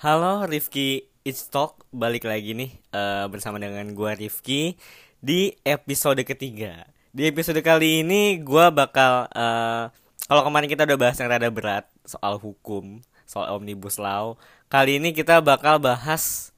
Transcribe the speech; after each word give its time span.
Halo 0.00 0.48
Rifki 0.48 1.12
It's 1.28 1.52
Talk 1.52 1.84
balik 1.92 2.24
lagi 2.24 2.56
nih 2.56 2.72
uh, 2.96 3.28
bersama 3.28 3.60
dengan 3.60 3.84
gua 3.92 4.16
Rifki 4.16 4.80
di 5.20 5.52
episode 5.60 6.24
ketiga. 6.24 6.88
Di 7.12 7.28
episode 7.28 7.60
kali 7.60 8.00
ini 8.00 8.40
gua 8.40 8.72
bakal 8.72 9.28
uh, 9.28 9.92
kalau 10.24 10.40
kemarin 10.48 10.72
kita 10.72 10.88
udah 10.88 10.96
bahas 10.96 11.20
yang 11.20 11.28
rada 11.28 11.52
berat 11.52 11.84
soal 12.08 12.40
hukum, 12.40 13.04
soal 13.28 13.60
omnibus 13.60 14.00
law. 14.00 14.40
Kali 14.72 14.96
ini 14.96 15.12
kita 15.12 15.44
bakal 15.44 15.76
bahas 15.84 16.56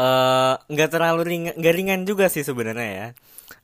eh, 0.00 0.56
nggak 0.56 0.88
uh, 0.88 0.92
terlalu 0.96 1.22
ringan, 1.28 1.54
nggak 1.60 1.74
ringan 1.76 2.00
juga 2.08 2.32
sih 2.32 2.40
sebenarnya 2.40 2.88
ya. 2.88 3.08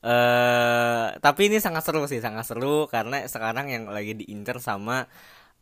Uh, 0.05 1.17
tapi 1.25 1.49
ini 1.49 1.65
sangat 1.65 1.81
seru 1.81 2.05
sih, 2.05 2.21
sangat 2.21 2.45
seru 2.45 2.93
karena 2.93 3.25
sekarang 3.25 3.73
yang 3.73 3.89
lagi 3.89 4.21
diinter 4.21 4.61
sama 4.61 5.09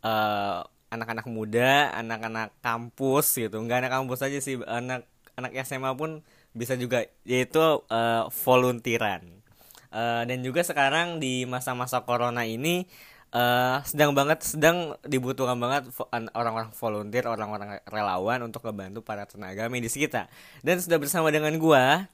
uh, 0.02 0.66
anak-anak 0.92 1.24
muda, 1.24 1.88
anak-anak 1.96 2.52
kampus 2.60 3.40
gitu. 3.40 3.56
Enggak 3.56 3.88
anak 3.88 3.92
kampus 3.96 4.20
aja 4.20 4.38
sih, 4.44 4.60
anak 4.68 5.08
anak 5.40 5.56
SMA 5.64 5.96
pun 5.96 6.20
bisa 6.52 6.76
juga 6.76 7.08
yaitu 7.24 7.60
uh, 7.88 8.28
volunteeran. 8.44 9.40
Uh, 9.92 10.24
dan 10.24 10.40
juga 10.44 10.64
sekarang 10.64 11.20
di 11.20 11.44
masa-masa 11.48 12.04
corona 12.04 12.44
ini 12.48 12.88
uh, 13.32 13.80
sedang 13.84 14.12
banget 14.12 14.44
sedang 14.44 14.96
dibutuhkan 15.04 15.56
banget 15.56 15.88
orang-orang 16.36 16.72
volunteer, 16.76 17.24
orang-orang 17.28 17.80
relawan 17.88 18.40
untuk 18.44 18.64
membantu 18.68 19.00
para 19.00 19.24
tenaga 19.24 19.68
medis 19.72 19.96
kita. 19.96 20.28
Dan 20.60 20.80
sudah 20.80 21.00
bersama 21.00 21.32
dengan 21.32 21.56
gua 21.56 22.04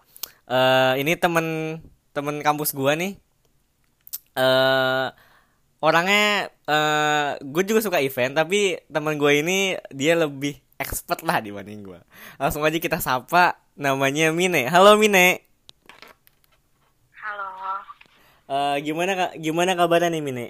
uh, 0.47 0.95
ini 0.95 1.19
temen 1.19 1.79
temen 2.15 2.43
kampus 2.43 2.75
gua 2.75 2.95
nih. 2.95 3.19
Uh, 4.39 5.11
orangnya 5.79 6.51
uh, 6.67 7.39
gue 7.39 7.63
juga 7.63 7.79
suka 7.83 8.03
event 8.03 8.35
tapi 8.35 8.83
teman 8.91 9.15
gue 9.15 9.33
ini 9.39 9.79
dia 9.95 10.19
lebih 10.19 10.59
expert 10.79 11.23
lah 11.23 11.39
dibanding 11.39 11.87
gue 11.87 12.01
langsung 12.39 12.67
aja 12.67 12.79
kita 12.79 12.99
sapa 12.99 13.59
namanya 13.79 14.35
Mine. 14.35 14.67
Halo 14.67 14.99
Mine. 14.99 15.47
Halo. 17.15 17.49
Uh, 18.51 18.77
gimana 18.83 19.31
gimana 19.39 19.79
kabarnya 19.79 20.11
nih 20.11 20.23
Mine? 20.23 20.47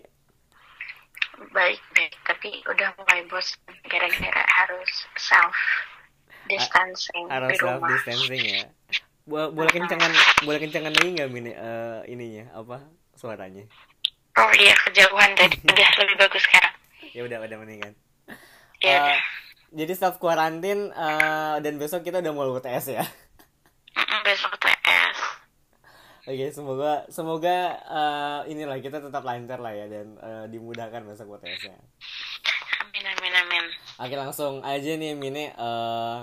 Baik 1.53 1.81
baik. 1.93 2.13
Tapi 2.25 2.65
udah 2.65 2.89
mulai 2.97 3.21
bos 3.29 3.53
gara-gara 3.85 4.43
harus 4.49 4.93
self 5.21 5.57
distancing 6.49 7.29
harus 7.29 7.53
di 7.53 7.57
self 7.61 7.85
distancing 7.85 8.43
ya. 8.43 8.65
Boleh 9.29 9.69
kencangan 9.69 10.09
boleh 10.49 10.59
kencangan 10.65 10.93
lagi 10.97 11.09
nggak 11.21 11.29
Mine? 11.29 11.53
Uh, 11.53 12.01
ininya 12.09 12.49
apa 12.57 12.81
suaranya 13.13 13.69
Oh 14.39 14.51
iya 14.55 14.75
kejauhan 14.87 15.35
tadi 15.35 15.59
udah 15.67 15.91
lebih 15.99 16.17
bagus 16.23 16.43
sekarang. 16.47 16.75
Ya 17.11 17.21
udah 17.27 17.39
udah 17.43 17.59
mendingan. 17.59 17.93
Ya. 18.79 19.19
Uh, 19.19 19.19
jadi 19.75 19.93
self 19.99 20.23
kuarantin 20.23 20.95
uh, 20.95 21.59
dan 21.59 21.75
besok 21.83 22.07
kita 22.07 22.23
udah 22.23 22.31
mau 22.31 22.47
UTS 22.55 22.95
ya. 22.95 23.03
Besok 24.23 24.55
UTS. 24.55 25.19
Oke, 26.29 26.45
okay, 26.45 26.49
semoga 26.53 27.09
semoga 27.11 27.57
uh, 27.89 28.41
inilah 28.47 28.79
kita 28.79 29.01
tetap 29.01 29.25
lancar 29.27 29.59
lah 29.59 29.75
ya 29.75 29.91
dan 29.91 30.15
uh, 30.21 30.45
dimudahkan 30.47 31.03
besok 31.09 31.41
UTS-nya. 31.41 31.75
Amin 32.85 33.05
amin 33.17 33.33
amin. 33.33 33.65
Oke, 33.99 34.15
langsung 34.15 34.61
aja 34.63 34.93
nih 34.95 35.17
Mine 35.19 35.57
uh, 35.57 36.21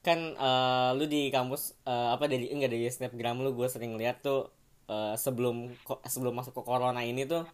kan 0.00 0.38
uh, 0.38 0.96
lu 0.96 1.04
di 1.04 1.28
kampus 1.28 1.76
uh, 1.84 2.14
apa 2.16 2.30
dari 2.30 2.48
enggak 2.48 2.72
dari 2.72 2.88
snapgram 2.88 3.42
lu 3.42 3.52
gue 3.52 3.68
sering 3.68 3.98
lihat 3.98 4.24
tuh 4.24 4.48
uh, 4.88 5.14
sebelum 5.14 5.70
sebelum 6.08 6.34
masuk 6.34 6.56
ke 6.56 6.62
corona 6.64 7.04
ini 7.04 7.28
tuh 7.28 7.44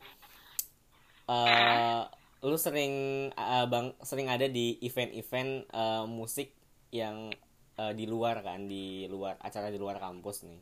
uh, 1.29 2.03
lu 2.45 2.57
sering 2.61 3.29
uh, 3.35 3.65
bang 3.69 3.93
sering 4.05 4.29
ada 4.29 4.47
di 4.49 4.77
event-event 4.85 5.69
uh, 5.73 6.05
musik 6.05 6.53
yang 6.95 7.33
uh, 7.81 7.93
di 7.93 8.05
luar 8.07 8.45
kan 8.45 8.69
di 8.71 9.09
luar 9.11 9.41
acara 9.43 9.69
di 9.69 9.81
luar 9.81 9.99
kampus 9.99 10.47
nih. 10.47 10.61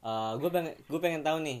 Uh, 0.00 0.36
gue 0.40 0.50
pengen 0.50 0.74
gue 0.88 1.00
pengen 1.00 1.22
tahu 1.22 1.38
nih 1.44 1.60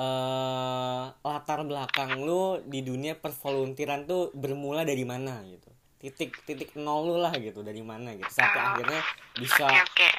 uh, 0.00 1.12
latar 1.22 1.60
belakang 1.62 2.24
lu 2.24 2.58
di 2.64 2.80
dunia 2.80 3.14
pervoluntiran 3.14 4.08
tuh 4.08 4.32
bermula 4.34 4.82
dari 4.82 5.06
mana 5.06 5.40
gitu. 5.46 5.70
Titik 6.00 6.40
titik 6.48 6.80
nol 6.80 7.12
lu 7.12 7.16
lah 7.20 7.36
gitu 7.36 7.60
dari 7.60 7.84
mana 7.84 8.16
gitu 8.16 8.32
sampai 8.32 8.60
akhirnya 8.60 9.02
bisa 9.36 9.68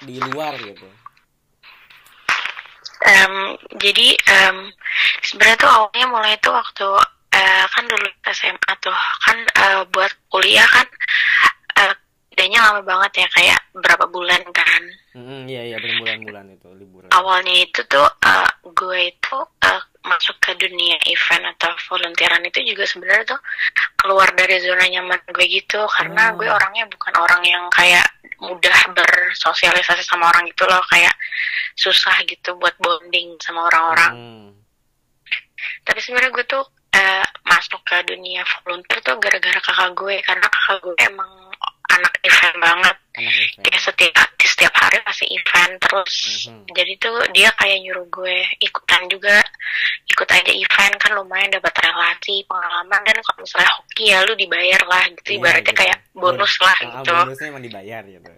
di 0.06 0.22
luar 0.22 0.54
gitu 0.62 0.86
um, 3.02 3.36
jadi 3.82 4.08
um, 4.30 4.58
sebenarnya 5.26 5.58
tuh 5.58 5.72
awalnya 5.72 6.06
mulai 6.10 6.34
itu 6.38 6.50
waktu 6.50 6.88
uh, 7.36 7.64
kan 7.72 7.84
dulu 7.88 8.08
SMA 8.30 8.72
tuh 8.82 8.98
kan 9.26 9.38
uh, 9.58 9.82
buat 9.90 10.12
kuliah 10.30 10.68
kan 10.70 10.88
uh, 12.50 12.64
lama 12.72 12.82
banget 12.82 13.12
ya 13.22 13.28
kayak 13.36 13.60
berapa 13.76 14.06
bulan 14.10 14.42
kan 14.50 14.84
mm, 15.14 15.42
iya 15.46 15.62
iya 15.74 15.78
berbulan-bulan 15.78 16.46
itu 16.58 16.68
liburan 16.80 17.10
awalnya 17.14 17.56
itu 17.62 17.82
tuh 17.86 18.08
uh, 18.08 18.52
gue 18.66 19.00
itu 19.14 19.38
uh, 19.38 19.82
masuk 20.02 20.34
ke 20.42 20.58
dunia 20.58 20.98
event 21.06 21.46
atau 21.58 21.70
volunteeran 21.94 22.42
itu 22.42 22.60
juga 22.66 22.90
sebenarnya 22.90 23.38
tuh 23.38 23.42
keluar 24.02 24.34
dari 24.34 24.58
zona 24.66 24.90
nyaman 24.90 25.22
gue 25.30 25.46
gitu 25.46 25.86
karena 25.94 26.34
oh. 26.34 26.42
gue 26.42 26.50
orangnya 26.50 26.90
bukan 26.90 27.14
orang 27.22 27.42
yang 27.46 27.64
kayak 27.70 28.06
mudah 28.42 28.80
bersosialisasi 28.98 30.02
sama 30.02 30.34
orang 30.34 30.50
itu 30.50 30.66
loh 30.66 30.82
kayak 30.90 31.14
susah 31.78 32.18
gitu 32.26 32.58
buat 32.58 32.74
bonding 32.82 33.38
sama 33.38 33.70
orang-orang. 33.70 34.14
Hmm. 34.18 34.50
Tapi 35.86 36.00
sebenarnya 36.02 36.34
gue 36.34 36.46
tuh 36.50 36.66
uh, 36.98 37.26
masuk 37.46 37.82
ke 37.86 38.02
dunia 38.10 38.42
volunteer 38.66 39.00
tuh 39.06 39.16
gara-gara 39.22 39.60
kakak 39.62 39.94
gue 39.94 40.16
karena 40.26 40.48
kakak 40.50 40.78
gue 40.82 40.96
emang 41.06 41.32
anak 42.02 42.14
event 42.26 42.58
banget. 42.58 42.96
Anak 43.22 43.34
event. 43.38 43.64
Dia 43.70 43.78
setiap 43.78 44.30
setiap 44.42 44.74
hari 44.74 44.98
pasti 45.06 45.26
event 45.30 45.74
terus. 45.78 46.16
Hmm. 46.50 46.66
Jadi 46.74 46.94
tuh 46.98 47.18
dia 47.32 47.50
kayak 47.56 47.78
nyuruh 47.86 48.08
gue 48.10 48.38
ikutan 48.60 49.06
juga 49.06 49.38
ikut 50.10 50.28
aja 50.28 50.52
event 50.52 50.96
kan 50.98 51.12
lumayan 51.16 51.54
dapat 51.54 51.72
relasi 51.80 52.44
pengalaman 52.50 53.02
dan 53.06 53.18
kalau 53.24 53.40
misalnya 53.46 53.72
hoki 53.80 54.06
ya 54.12 54.20
lu 54.28 54.34
dibayar 54.36 54.82
lah 54.86 55.04
gitu 55.16 55.30
iya, 55.34 55.38
ibaratnya 55.40 55.72
gitu. 55.72 55.82
kayak 55.82 55.98
bonus 56.12 56.54
lah 56.60 56.78
ah, 56.84 56.90
gitu. 57.00 57.14
Bonusnya 57.16 57.48
emang 57.48 57.64
dibayar 57.64 58.04
gitu 58.04 58.32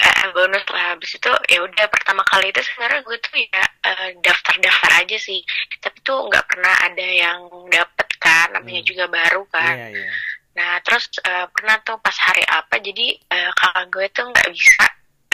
uh, 0.00 0.26
bonus 0.32 0.64
lah 0.72 0.84
habis 0.96 1.10
itu 1.16 1.30
ya 1.52 1.58
udah 1.60 1.86
pertama 1.92 2.22
kali 2.26 2.48
itu 2.48 2.60
sebenarnya 2.64 3.00
gue 3.04 3.16
tuh 3.20 3.34
ya 3.36 3.64
uh, 3.84 4.08
daftar-daftar 4.24 4.90
aja 5.04 5.16
sih 5.20 5.40
tapi 5.84 5.98
tuh 6.00 6.18
nggak 6.28 6.44
pernah 6.48 6.74
ada 6.88 7.06
yang 7.06 7.40
dapet 7.68 8.08
kan 8.20 8.48
namanya 8.52 8.82
hmm. 8.84 8.88
juga 8.88 9.04
baru 9.08 9.42
kan 9.52 9.74
yeah, 9.76 9.90
yeah. 9.92 10.12
Nah 10.50 10.82
terus 10.82 11.06
uh, 11.22 11.46
pernah 11.54 11.78
tuh 11.86 11.96
pas 12.02 12.16
hari 12.26 12.42
apa 12.46 12.82
jadi 12.82 13.14
uh, 13.30 13.50
kakak 13.54 13.86
gue 13.94 14.06
tuh 14.10 14.26
nggak 14.28 14.48
bisa 14.50 14.84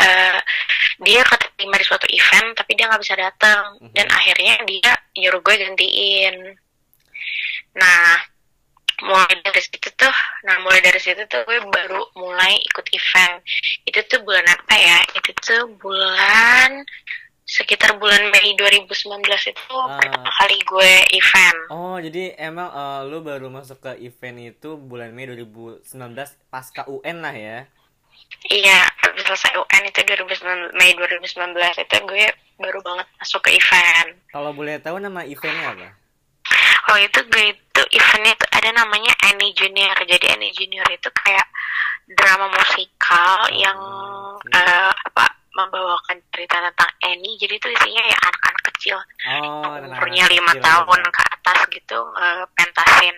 uh, 0.00 0.40
dia 1.00 1.22
keterima 1.24 1.76
di 1.76 1.84
suatu 1.84 2.06
event 2.08 2.56
tapi 2.56 2.72
dia 2.76 2.88
nggak 2.88 3.02
bisa 3.02 3.16
datang 3.16 3.64
-hmm. 3.80 3.92
dan 3.92 4.06
akhirnya 4.12 4.54
dia 4.64 4.92
nyuruh 5.16 5.40
gue 5.40 5.54
gantiin. 5.56 6.36
Nah 7.76 8.08
mulai 8.96 9.28
dari 9.44 9.60
situ 9.60 9.92
tuh 9.92 10.16
nah 10.48 10.56
mulai 10.64 10.80
dari 10.80 10.96
situ 10.96 11.20
tuh 11.28 11.44
gue 11.44 11.58
baru 11.68 12.00
mulai 12.16 12.56
ikut 12.64 12.86
event. 12.92 13.40
Itu 13.84 14.00
tuh 14.08 14.20
bulan 14.24 14.46
apa 14.48 14.74
ya? 14.76 14.98
Itu 15.16 15.30
tuh 15.40 15.62
bulan 15.80 16.84
sekitar 17.46 17.94
bulan 18.02 18.26
Mei 18.34 18.58
2019 18.58 19.22
itu 19.54 19.62
uh, 19.70 19.94
pertama 20.02 20.30
kali 20.34 20.58
gue 20.66 20.92
event. 21.14 21.58
Oh 21.70 21.94
jadi 22.02 22.34
emang 22.42 22.66
uh, 22.74 23.06
lu 23.06 23.22
baru 23.22 23.46
masuk 23.46 23.78
ke 23.78 23.92
event 24.02 24.58
itu 24.58 24.74
bulan 24.74 25.14
Mei 25.14 25.30
2019 25.30 25.86
pasca 26.50 26.82
UN 26.90 27.22
lah 27.22 27.34
ya? 27.38 27.58
Iya 28.50 28.90
habis 28.98 29.22
selesai 29.22 29.54
UN 29.62 29.82
itu 29.86 30.00
2019, 30.02 30.74
Mei 30.74 30.90
2019 30.98 31.86
itu 31.86 31.96
gue 32.02 32.24
baru 32.58 32.82
banget 32.82 33.06
masuk 33.22 33.40
ke 33.46 33.54
event. 33.54 34.10
Kalau 34.34 34.50
boleh 34.50 34.82
tahu 34.82 34.98
nama 34.98 35.22
eventnya 35.22 35.70
apa? 35.70 35.88
Oh 36.90 36.98
itu 36.98 37.18
gue 37.30 37.54
itu 37.54 37.82
eventnya 37.94 38.34
itu 38.34 38.46
ada 38.50 38.70
namanya 38.74 39.14
Annie 39.30 39.54
Junior. 39.54 39.94
Jadi 40.02 40.26
Annie 40.34 40.50
Junior 40.50 40.86
itu 40.90 41.10
kayak 41.14 41.46
drama 42.06 42.46
musikal 42.50 43.42
oh, 43.42 43.50
yang 43.50 43.78
uh, 44.54 44.92
apa 44.94 45.25
membawakan 45.56 46.20
cerita 46.28 46.60
tentang 46.60 46.92
Annie 47.08 47.40
jadi 47.40 47.56
itu 47.56 47.68
isinya 47.72 48.04
ya 48.04 48.16
anak-anak 48.20 48.62
kecil 48.72 48.96
oh, 49.40 49.80
umurnya 49.88 50.24
lima 50.28 50.52
tahun 50.60 51.00
ke 51.08 51.22
atas 51.32 51.58
gitu 51.72 51.98
uh, 52.12 52.44
pentasin 52.52 53.16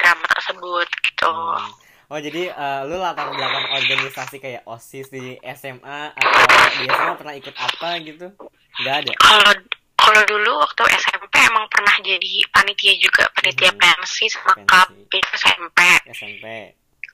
drama 0.00 0.24
tersebut 0.32 0.88
gitu 1.04 1.28
hmm. 1.28 1.84
Oh 2.06 2.22
jadi 2.22 2.54
uh, 2.54 2.86
lu 2.86 3.02
latar 3.02 3.34
belakang 3.34 3.66
organisasi 3.82 4.38
kayak 4.38 4.62
osis 4.62 5.10
di 5.10 5.42
SMA 5.58 6.14
atau 6.14 6.38
di 6.78 6.86
SMA 6.86 7.18
pernah 7.18 7.34
ikut 7.34 7.50
apa 7.50 7.98
gitu? 7.98 8.30
Gak 8.86 8.94
ada. 9.02 9.12
Kalau 9.18 9.50
kalau 9.98 10.22
dulu 10.22 10.62
waktu 10.62 10.86
SMP 11.02 11.34
emang 11.34 11.66
pernah 11.66 11.90
jadi 11.98 12.46
panitia 12.54 12.94
juga 13.02 13.26
panitia 13.34 13.74
hmm. 13.74 13.80
pensi 13.82 14.30
sama 14.30 14.86
itu 15.10 15.30
SMP 15.34 15.78
SMP 16.14 16.46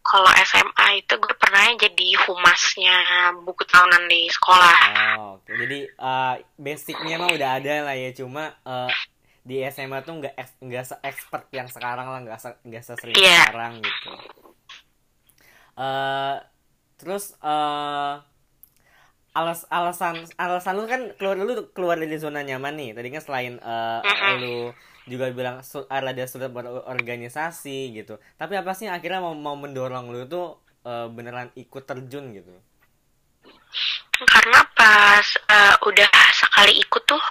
kalau 0.02 0.30
SMA 0.42 0.86
itu 0.98 1.14
gue 1.14 1.34
pernah 1.38 1.70
jadi 1.78 2.08
humasnya 2.26 2.96
buku 3.46 3.62
tahunan 3.66 4.04
di 4.10 4.26
sekolah 4.28 4.78
oh 5.18 5.38
okay. 5.38 5.54
jadi 5.62 5.78
uh, 5.98 6.34
basicnya 6.58 7.16
mah 7.22 7.30
udah 7.30 7.50
ada 7.62 7.74
lah 7.86 7.96
ya 7.96 8.10
cuma 8.12 8.54
uh, 8.66 8.90
di 9.42 9.62
SMA 9.70 10.02
tuh 10.06 10.22
nggak 10.22 10.34
nggak 10.62 10.84
se 10.86 10.94
expert 11.02 11.46
yang 11.50 11.66
sekarang 11.66 12.06
lah 12.06 12.20
nggak 12.22 12.38
nggak 12.62 12.82
sesering 12.82 13.18
yeah. 13.18 13.46
sekarang 13.50 13.82
gitu 13.82 14.10
uh, 15.78 16.38
terus 16.98 17.34
eh 17.42 18.14
alas 19.32 19.64
alasan 19.72 20.28
alasan 20.36 20.76
lu 20.76 20.84
kan 20.84 21.08
keluar 21.16 21.40
lu 21.40 21.72
keluar 21.72 21.96
dari 21.96 22.20
zona 22.20 22.44
nyaman 22.44 22.76
nih 22.76 22.90
tadi 22.92 23.08
kan 23.08 23.22
selain 23.24 23.56
eh, 23.56 24.00
Mm-mm. 24.04 24.34
lu 24.44 24.56
juga 25.10 25.24
bilang 25.38 25.56
ada 25.90 26.22
sulit 26.30 26.50
berorganisasi 26.56 27.78
gitu. 27.98 28.14
Tapi 28.40 28.54
apa 28.60 28.70
sih 28.76 28.84
yang 28.86 28.96
akhirnya 28.98 29.20
mau 29.24 29.34
mau 29.34 29.56
mendorong 29.58 30.06
lu 30.14 30.20
tuh 30.30 30.46
eh, 30.86 31.06
beneran 31.16 31.48
ikut 31.58 31.82
terjun 31.88 32.24
gitu? 32.38 32.54
Karena 34.22 34.60
pas 34.78 35.26
eh, 35.50 35.74
udah 35.88 36.10
sekali 36.30 36.78
ikut 36.84 37.02
tuh 37.10 37.22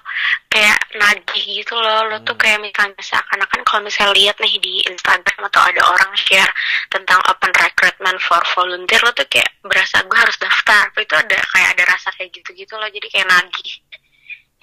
kayak 0.51 0.79
nagih 0.99 1.43
gitu 1.63 1.75
loh. 1.79 2.09
Lo 2.11 2.17
tuh 2.27 2.35
Hmm. 2.35 2.41
kayak 2.41 2.59
misalnya 2.59 2.99
seakan-akan 2.99 3.61
kalau 3.63 3.81
misalnya 3.87 4.13
lihat 4.19 4.35
nih 4.43 4.55
di 4.59 4.73
Instagram 4.91 5.41
atau 5.47 5.61
ada 5.69 5.81
orang 5.87 6.11
share 6.19 6.51
tentang 6.91 7.19
open 7.31 7.51
recruitment 7.55 8.19
for 8.19 8.41
volunteer 8.57 8.99
lo 9.05 9.11
tuh 9.15 9.27
kayak 9.31 9.49
berasa 9.63 10.03
gue 10.03 10.17
harus 10.19 10.35
daftar. 10.41 10.91
Tapi 10.91 11.01
itu 11.07 11.15
ada 11.15 11.37
kayak 11.53 11.69
ada 11.77 11.83
rasa 11.95 12.09
kayak 12.17 12.29
gitu-gitu 12.35 12.73
loh. 12.75 12.89
Jadi 12.91 13.07
kayak 13.13 13.27
nagih 13.29 13.71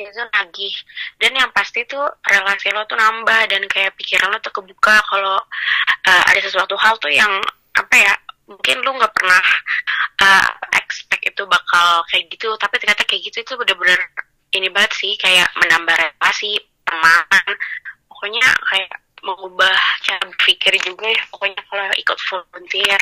itu 0.07 0.23
nagih. 0.31 0.75
Dan 1.19 1.35
yang 1.35 1.51
pasti 1.51 1.83
tuh 1.91 2.07
relasi 2.23 2.71
lo 2.71 2.87
tuh 2.87 2.95
nambah 2.95 3.51
dan 3.51 3.63
kayak 3.67 3.99
pikiran 3.99 4.31
lo 4.31 4.39
tuh 4.39 4.55
kebuka 4.55 5.03
kalau 5.11 5.39
eh, 6.07 6.23
ada 6.31 6.41
sesuatu 6.41 6.79
hal 6.79 6.95
tuh 7.03 7.11
yang 7.11 7.31
apa 7.75 7.95
ya 7.95 8.15
mungkin 8.49 8.81
lu 8.87 8.97
nggak 8.97 9.13
pernah 9.13 9.43
eh, 10.23 10.49
expect 10.79 11.23
itu 11.27 11.43
bakal 11.51 12.07
kayak 12.15 12.31
gitu. 12.31 12.55
Tapi 12.55 12.75
ternyata 12.79 13.03
kayak 13.03 13.23
gitu 13.27 13.43
itu 13.43 13.53
bener-bener 13.59 13.99
ini 14.55 14.69
banget 14.71 14.93
sih 14.97 15.13
kayak 15.19 15.51
menambah 15.61 15.93
relasi 15.93 16.57
teman 16.89 17.45
pokoknya 18.09 18.49
kayak 18.73 18.91
mengubah 19.21 19.77
cara 20.07 20.25
berpikir 20.25 20.73
juga 20.81 21.11
ya 21.11 21.23
pokoknya 21.29 21.61
kalau 21.69 21.85
ikut 21.99 22.19
volunteer. 22.31 23.01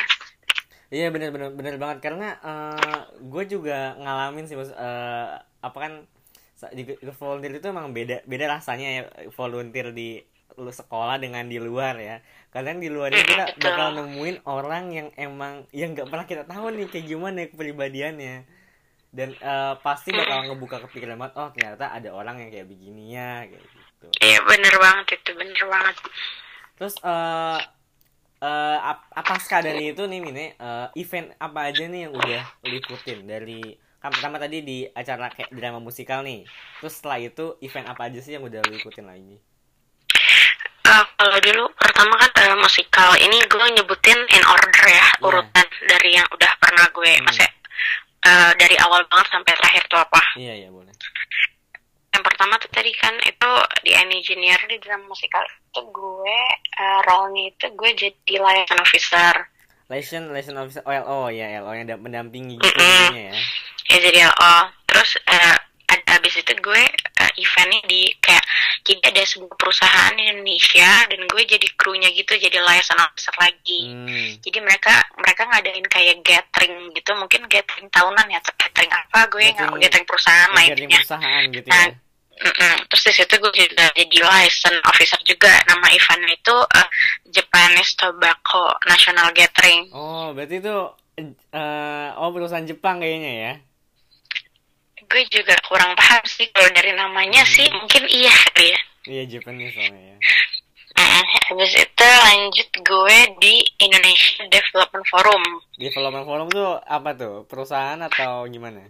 Iya 0.87 1.11
bener 1.11 1.29
bener 1.35 1.51
bener 1.55 1.75
banget. 1.79 1.99
Karena 2.03 2.29
eh 2.41 3.01
gue 3.21 3.45
juga 3.47 3.95
ngalamin 4.01 4.47
sih 4.49 4.57
mas 4.59 4.71
eh, 4.73 5.29
apa 5.63 5.79
kan 5.79 5.93
ikut 6.57 7.17
volunteer 7.21 7.61
itu 7.61 7.67
emang 7.69 7.93
beda 7.93 8.25
beda 8.25 8.49
rasanya 8.49 8.89
ya 8.89 9.03
volunteer 9.37 9.93
di 9.93 10.25
lu 10.57 10.73
sekolah 10.73 11.21
dengan 11.21 11.45
di 11.45 11.61
luar 11.61 12.01
ya. 12.01 12.25
Kadang 12.49 12.81
di 12.81 12.89
luar 12.89 13.13
itu 13.13 13.29
kita 13.29 13.53
Betul. 13.53 13.61
bakal 13.69 13.89
nemuin 14.01 14.37
orang 14.49 14.85
yang 14.89 15.09
emang 15.21 15.69
yang 15.77 15.93
nggak 15.93 16.09
pernah 16.09 16.25
kita 16.25 16.43
tahu 16.49 16.73
nih 16.73 16.89
kayak 16.89 17.07
gimana 17.13 17.37
ya 17.45 17.49
kepribadiannya. 17.53 18.37
Dan 19.13 19.37
eh, 19.37 19.75
pasti 19.85 20.17
bakal 20.17 20.49
ngebuka 20.49 20.81
kepikiran 20.89 21.21
banget 21.21 21.35
oh 21.37 21.49
ternyata 21.53 21.93
ada 21.93 22.09
orang 22.13 22.41
yang 22.41 22.49
kayak 22.49 22.69
begini 22.73 23.13
ya 23.13 23.45
kayak 23.45 23.65
gitu. 23.69 24.07
Iya 24.25 24.39
bener 24.49 24.75
banget 24.81 25.07
itu 25.21 25.31
bener 25.37 25.63
banget. 25.69 25.97
Terus 26.81 26.95
eh 27.05 27.61
eh 28.37 28.79
ap- 28.81 29.09
apa 29.13 29.29
pasca 29.37 29.61
dari 29.61 29.93
itu 29.93 30.05
nih 30.09 30.21
Mine, 30.25 30.57
eh, 30.57 30.89
event 30.97 31.37
apa 31.37 31.69
aja 31.69 31.85
nih 31.85 32.09
yang 32.09 32.13
udah 32.17 32.45
lu 32.65 32.81
ikutin 32.81 33.29
dari 33.29 33.77
kan 34.07 34.15
pertama 34.15 34.37
tadi 34.39 34.63
di 34.63 34.79
acara 34.87 35.27
kayak 35.29 35.51
drama 35.51 35.83
musikal 35.83 36.23
nih. 36.23 36.47
Terus 36.79 36.95
setelah 36.95 37.19
itu 37.19 37.59
event 37.61 37.87
apa 37.87 38.07
aja 38.07 38.23
sih 38.23 38.39
yang 38.39 38.47
udah 38.47 38.63
lu 38.63 38.79
ikutin 38.79 39.05
lagi? 39.05 39.37
Eh, 40.87 41.05
kalau 41.19 41.39
dulu 41.43 41.65
pertama 41.75 42.15
kan 42.15 42.31
eh, 42.47 42.55
musikal 42.57 43.11
ini 43.19 43.43
gue 43.43 43.67
nyebutin 43.75 44.19
in 44.31 44.43
order 44.47 44.85
ya 44.87 44.95
Iya. 44.95 45.11
urutan 45.19 45.67
dari 45.83 46.11
yang 46.15 46.27
udah 46.31 46.53
pernah 46.63 46.87
gue 46.89 47.11
Hmm. 47.11 47.25
maksudnya 47.27 47.51
eh, 48.23 48.53
dari 48.55 48.77
awal 48.79 49.03
banget 49.11 49.27
sampai 49.35 49.53
terakhir 49.59 49.83
tuh 49.91 49.99
apa 49.99 50.21
Iya 50.39 50.55
iya 50.63 50.69
boleh. 50.71 50.95
yang 52.15 52.23
pertama 52.23 52.55
tuh 52.57 52.71
tadi 52.71 52.95
kan 52.97 53.13
itu 53.21 53.51
di 53.83 53.93
engineer 53.93 54.57
di 54.65 54.79
drama 54.79 55.05
musikal 55.05 55.43
itu 55.45 55.81
gue 55.85 56.39
uh, 56.81 57.01
role-nya 57.05 57.53
itu 57.53 57.67
gue 57.77 57.91
jadi 57.93 58.35
liaison 58.41 58.81
officer 58.81 59.35
Liaison 59.87 60.23
liaison 60.29 60.57
officer 60.57 60.83
OLO 60.83 61.29
ya 61.29 61.47
LO 61.59 61.71
yang 61.71 61.87
da- 61.87 61.97
mendampingi 61.97 62.57
gitu 62.57 62.67
Mm-mm. 62.67 62.83
jadinya 63.07 63.25
ya. 63.31 63.35
ya 63.87 63.97
jadi 64.01 64.19
LO 64.27 64.55
terus 64.85 65.15
eh, 65.23 65.57
ada 65.87 66.19
abis 66.19 66.35
itu 66.37 66.53
gue 66.57 66.83
eh, 67.15 67.33
eventnya 67.37 67.79
di 67.85 68.11
kayak 68.19 68.43
jadi 68.83 68.99
ada 69.05 69.23
sebuah 69.23 69.55
perusahaan 69.55 70.11
di 70.13 70.23
Indonesia 70.25 70.91
dan 71.07 71.21
gue 71.23 71.43
jadi 71.45 71.67
krunya 71.73 72.11
gitu 72.11 72.35
jadi 72.35 72.59
liaison 72.59 72.99
officer 72.99 73.31
lagi 73.37 73.81
Hmm. 73.87 74.31
jadi 74.41 74.59
mereka 74.61 74.91
mereka 75.17 75.43
ngadain 75.45 75.87
kayak 75.87 76.19
gathering 76.21 76.75
gitu 76.91 77.15
mungkin 77.15 77.47
gathering 77.47 77.87
tahunan 77.89 78.27
ya 78.27 78.41
gathering 78.53 78.91
apa 78.91 79.19
gue 79.29 79.39
nggak 79.45 79.55
Gathering- 79.57 79.81
gathering 79.81 80.07
perusahaan 80.07 80.51
lah 80.51 80.65
Gathering 80.65 80.91
perusahaan 80.93 81.43
gitu 81.49 81.69
Nah, 81.69 81.87
Mm-mm. 82.37 82.75
Terus 82.89 83.03
di 83.03 83.13
situ 83.17 83.35
gue 83.37 83.53
juga 83.55 83.89
jadi 83.93 84.19
license 84.21 84.81
officer 84.85 85.21
juga. 85.25 85.49
Nama 85.65 85.87
eventnya 85.89 86.33
itu 86.33 86.57
eh, 86.77 86.89
Japanese 87.33 87.97
Tobacco 87.97 88.77
National 88.85 89.33
Gathering. 89.33 89.89
Oh, 89.91 90.37
berarti 90.37 90.61
itu 90.61 90.77
eh 91.17 92.09
oh 92.15 92.29
perusahaan 92.29 92.61
Jepang 92.63 93.01
kayaknya 93.01 93.33
ya. 93.33 93.53
Gue 95.07 95.23
juga 95.31 95.57
kurang 95.65 95.95
paham 95.95 96.21
sih 96.27 96.51
kalau 96.51 96.69
dari 96.75 96.93
namanya 96.93 97.41
Hmm. 97.41 97.53
sih 97.53 97.67
mungkin 97.73 98.05
iya 98.05 98.35
kali 98.53 98.69
ya. 98.69 98.81
Iya 99.07 99.23
Japanese 99.33 99.73
soalnya 99.73 100.03
ya. 100.13 100.19
Mm, 100.97 101.25
habis 101.53 101.73
itu 101.77 102.09
lanjut 102.09 102.69
gue 102.73 103.19
di 103.39 103.55
Indonesia 103.79 104.49
Development 104.49 105.07
Forum. 105.07 105.43
Development 105.77 106.25
Forum 106.25 106.49
tuh 106.49 106.81
apa 106.83 107.13
tuh? 107.13 107.45
Perusahaan 107.45 108.01
atau 108.01 108.49
gimana? 108.49 108.81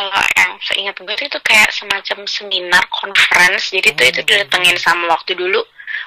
Kalau 0.00 0.24
yang 0.32 0.52
seingat 0.64 0.96
gue 0.96 1.12
tuh 1.12 1.28
itu 1.28 1.40
kayak 1.44 1.68
semacam 1.76 2.24
seminar 2.24 2.80
conference. 2.88 3.68
Jadi 3.68 3.92
tuh 3.92 4.04
Oh. 4.08 4.10
itu 4.16 4.20
didatengin 4.24 4.80
sama 4.80 5.12
waktu 5.12 5.36
dulu 5.36 5.60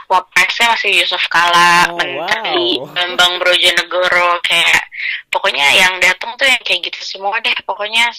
Wapresnya 0.10 0.74
masih 0.74 0.95
Yusuf 0.98 1.22
Kala, 1.30 1.86
Oh, 1.94 2.00
Menteri 2.01 2.80
wow. 2.81 2.90
Bambang 2.90 3.38
Brojonegoro 3.38 4.40
kayak 4.42 4.81
pokoknya 5.30 5.69
yang 5.75 5.94
datang 6.01 6.34
tuh 6.40 6.48
yang 6.50 6.57
kayak 6.66 6.90
gitu 6.90 7.00
semua 7.04 7.38
deh 7.38 7.54
pokoknya 7.62 8.10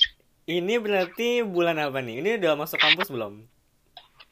Ini 0.46 0.76
berarti 0.78 1.42
bulan 1.42 1.80
apa 1.80 2.04
nih? 2.04 2.20
Ini 2.22 2.30
udah 2.38 2.52
masuk 2.54 2.78
kampus 2.78 3.10
belum? 3.10 3.50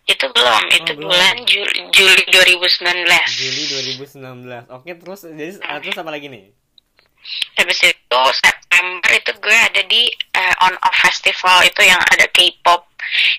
itu 0.02 0.26
belum 0.34 0.62
itu 0.74 0.90
Oh, 0.92 0.96
belum. 0.98 1.08
bulan 1.14 1.36
Juli, 1.46 1.78
Juli 1.94 2.22
2019 2.26 3.06
Juli 3.38 3.62
2019. 3.70 4.66
Oke, 4.74 4.90
terus 4.98 5.20
jadi 5.22 5.62
ah, 5.62 5.78
terus 5.78 5.94
apa 5.94 6.10
lagi 6.10 6.26
nih? 6.26 6.50
Habis 7.54 7.78
itu 7.82 8.20
September 8.34 9.10
itu 9.10 9.30
gue 9.36 9.56
ada 9.56 9.82
di 9.84 10.02
eh, 10.10 10.54
on 10.60 10.74
off 10.78 10.96
festival 11.00 11.62
itu 11.62 11.82
yang 11.82 12.00
ada 12.10 12.26
K-pop 12.28 12.88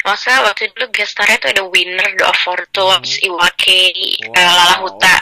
Maksudnya 0.04 0.44
waktu 0.44 0.68
dulu 0.76 0.92
gestarnya 0.92 1.40
tuh 1.40 1.50
ada 1.56 1.64
Winner, 1.64 2.12
The 2.20 2.30
Fortunes, 2.44 3.16
Mhm. 3.16 3.26
Iwake, 3.32 3.80
Wow. 4.28 4.36
eh, 4.36 4.52
Lala 4.52 4.76
Huta 4.84 5.16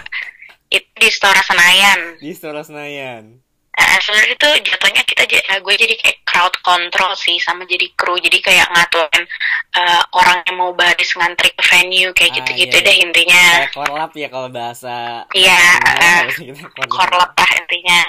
itu 0.67 0.89
di 0.97 1.09
Stora 1.09 1.39
Senayan 1.41 2.17
Di 2.17 2.33
Stora 2.33 2.61
Senayan. 2.61 3.37
Eh, 3.81 3.99
sebenarnya 3.99 4.33
itu 4.33 4.49
jatuhnya 4.69 5.01
kita 5.03 5.23
eh, 5.25 5.57
gue 5.57 5.73
jadi 5.75 5.95
kayak 5.97 6.17
crowd 6.21 6.53
control 6.61 7.11
sih 7.13 7.35
sama 7.37 7.65
jadi 7.65 7.89
kru 7.93 8.13
jadi 8.15 8.37
kayak 8.37 8.67
ngaturin 8.69 9.25
eh, 9.73 10.01
orang 10.13 10.37
yang 10.45 10.55
mau 10.55 10.71
baris 10.71 11.11
ngantri 11.13 11.49
ke 11.49 11.63
venue 11.65 12.13
kayak 12.13 12.31
Ah, 12.31 12.35
gitu-gitu 12.39 12.77
iya. 12.77 12.85
deh 12.85 12.95
intinya 13.01 13.43
Kayak 13.57 13.73
korlap 13.73 14.11
ya 14.13 14.27
kalau 14.29 14.49
bahasa 14.49 15.25
Iya, 15.33 15.59
eh, 15.99 16.21
korlap 16.85 17.31
lah 17.33 17.51
intinya 17.57 17.99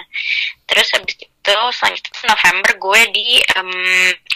terus 0.65 0.89
habis 0.93 1.17
itu 1.17 1.55
selanjutnya 1.73 2.23
November 2.29 2.71
gue 2.79 3.01
di 3.11 3.27
em, 3.43 3.71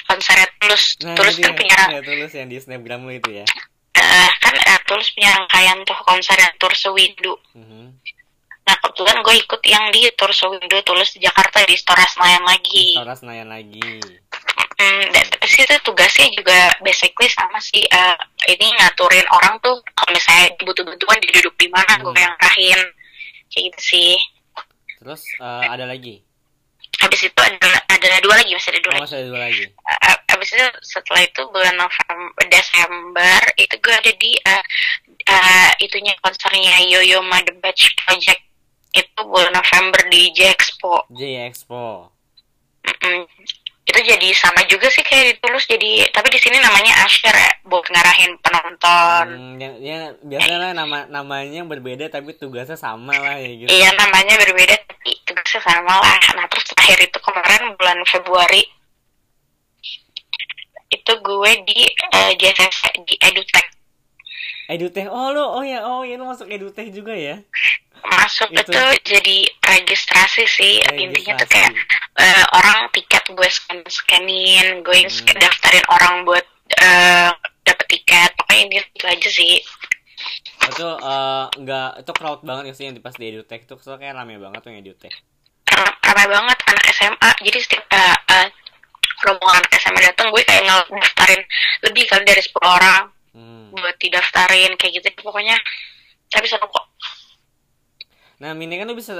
konser 0.05 0.37
Tulus 0.59 0.85
Nah, 1.01 1.15
Tulus 1.15 1.37
kan 1.37 1.53
punya 1.53 1.79
ya, 1.91 2.01
tulus 2.01 2.33
yang 2.33 2.49
di 2.49 2.57
snapgram 2.57 3.05
lu 3.05 3.13
itu 3.13 3.31
ya. 3.31 3.47
eh, 3.95 4.31
kan 4.41 4.55
eh, 4.55 4.79
Tulus 4.85 5.13
punya 5.13 5.31
rangkaian 5.33 5.79
tuh 5.83 5.99
konser 6.03 6.37
yang 6.37 6.53
Tour 6.57 6.73
Sewindu 6.73 7.37
Mhm. 7.55 7.85
Nah 8.67 8.77
kebetulan 8.77 9.23
gue 9.23 9.35
ikut 9.39 9.63
yang 9.65 9.85
di 9.91 10.11
Tour 10.13 10.31
Sewindu 10.31 10.79
Tulus 10.83 11.15
di 11.15 11.23
Jakarta 11.23 11.63
di 11.63 11.75
Stora 11.75 12.03
Senayan 12.05 12.43
lagi 12.43 12.99
Stora 12.99 13.15
Senayan 13.15 13.49
lagi. 13.49 14.03
Hmm, 14.77 15.05
dan 15.09 15.25
tapi 15.25 15.47
sih 15.47 15.63
itu 15.63 15.73
tugasnya 15.81 16.29
juga 16.35 16.53
basically 16.83 17.31
sama 17.31 17.57
sih 17.59 17.81
eh, 17.81 18.17
ini 18.47 18.69
ngaturin 18.77 19.25
orang 19.31 19.57
tuh 19.59 19.73
kalau 19.95 20.13
misalnya 20.13 20.53
butuh 20.61 20.85
bantuan 20.85 21.17
dia 21.19 21.33
duduk 21.33 21.55
di 21.57 21.69
mana 21.71 21.97
gue 21.97 22.11
Hmm. 22.11 22.21
yang 22.21 22.35
rahin 22.37 22.81
kayak 23.49 23.63
gitu 23.73 23.81
sih 23.81 24.13
Terus 24.99 25.23
eh, 25.39 25.65
ada 25.67 25.87
lagi. 25.87 26.21
habis 26.97 27.21
itu 27.23 27.37
ada 27.37 27.71
ada 27.87 28.19
dua 28.21 28.35
lagi 28.37 28.51
masih 28.51 28.73
ada 28.73 28.81
dua 28.81 28.91
Oh, 28.91 28.97
lagi 28.97 29.05
masih 29.05 29.17
ada 29.17 29.29
dua 29.29 29.41
lagi. 29.43 29.65
Eh, 29.69 30.17
habis 30.27 30.49
itu 30.51 30.65
setelah 30.83 31.23
itu 31.23 31.41
bulan 31.47 31.75
November 31.77 32.45
Desember 32.49 33.37
itu 33.55 33.75
gue 33.77 33.95
ada 33.95 34.13
di 34.13 34.33
eh, 34.35 34.65
eh, 35.25 35.71
itunya 35.79 36.13
konsernya 36.21 36.81
Yoyo 36.83 37.21
Ma 37.23 37.41
The 37.41 37.53
Batch 37.55 37.97
Project 37.99 38.46
itu 38.97 39.21
bulan 39.23 39.53
November 39.53 40.01
di 40.09 40.33
J 40.33 40.51
Expo 40.51 41.05
J 41.13 41.21
Expo. 41.47 42.09
Mm-mm. 42.83 43.29
itu 43.87 44.01
jadi 44.03 44.29
sama 44.35 44.67
juga 44.67 44.91
sih 44.91 45.03
kayak 45.03 45.39
ditulus 45.39 45.67
jadi 45.67 46.11
tapi 46.11 46.27
di 46.31 46.43
sini 46.43 46.59
namanya 46.59 47.07
Asher 47.07 47.31
ya 47.31 47.51
buat 47.63 47.87
ngarahin 47.87 48.35
penonton 48.39 49.27
Hmm, 49.27 49.55
ya, 49.59 49.71
ya 49.79 49.99
biasanya 50.23 50.59
lah 50.59 50.73
nama 50.75 50.99
namanya 51.07 51.63
berbeda 51.63 52.11
tapi 52.11 52.35
tugasnya 52.35 52.75
sama 52.75 53.15
lah 53.15 53.39
ya 53.39 53.51
gitu. 53.55 53.69
Iya 53.71 53.95
namanya 53.95 54.35
berbeda 54.39 54.75
tapi 54.87 55.15
tugasnya 55.23 55.63
sama 55.63 56.03
lah. 56.03 56.19
Nah 56.35 56.47
terus 56.51 56.67
terakhir 56.67 56.99
itu 57.07 57.19
kemarin 57.23 57.79
bulan 57.79 57.99
Februari 58.07 58.63
itu 60.87 61.13
gue 61.19 61.53
di 61.67 61.81
eh, 62.15 62.33
JSS 62.39 62.77
di 63.03 63.15
EduTech. 63.19 63.67
Edutech. 64.67 65.07
Oh 65.07 65.31
lu, 65.31 65.41
oh 65.41 65.63
ya, 65.63 65.83
oh 65.83 66.03
ya 66.03 66.15
lu 66.15 66.27
masuk 66.27 66.47
edutech 66.47 66.91
juga 66.91 67.13
ya. 67.13 67.39
masuk 68.07 68.51
Itu. 68.51 68.71
itu, 68.71 68.83
jadi 69.03 69.39
registrasi 69.65 70.47
sih 70.47 70.79
intinya 70.95 71.11
tuh 71.35 71.43
Registrasi. 71.43 71.51
kayak 71.51 71.73
eh, 72.17 72.45
orang 72.53 72.87
tiket 72.91 73.25
gue 73.29 73.49
scan 73.49 73.83
scanin 73.85 74.67
gue 74.81 74.99
Hmm. 75.01 75.35
daftarin 75.35 75.83
orang 75.89 76.23
buat 76.23 76.47
eh, 76.77 77.31
dapet 77.63 77.87
tiket 77.89 78.31
pokoknya 78.37 78.63
ini 78.65 78.77
itu 78.85 79.05
aja 79.05 79.27
sih 79.29 79.59
itu 80.63 80.87
eh, 80.87 81.45
nggak 81.57 81.89
itu 81.99 82.13
crowd 82.13 82.41
banget 82.43 82.75
sih 82.75 82.87
yang 82.87 82.95
di 82.95 83.03
pas 83.03 83.11
di 83.13 83.27
edutech 83.27 83.67
tuh 83.67 83.75
soalnya 83.77 84.07
kayak 84.07 84.15
rame 84.17 84.39
banget 84.39 84.61
tuh 84.61 84.71
yang 84.71 84.81
edutech 84.81 85.15
Ra- 85.67 85.97
ramai 86.05 86.27
banget 86.31 86.59
anak 86.65 86.85
SMA 86.93 87.31
jadi 87.43 87.59
setiap 87.59 87.85
eh, 87.91 88.17
eh, 88.31 88.47
rombongan 89.25 89.67
anak 89.67 89.73
SMA 89.75 90.01
datang 90.05 90.31
gue 90.31 90.43
kayak 90.43 90.63
ngedaftarin 90.63 91.43
lebih 91.83 92.05
kali 92.07 92.23
dari 92.23 92.39
10 92.39 92.55
orang 92.63 93.03
hmm. 93.37 93.77
buat 93.77 93.97
didaftarin 94.01 94.73
kayak 94.81 94.93
gitu 95.05 95.09
pokoknya 95.21 95.57
tapi 96.33 96.49
seru 96.49 96.67
kok 96.67 96.87
Nah, 98.37 98.53
mini 98.53 98.77
kan 98.77 98.85
lu 98.85 98.93
bisa 99.01 99.17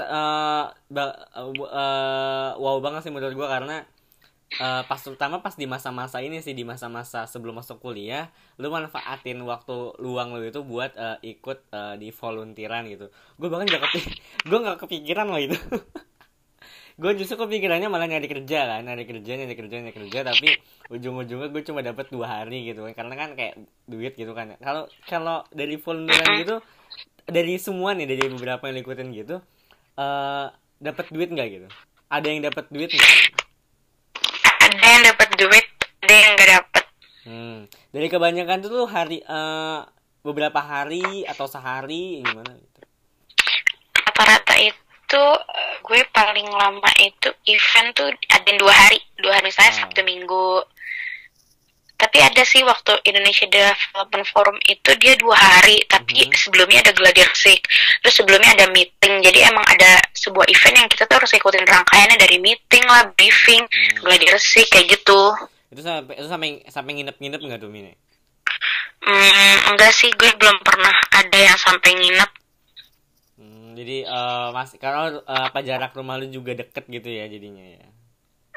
ba- 0.95 1.17
eh, 1.81 2.49
wow 2.61 2.77
banget 2.85 3.01
sih 3.07 3.13
menurut 3.13 3.33
gua 3.37 3.47
karena 3.49 3.75
eh, 4.61 4.81
pas 4.89 5.01
terutama 5.01 5.41
pas 5.45 5.55
di 5.57 5.65
masa-masa 5.69 6.17
ini 6.25 6.39
sih 6.45 6.53
di 6.57 6.63
masa-masa 6.67 7.25
sebelum 7.29 7.55
masuk 7.61 7.77
kuliah, 7.83 8.29
lu 8.61 8.67
manfaatin 8.73 9.39
waktu 9.45 9.75
luang 10.05 10.29
lu 10.37 10.43
itu 10.47 10.61
buat 10.65 10.91
eh, 10.97 11.17
ikut 11.37 11.59
eh, 11.73 11.95
di 12.01 12.09
volunteeran 12.13 12.83
gitu. 12.93 13.07
Gue 13.39 13.47
bahkan 13.51 13.67
gak 13.69 13.83
kepi 13.89 14.01
gue 14.49 14.59
gak 14.67 14.79
kepikiran 14.83 15.27
loh 15.31 15.41
itu. 15.41 15.57
gue 16.97 17.11
justru 17.13 17.37
kepikirannya 17.37 17.93
malah 17.93 18.09
nyari 18.09 18.25
kerja 18.25 18.65
kan, 18.65 18.81
nyari 18.81 19.05
kerja, 19.05 19.31
nyari 19.37 19.53
kerja, 19.53 19.75
nyari 19.85 19.93
kerja, 19.93 20.19
tapi 20.25 20.49
ujung-ujungnya 20.89 21.53
gue 21.53 21.61
cuma 21.61 21.85
dapat 21.85 22.09
dua 22.09 22.41
hari 22.41 22.65
gitu 22.73 22.89
kan, 22.89 22.93
karena 22.97 23.13
kan 23.13 23.29
kayak 23.37 23.53
duit 23.85 24.17
gitu 24.17 24.33
kan. 24.33 24.57
Kalau 24.57 24.89
kalau 25.05 25.45
dari 25.53 25.77
volunteeran 25.77 26.41
gitu, 26.41 26.57
dari 27.27 27.59
semua 27.59 27.91
nih 27.91 28.07
dari 28.07 28.23
beberapa 28.31 28.71
yang 28.71 28.79
ikutin 28.81 29.11
gitu 29.11 29.43
eh 29.99 30.47
dapat 30.79 31.05
duit 31.11 31.27
nggak 31.27 31.47
gitu? 31.51 31.67
Ada 32.07 32.27
yang 32.31 32.41
dapat 32.47 32.65
duit 32.71 32.89
nggak? 32.89 33.13
Ada 34.63 34.87
yang 34.87 35.03
dapat 35.11 35.29
duit 35.35 35.65
ada 35.97 36.13
yang 36.13 36.33
nggak 36.39 36.49
dapat 36.55 36.83
hmm. 37.27 37.59
dari 37.91 38.07
kebanyakan 38.07 38.57
tuh 38.63 38.69
tuh 38.71 38.87
hari 38.87 39.19
eh 39.19 39.81
beberapa 40.23 40.59
hari 40.63 41.27
atau 41.27 41.51
sehari 41.51 42.23
gimana 42.23 42.55
gitu? 42.55 42.79
Rata-rata 44.07 44.55
itu 44.55 44.81
eh, 45.15 45.73
gue 45.79 46.01
paling 46.11 46.51
lama 46.51 46.91
itu 46.99 47.31
event 47.45 47.95
tuh 47.95 48.11
ada 48.27 48.51
dua 48.59 48.73
hari. 48.73 48.99
Dua 49.15 49.31
hari 49.31 49.47
misalnya 49.47 49.71
Ah. 49.71 49.79
sabtu 49.85 50.03
minggu. 50.03 50.67
Tapi 51.97 52.21
ada 52.21 52.45
sih 52.45 52.61
waktu 52.61 52.93
Indonesia 53.09 53.49
Development 53.49 54.25
Forum 54.29 54.57
itu 54.69 54.91
dia 55.01 55.17
dua 55.17 55.33
hari 55.33 55.81
tapi 55.89 56.27
Mhm. 56.27 56.35
sebelumnya 56.35 56.85
ada 56.85 56.93
gladier 56.93 57.25
Sik 57.33 57.65
terus 58.03 58.13
sebelumnya 58.13 58.53
ada 58.53 58.69
meeting. 58.69 59.17
Jadi 59.23 59.41
emang 59.41 59.65
ada 59.65 59.97
sebuah 60.13 60.45
event 60.45 60.75
yang 60.77 60.89
kita 60.89 61.09
tuh 61.09 61.17
harus 61.17 61.33
ikutin 61.33 61.65
rangkaiannya 61.65 62.21
dari 62.21 62.37
meeting 62.37 62.85
lah 62.85 63.07
briefing 63.17 63.65
Hmm. 63.65 64.05
gladier 64.05 64.37
Sik 64.37 64.69
kayak 64.69 64.93
gitu. 64.93 65.21
Itu 65.73 65.81
sampai 65.81 66.21
itu 66.21 66.27
sampai 66.29 66.49
sampai 66.69 66.91
nginep-nginep 66.95 67.41
nggak 67.41 67.61
tuh 67.61 67.71
mini 67.71 67.97
hmm, 68.97 69.57
enggak 69.71 69.93
sih 69.93 70.09
gue 70.11 70.31
belum 70.35 70.57
pernah 70.61 70.93
ada 71.13 71.37
yang 71.37 71.57
sampai 71.57 71.91
nginep. 71.93 72.29
hmm, 72.29 72.46
jadi 73.77 73.97
eh 74.03 74.47
masih 74.57 74.77
karena 74.83 75.01
eh, 75.21 75.43
apa 75.49 75.59
jarak 75.61 75.91
rumah 75.97 76.15
lu 76.19 76.27
juga 76.27 76.51
deket 76.57 76.85
gitu 76.89 77.09
ya 77.09 77.25
jadinya 77.29 77.65
ya? 77.77 77.85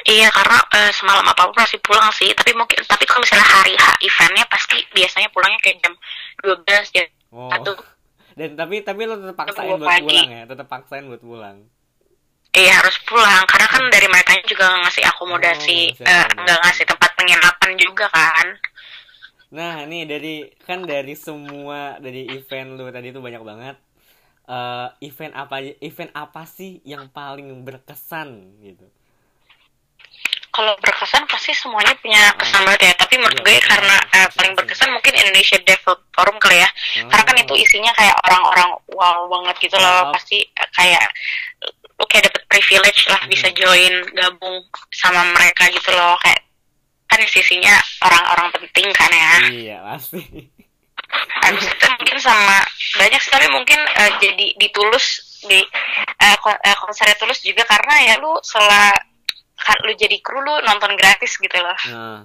Iya 0.08 0.28
karena 0.32 0.58
eh, 0.80 0.92
semalam 0.96 1.26
apa 1.28 1.42
pun 1.48 1.56
pasti 1.60 1.76
pulang 1.84 2.08
sih. 2.10 2.32
Tapi 2.32 2.50
mungkin 2.56 2.80
tapi 2.88 3.04
kalau 3.04 3.20
misalnya 3.24 3.46
hari 3.46 3.74
H 3.76 3.84
eventnya 4.00 4.44
pasti 4.48 4.76
biasanya 4.96 5.28
pulangnya 5.34 5.60
kayak 5.60 5.76
jam 5.84 5.94
12 6.40 6.94
jam 6.96 7.06
oh. 7.36 7.52
dan 8.38 8.50
tapi 8.56 8.80
tapi 8.80 9.00
lu 9.04 9.14
tetap 9.20 9.36
paksain 9.36 9.76
buat 9.76 9.84
pagi. 9.84 10.06
pulang 10.08 10.30
ya? 10.32 10.42
Tetap 10.48 10.66
paksain 10.72 11.04
buat 11.04 11.22
pulang? 11.22 11.56
Iya 12.56 12.72
harus 12.80 12.96
pulang. 13.04 13.44
Karena 13.46 13.68
kan 13.68 13.82
dari 13.92 14.08
mereka 14.08 14.32
juga 14.48 14.66
ngasih 14.82 15.04
akomodasi 15.06 15.80
Oh, 16.00 16.04
akomodasi. 16.08 16.40
nggak 16.40 16.58
ngasih 16.64 16.84
tempat 16.88 17.10
penginapan 17.18 17.70
juga 17.76 18.06
kan. 18.08 18.46
Nah, 19.50 19.82
nih 19.84 20.02
dari 20.06 20.34
kan 20.62 20.86
dari 20.86 21.14
semua 21.18 21.98
dari 21.98 22.26
event 22.30 22.78
lu 22.78 22.86
tadi 22.94 23.10
itu 23.10 23.20
banyak 23.20 23.42
banget. 23.42 23.76
Eh 24.47 24.88
event 25.06 25.35
apa 25.37 25.56
event 25.80 26.11
apa 26.14 26.42
sih 26.47 26.80
yang 26.85 27.09
paling 27.11 27.64
berkesan 27.64 28.28
gitu? 28.62 28.87
kalau 30.50 30.75
berkesan 30.82 31.30
pasti 31.30 31.54
semuanya 31.54 31.94
punya 32.02 32.35
kesan 32.35 32.66
banget 32.66 32.90
ya. 32.90 32.92
Tapi 32.99 33.14
menurut 33.23 33.38
Iya, 33.38 33.47
gue 33.47 33.56
karena 33.70 33.97
eh, 34.11 34.28
paling 34.35 34.52
berkesan 34.59 34.90
mungkin 34.90 35.14
Indonesia 35.14 35.56
Develop 35.62 36.02
Forum 36.11 36.37
kali 36.42 36.59
ya. 36.59 36.68
Karena 37.06 37.23
kan 37.23 37.37
itu 37.38 37.54
isinya 37.54 37.94
kayak 37.94 38.18
orang-orang 38.26 38.70
wow 38.90 39.30
banget 39.30 39.56
gitu 39.70 39.78
loh. 39.78 40.11
Pasti 40.11 40.42
eh, 40.42 40.68
kayak 40.75 41.06
lu 41.87 42.04
kayak 42.11 42.26
dapet 42.28 42.42
privilege 42.50 43.06
lah 43.06 43.23
bisa 43.30 43.47
Mhm. 43.47 43.56
join 43.56 43.94
gabung 44.11 44.59
sama 44.90 45.23
mereka 45.38 45.70
gitu 45.70 45.90
loh. 45.94 46.18
Kayak 46.18 46.42
kan 47.06 47.18
isinya 47.23 47.75
orang-orang 48.02 48.49
penting 48.59 48.87
kan 48.90 49.11
ya. 49.14 49.32
Iya, 49.54 49.76
pasti. 49.87 50.50
Habis 51.43 51.67
itu 51.67 51.87
mungkin 51.99 52.19
sama 52.23 52.62
banyak 52.99 53.21
sih 53.21 53.31
tapi 53.31 53.47
mungkin 53.50 53.79
eh, 53.79 54.12
jadi 54.23 54.47
ditulus 54.59 55.07
di 55.47 55.61
eh, 56.21 56.37
konsernya 56.79 57.17
tulus 57.19 57.43
juga 57.43 57.64
karena 57.67 57.95
ya 58.12 58.14
lu 58.21 58.37
setelah 58.45 58.95
kan 59.61 59.76
lu 59.85 59.93
jadi 59.93 60.17
kru 60.25 60.40
lu 60.40 60.55
nonton 60.64 60.97
gratis 60.97 61.37
gitu 61.37 61.59
loh. 61.61 61.76
Nah, 61.93 62.25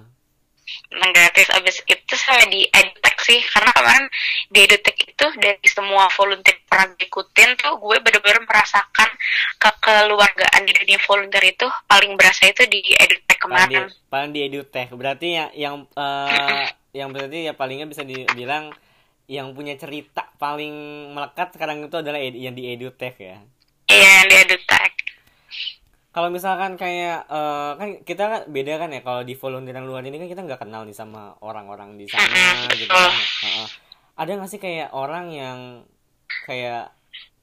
nonton 0.90 1.10
gratis 1.14 1.46
abis 1.52 1.76
itu 1.86 2.14
sama 2.16 2.42
di 2.48 2.66
edutech 2.66 3.16
sih 3.22 3.38
karena 3.54 3.70
kemarin 3.70 4.06
di 4.50 4.58
edutech 4.66 4.96
itu 4.98 5.26
dari 5.38 5.66
semua 5.68 6.10
volunteer 6.16 6.58
yang 6.58 6.66
pernah 6.66 6.86
gue 6.90 7.06
ikutin 7.06 7.50
tuh 7.60 7.74
gue 7.78 7.96
bener-bener 8.02 8.42
merasakan 8.46 9.10
kekeluargaan 9.62 10.62
di 10.66 10.72
dunia 10.74 10.98
volunteer 11.06 11.44
itu 11.54 11.66
paling 11.86 12.18
berasa 12.18 12.50
itu 12.50 12.66
di 12.66 12.82
edutech 12.98 13.38
paling 13.38 13.68
di, 13.68 13.74
kemarin 13.76 13.82
paling 14.10 14.30
di 14.32 14.40
edutech. 14.42 14.88
Berarti 14.90 15.26
ya 15.36 15.46
yang 15.54 15.86
eh 15.94 16.66
yang 16.96 17.12
berarti 17.12 17.44
ya 17.44 17.52
palingnya 17.52 17.84
bisa 17.84 18.02
dibilang 18.08 18.72
yang 19.28 19.52
punya 19.52 19.74
cerita 19.76 20.32
paling 20.40 20.72
melekat 21.12 21.52
sekarang 21.52 21.82
itu 21.82 21.96
adalah 21.98 22.16
ed- 22.16 22.38
yang 22.38 22.54
di 22.54 22.72
edutech 22.72 23.18
ya. 23.18 23.36
iya 23.90 24.22
yang 24.22 24.28
di 24.30 24.36
edutech 24.48 24.94
Kalau 26.16 26.32
misalkan 26.32 26.80
kayak 26.80 27.28
eh, 27.28 27.72
kan 27.76 27.88
kita 28.00 28.24
kan 28.24 28.42
beda 28.48 28.80
kan 28.80 28.88
ya 28.88 29.04
kalau 29.04 29.20
di 29.20 29.36
volunteeran 29.36 29.84
luar 29.84 30.00
ini 30.00 30.16
kan 30.16 30.28
kita 30.32 30.40
nggak 30.48 30.64
kenal 30.64 30.88
nih 30.88 30.96
sama 30.96 31.36
orang-orang 31.44 32.00
di 32.00 32.08
sana 32.08 32.64
gitu 32.72 32.88
kan. 32.88 33.12
Heeh. 33.44 33.68
Ada 34.16 34.40
nggak 34.40 34.48
sih 34.48 34.56
kayak 34.56 34.96
orang 34.96 35.28
yang 35.28 35.84
kayak 36.48 36.96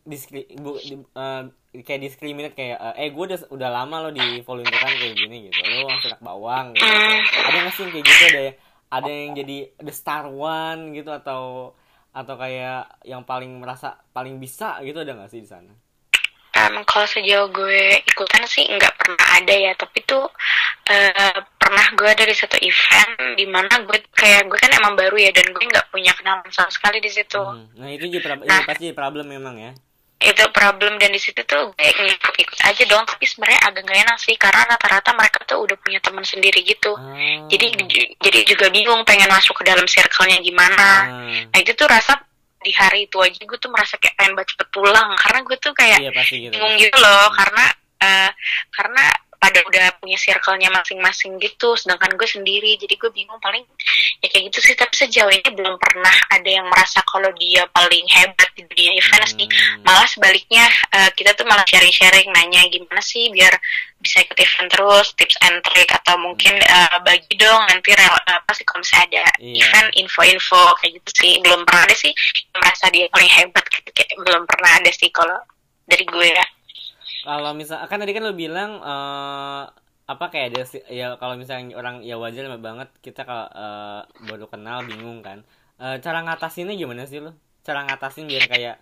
diskri 0.09 0.49
bu, 0.57 0.81
di, 0.81 0.97
eh, 1.05 1.41
kayak 1.85 2.01
diskriminate 2.01 2.57
kayak 2.57 2.97
eh 2.97 3.13
gue 3.13 3.23
udah 3.29 3.39
udah 3.53 3.69
lama 3.69 3.95
lo 4.05 4.09
di 4.09 4.41
volunteeran 4.41 4.93
kayak 4.97 5.15
gini 5.21 5.53
gitu 5.53 5.59
lo 5.69 5.93
langsung 5.93 6.17
bawang 6.17 6.73
gitu. 6.73 6.81
Mm. 6.81 7.21
Ada 7.45 7.57
nggak 7.61 7.73
sih 7.77 7.81
yang 7.85 7.91
kayak 7.93 8.05
gitu 8.09 8.23
ada 8.25 8.41
ada 8.93 9.09
yang 9.09 9.33
jadi 9.33 9.57
the 9.79 9.91
star 9.91 10.25
one 10.25 10.93
gitu 10.93 11.09
atau 11.09 11.73
atau 12.09 12.35
kayak 12.37 13.01
yang 13.03 13.23
paling 13.23 13.49
merasa 13.57 13.97
paling 14.09 14.37
bisa 14.37 14.77
gitu 14.81 15.01
ada 15.01 15.13
nggak 15.13 15.29
sih 15.29 15.41
di 15.41 15.49
sana? 15.49 15.73
Em, 16.53 16.85
kalau 16.85 17.09
sejauh 17.09 17.49
gue 17.49 17.97
ikutan 18.05 18.45
sih 18.45 18.69
nggak 18.69 18.93
pernah 18.93 19.25
ada 19.33 19.49
ya 19.51 19.73
tapi 19.73 20.05
tuh 20.05 20.29
eh, 20.85 21.33
pernah 21.57 21.87
gue 21.91 22.11
dari 22.13 22.29
satu 22.31 22.61
event 22.61 23.33
di 23.33 23.49
mana 23.49 23.81
gue 23.81 23.97
kayak 24.13 24.45
gue 24.45 24.59
kan 24.61 24.69
emang 24.77 24.93
baru 24.93 25.17
ya 25.17 25.33
dan 25.33 25.49
gue 25.49 25.65
nggak 25.65 25.89
punya 25.89 26.13
kenalan 26.13 26.45
sama 26.53 26.69
sekali 26.69 27.01
di 27.01 27.09
situ 27.09 27.41
Hmm. 27.41 27.73
Nah 27.73 27.89
itu 27.89 28.05
juga 28.05 28.29
prob- 28.29 28.45
Nah. 28.45 28.61
pasti 28.69 28.93
problem 28.93 29.25
memang 29.27 29.57
ya. 29.57 29.71
Itu 30.23 30.43
problem 30.49 30.95
dan 30.95 31.09
di 31.09 31.17
situ 31.17 31.43
tuh 31.43 31.71
gue 31.71 31.83
ngikut-ikut 31.85 32.59
aja 32.61 32.83
dong 32.85 33.03
tapi 33.03 33.23
sebenarnya 33.23 33.59
agak 33.61 33.83
gak 33.83 33.99
enak 34.01 34.17
sih 34.17 34.35
karena 34.35 34.63
rata-rata 34.65 35.11
mereka 35.11 35.43
tuh 35.43 35.59
udah 35.59 35.75
punya 35.75 35.99
teman 35.99 36.23
sendiri 36.23 36.63
gitu 36.63 36.91
Ah. 36.93 37.43
jadi 37.45 37.67
jadi 38.17 38.39
juga 38.45 38.65
bingung 38.69 39.03
pengen 39.03 39.27
masuk 39.27 39.59
ke 39.59 39.63
dalam 39.63 39.83
circle-nya 39.83 40.39
gimana 40.39 40.87
Ah. 41.03 41.03
nah 41.45 41.57
itu 41.57 41.71
tuh 41.73 41.85
rasa 41.85 42.15
di 42.57 42.71
hari 42.71 43.05
itu 43.05 43.19
aja 43.19 43.35
gue 43.35 43.57
tuh 43.57 43.67
merasa 43.67 43.95
kayak 43.95 44.15
pengen 44.15 44.33
banget 44.33 44.55
cepet 44.55 44.67
pulang 44.69 45.11
karena 45.17 45.39
gue 45.41 45.57
tuh 45.57 45.73
kayak 45.73 45.99
Iya 45.99 46.11
gitu. 46.15 46.47
bingung 46.49 46.73
gitu 46.79 46.97
loh 46.97 47.27
karena 47.29 47.65
eh, 47.99 48.29
karena 48.71 49.03
pada 49.43 49.59
udah 49.59 49.91
punya 49.99 50.15
circle-nya 50.15 50.71
masing-masing 50.71 51.35
gitu 51.35 51.75
sedangkan 51.75 52.15
gue 52.15 52.23
sendiri 52.23 52.79
jadi 52.79 52.95
gue 52.95 53.11
bingung 53.11 53.35
paling 53.37 53.67
ya 54.23 54.31
kayak 54.31 54.47
gitu 54.47 54.63
sih 54.63 54.73
tapi 54.73 54.95
sejauh 54.95 55.27
ini 55.27 55.49
belum 55.51 55.75
pernah 55.75 56.15
ada 56.31 56.47
yang 56.47 56.63
merasa 56.71 57.03
kalau 57.03 57.27
dia 57.35 57.67
paling 57.69 58.07
hebat 58.07 58.47
di 58.55 58.63
dunia 58.63 58.95
event 58.95 59.27
sih 59.27 59.43
Hmm. 59.43 59.83
malah 59.83 60.07
sebaliknya 60.07 60.63
eh, 60.95 61.11
kita 61.11 61.35
tuh 61.35 61.43
malah 61.43 61.67
sharing-sharing 61.67 62.31
nanya 62.31 62.63
gimana 62.71 63.03
sih 63.03 63.27
biar 63.29 63.51
bisa 63.99 64.19
ikut 64.19 64.35
event 64.35 64.69
terus 64.71 65.11
tips 65.13 65.35
and 65.43 65.59
trick 65.65 65.91
atau 65.91 66.15
mungkin 66.15 66.55
eh, 66.55 66.97
bagi 67.03 67.35
dong 67.35 67.59
nanti 67.67 67.91
rel 67.91 68.15
apa 68.23 68.51
sih 68.55 68.63
kalau 68.63 68.79
misalnya 68.79 69.19
ada 69.19 69.23
Iya. 69.43 69.59
event 69.67 69.89
info-info 69.97 70.61
kayak 70.79 71.03
gitu 71.03 71.09
sih 71.19 71.31
belum 71.43 71.67
pernah 71.67 71.83
ada 71.83 71.95
sih 71.95 72.13
merasa 72.55 72.87
dia 72.87 73.11
paling 73.11 73.27
hebat 73.27 73.65
gitu 73.67 73.89
kayak 73.91 74.11
belum 74.23 74.43
pernah 74.47 74.71
ada 74.79 74.91
sih 74.93 75.09
kalau 75.11 75.35
dari 75.83 76.05
gue 76.07 76.27
ya 76.31 76.45
Kalau 77.23 77.51
misal 77.55 77.79
kan 77.87 77.97
tadi 77.97 78.11
kan 78.11 78.23
lo 78.23 78.33
bilang 78.35 78.71
eh 78.79 79.63
apa 80.03 80.25
kayak 80.27 80.47
ada 80.51 80.61
si- 80.67 80.83
ya 80.91 81.15
kalau 81.15 81.39
misalnya 81.39 81.79
orang 81.79 82.03
ya 82.03 82.19
wajar 82.19 82.51
banget 82.59 82.91
kita 82.99 83.23
kalau 83.23 83.47
eh, 83.47 84.01
baru 84.27 84.45
kenal 84.51 84.83
bingung 84.83 85.23
kan. 85.23 85.47
Eh, 85.79 85.97
cara 86.03 86.19
ngatasinnya 86.21 86.75
gimana 86.75 87.07
sih 87.07 87.23
lo? 87.23 87.31
Cara 87.63 87.87
ngatasin 87.87 88.27
biar 88.27 88.45
kayak 88.45 88.75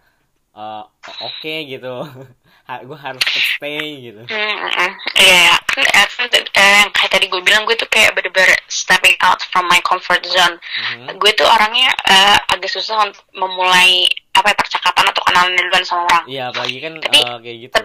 uh, 0.58 0.84
oke 1.22 1.56
gitu 1.70 1.94
gue 2.90 3.00
harus 3.00 3.24
stay 3.24 3.80
gitu 4.02 4.22
Hmm, 4.26 4.56
mm, 4.58 4.92
iya 5.16 5.54
kan, 5.70 5.84
eh, 5.86 6.08
kan 6.08 6.28
eh, 6.32 6.72
yang 6.84 6.92
kayak 6.92 7.12
tadi 7.12 7.26
gue 7.28 7.42
bilang 7.44 7.64
gue 7.64 7.76
tuh 7.78 7.88
kayak 7.88 8.16
bener-bener 8.16 8.52
stepping 8.68 9.16
out 9.22 9.40
from 9.52 9.68
my 9.68 9.80
comfort 9.84 10.24
zone. 10.26 10.56
Mhm. 10.58 11.16
Gue 11.20 11.32
tuh 11.36 11.48
orangnya 11.48 11.92
eh, 12.08 12.38
agak 12.50 12.68
susah 12.68 13.00
untuk 13.06 13.24
memulai 13.32 14.08
apa 14.34 14.52
ya, 14.52 14.58
percakapan 14.58 15.06
atau 15.12 15.22
kenalan 15.28 15.54
duluan 15.54 15.84
sama 15.86 16.04
orang. 16.08 16.24
iya 16.26 16.44
apalagi 16.50 16.78
kan 16.80 16.94
Tapi- 17.00 17.24
uh, 17.24 17.38
kayak 17.40 17.58
gitu 17.70 17.82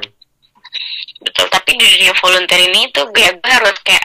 Betul, 1.17 1.47
tapi 1.49 1.81
di 1.81 1.87
dunia 1.87 2.13
volunteer 2.21 2.61
ini 2.69 2.93
tuh 2.93 3.09
gue, 3.09 3.25
gue 3.41 3.53
harus 3.53 3.77
kayak 3.81 4.05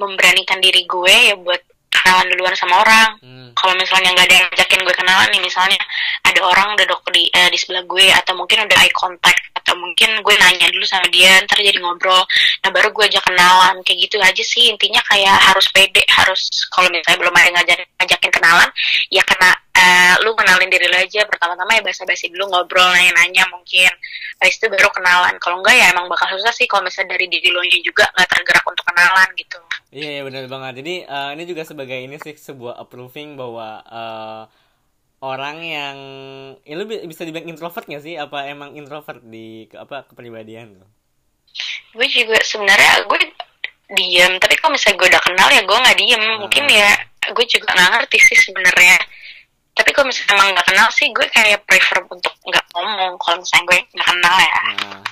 memberanikan 0.00 0.58
diri 0.62 0.88
gue 0.88 1.14
ya 1.32 1.36
buat 1.36 1.60
kenalan 1.92 2.26
duluan 2.32 2.56
sama 2.56 2.80
orang. 2.80 3.10
hmm. 3.20 3.48
Kalau 3.58 3.74
misalnya 3.74 4.14
nggak 4.14 4.26
ada 4.30 4.36
yang 4.38 4.46
ngajakin 4.48 4.80
gue 4.86 4.94
kenalan 4.96 5.28
nih, 5.34 5.42
misalnya 5.42 5.80
ada 6.24 6.40
orang 6.46 6.78
duduk 6.78 7.02
di 7.10 7.28
eh, 7.28 7.50
di 7.50 7.58
sebelah 7.58 7.84
gue 7.84 8.06
atau 8.14 8.32
mungkin 8.38 8.64
udah 8.64 8.78
eye 8.80 8.94
contact 8.94 9.42
atau 9.68 9.76
mungkin 9.76 10.24
gue 10.24 10.34
nanya 10.40 10.72
dulu 10.72 10.88
sama 10.88 11.04
dia, 11.12 11.44
ntar 11.44 11.60
jadi 11.60 11.76
ngobrol. 11.76 12.24
Nah 12.64 12.72
baru 12.72 12.88
gue 12.88 13.04
ajak 13.04 13.20
kenalan 13.28 13.76
kayak 13.84 14.08
gitu 14.08 14.16
aja 14.16 14.40
sih. 14.40 14.72
Intinya 14.72 15.04
kayak 15.04 15.36
harus 15.52 15.68
pede, 15.68 16.00
harus 16.08 16.48
kalau 16.72 16.88
misalnya 16.88 17.20
belum 17.20 17.36
ada 17.36 17.44
yang 17.52 17.84
ngajakin, 18.00 18.32
kenalan, 18.32 18.68
ya 19.12 19.20
kena 19.28 19.52
eh, 19.76 20.14
lu 20.24 20.32
kenalin 20.32 20.72
diri 20.72 20.88
lu 20.88 20.96
aja. 20.96 21.28
Pertama-tama 21.28 21.76
ya 21.76 21.84
basa-basi 21.84 22.32
dulu 22.32 22.48
ngobrol 22.48 22.88
nanya-nanya 22.96 23.44
mungkin. 23.52 23.92
Habis 24.40 24.56
itu 24.56 24.72
baru 24.72 24.88
kenalan. 24.88 25.36
Kalau 25.36 25.60
enggak 25.60 25.76
ya 25.76 25.92
emang 25.92 26.08
bakal 26.08 26.32
susah 26.32 26.56
sih 26.56 26.64
kalau 26.64 26.88
misalnya 26.88 27.12
dari 27.12 27.28
diri 27.28 27.52
lo 27.52 27.60
juga 27.84 28.08
nggak 28.16 28.28
tergerak 28.32 28.64
untuk 28.64 28.84
kenalan 28.88 29.28
gitu. 29.36 29.60
Iya, 29.92 30.08
iya 30.16 30.22
benar 30.24 30.48
banget. 30.48 30.80
Jadi 30.80 30.94
eh, 31.04 31.30
ini 31.36 31.44
juga 31.44 31.62
sebagai 31.68 32.00
ini 32.00 32.16
sih 32.16 32.32
sebuah 32.32 32.80
approving 32.80 33.36
bahwa 33.36 33.84
eh, 33.84 34.42
orang 35.18 35.56
yang 35.66 35.96
ya 36.62 36.74
lu 36.78 36.86
bi- 36.86 37.02
bisa 37.06 37.26
dibilang 37.26 37.50
introvert 37.50 37.86
nggak 37.86 38.04
sih? 38.04 38.14
Apa 38.14 38.46
emang 38.46 38.78
introvert 38.78 39.22
di 39.22 39.66
ke, 39.66 39.76
apa 39.78 40.06
kepribadian 40.06 40.78
lo? 40.82 40.86
gue 41.96 42.06
juga 42.12 42.38
sebenarnya 42.44 43.08
gue 43.08 43.18
diem. 43.96 44.32
Tapi 44.38 44.54
kalau 44.60 44.76
misalnya 44.76 44.96
gue 45.00 45.08
udah 45.08 45.22
kenal 45.24 45.48
ya 45.48 45.62
gue 45.64 45.78
nggak 45.78 45.98
diem. 45.98 46.22
Mungkin 46.44 46.64
ya 46.68 46.90
gue 47.32 47.44
juga 47.48 47.66
nggak 47.74 47.90
ngerti 47.98 48.18
sih 48.20 48.38
sebenarnya. 48.38 48.98
Tapi 49.74 49.90
kalau 49.94 50.10
misalnya 50.10 50.34
emang 50.34 50.48
nggak 50.54 50.66
kenal 50.74 50.88
sih 50.90 51.06
gue 51.10 51.26
kayak 51.30 51.62
prefer 51.64 51.98
untuk 52.06 52.34
nggak 52.46 52.64
ngomong 52.74 53.14
kalau 53.18 53.36
misalnya 53.40 53.64
gue 53.66 53.78
nggak 53.94 54.08
kenal 54.10 54.36
ya. 54.38 54.58
Nah, 54.58 55.02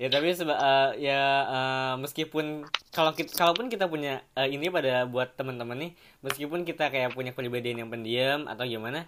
ya 0.00 0.08
tapi 0.10 0.26
seba, 0.34 0.54
eh, 0.58 0.90
ya 1.10 1.22
eh, 1.46 1.94
meskipun 2.02 2.66
kalau 2.90 3.12
kita 3.14 3.30
kalaupun 3.38 3.70
kita 3.70 3.86
punya 3.86 4.22
eh, 4.34 4.48
ini 4.50 4.66
pada 4.66 5.06
buat 5.06 5.38
teman-teman 5.38 5.88
nih, 5.88 5.92
meskipun 6.26 6.66
kita 6.66 6.90
kayak 6.90 7.14
punya 7.14 7.30
kepribadian 7.32 7.86
yang 7.86 7.90
pendiam 7.90 8.50
atau 8.50 8.66
gimana, 8.66 9.06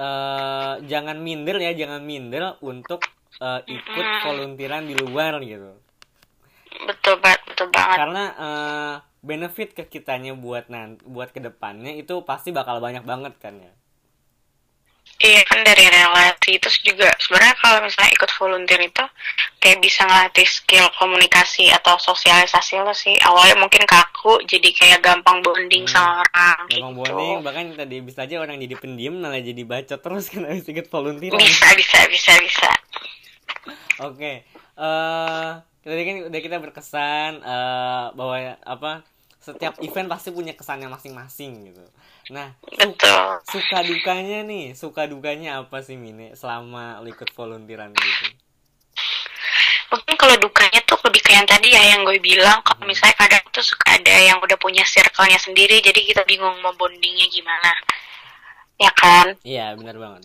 eh 0.00 0.74
jangan 0.90 1.16
minder 1.26 1.56
ya, 1.60 1.72
jangan 1.76 2.02
minder 2.04 2.56
untuk 2.64 3.00
eh, 3.40 3.60
ikut 3.68 4.06
Mm-mm. 4.06 4.22
volunteeran 4.26 4.84
di 4.90 4.94
luar 4.96 5.40
gitu. 5.44 5.72
betul 6.88 7.14
banget 7.20 7.40
betul 7.48 7.68
banget 7.74 7.96
karena 8.00 8.24
eh, 8.46 8.94
benefit 9.20 9.68
ke 9.76 9.84
kitanya 9.92 10.32
buat 10.44 10.64
nanti 10.72 11.04
buat 11.04 11.28
ke 11.34 11.40
depannya 11.44 11.92
itu 12.02 12.14
pasti 12.24 12.48
bakal 12.56 12.80
banyak 12.80 13.04
banget 13.04 13.34
kan 13.42 13.54
ya 13.60 13.72
iya 15.20 15.40
kan 15.44 15.60
dari 15.62 15.84
relasi. 15.86 16.56
Terus 16.56 16.80
juga 16.80 17.08
sebenarnya 17.20 17.54
kalau 17.60 17.78
misalnya 17.84 18.12
ikut 18.12 18.30
volunteer 18.40 18.80
itu 18.82 19.04
kayak 19.60 19.78
bisa 19.78 20.02
ngelatih 20.08 20.48
skill 20.48 20.86
komunikasi 20.96 21.68
atau 21.70 22.00
sosialisasi 22.00 22.80
lo 22.80 22.92
sih. 22.96 23.14
Awalnya 23.20 23.56
mungkin 23.60 23.84
kaku 23.84 24.40
jadi 24.48 24.68
kayak 24.72 25.00
gampang 25.04 25.44
bonding 25.44 25.84
Hmm. 25.84 25.92
sama 25.92 26.12
orang 26.24 26.58
Emang 26.72 26.92
gitu. 26.96 27.12
bonding 27.12 27.36
bahkan 27.44 27.64
tadi 27.76 27.96
bisa 28.00 28.24
aja 28.24 28.36
orang 28.40 28.56
jadi 28.58 28.74
pendiam 28.76 29.14
malah 29.16 29.40
jadi 29.40 29.62
bacot 29.62 30.00
terus 30.00 30.26
kan 30.32 30.42
habis 30.48 30.64
ikut 30.66 30.86
volunteer. 30.88 31.32
Bisa 31.36 31.68
bisa 31.76 31.98
bisa 32.08 32.32
bisa. 32.40 32.70
Oke, 34.00 34.48
eh 34.76 35.48
tadi 35.80 36.02
kan 36.04 36.16
udah 36.28 36.40
kita 36.40 36.56
berkesan 36.56 37.30
eh, 37.40 38.04
bahwa 38.16 38.36
apa 38.64 39.04
setiap 39.46 39.74
event 39.86 40.08
pasti 40.12 40.28
punya 40.38 40.52
kesannya 40.58 40.88
masing-masing 40.94 41.52
gitu. 41.72 41.84
Nah, 42.36 42.48
betul 42.78 43.40
suka 43.52 43.78
dukanya 43.90 44.38
nih, 44.50 44.64
suka 44.82 45.02
dukanya 45.12 45.50
apa 45.62 45.78
sih 45.86 45.96
Mine 46.04 46.26
selama 46.40 46.84
ikut 47.12 47.30
volunteeran 47.38 47.92
gitu? 48.08 48.26
mungkin 49.90 50.14
kalau 50.14 50.36
dukanya 50.38 50.80
tuh 50.86 50.98
lebih 51.06 51.20
kayak 51.26 51.36
yang 51.42 51.48
tadi 51.50 51.68
ya 51.74 51.82
yang 51.94 52.00
gue 52.06 52.18
bilang 52.22 52.58
kalau 52.62 52.82
Hmm. 52.82 52.90
misalnya 52.90 53.16
kadang 53.18 53.42
tuh 53.50 53.64
suka 53.64 53.98
ada 53.98 54.14
yang 54.22 54.38
udah 54.38 54.54
punya 54.60 54.86
circle-nya 54.86 55.38
sendiri 55.42 55.82
jadi 55.82 56.00
kita 56.14 56.22
bingung 56.30 56.54
mau 56.62 56.74
bondingnya 56.78 57.26
gimana 57.26 57.70
ya 58.80 58.90
kan 58.94 59.26
Iya, 59.44 59.76
benar 59.78 59.96
banget. 60.00 60.22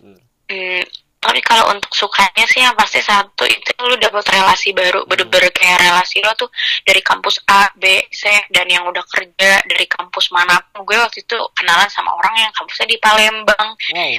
hmm, 0.50 0.84
tapi 1.26 1.42
kalau 1.42 1.74
untuk 1.74 1.90
sukanya 1.90 2.46
sih 2.46 2.62
yang 2.62 2.74
pasti 2.74 3.02
satu 3.02 3.44
itu 3.44 3.70
lu 3.82 3.98
dapet 3.98 4.22
relasi 4.30 4.72
baru 4.72 5.04
bener-bener 5.04 5.50
kayak 5.50 5.82
relasi 5.82 6.22
lo 6.22 6.32
tuh 6.34 6.48
dari 6.82 7.02
kampus 7.02 7.42
A, 7.46 7.68
B, 7.74 7.84
C 8.10 8.24
dan 8.50 8.66
yang 8.66 8.86
udah 8.86 9.02
kerja 9.04 9.66
dari 9.66 9.86
kampus 9.86 10.30
mana 10.30 10.62
pun 10.70 10.82
gue 10.82 10.96
waktu 10.96 11.22
itu 11.22 11.38
kenalan 11.54 11.90
sama 11.90 12.14
orang 12.14 12.36
yang 12.40 12.52
kampusnya 12.54 12.86
di 12.86 12.98
Palembang 12.98 13.68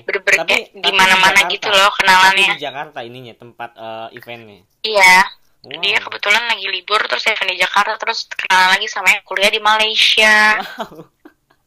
bener-bener 0.02 0.42
Tapi- 0.42 0.50
kayak 0.50 0.66
tapi 0.68 0.82
di 0.82 0.90
mana-mana 0.92 1.38
gitu 1.46 1.68
loh 1.68 1.88
Tapi 1.88 1.98
kenalannya 2.02 2.48
di 2.52 2.60
Jakarta 2.60 2.98
ininya 3.00 3.34
tempat 3.34 3.70
eh, 3.72 4.08
eventnya. 4.12 4.60
iya 4.82 5.16
Wow. 5.62 5.82
dia 5.82 5.98
kebetulan 5.98 6.46
lagi 6.46 6.66
libur 6.70 7.02
terus 7.04 7.26
event 7.26 7.50
di 7.50 7.58
Jakarta 7.58 7.98
terus 7.98 8.30
kenalan 8.30 8.78
lagi 8.78 8.86
sama 8.86 9.10
yang 9.10 9.22
kuliah 9.22 9.50
di 9.50 9.58
Malaysia 9.58 10.62
Wow. 10.78 11.10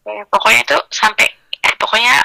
Ya, 0.10 0.24
pokoknya 0.26 0.62
itu 0.64 0.78
sampai 0.90 1.28
eh, 1.60 1.76
pokoknya 1.76 2.16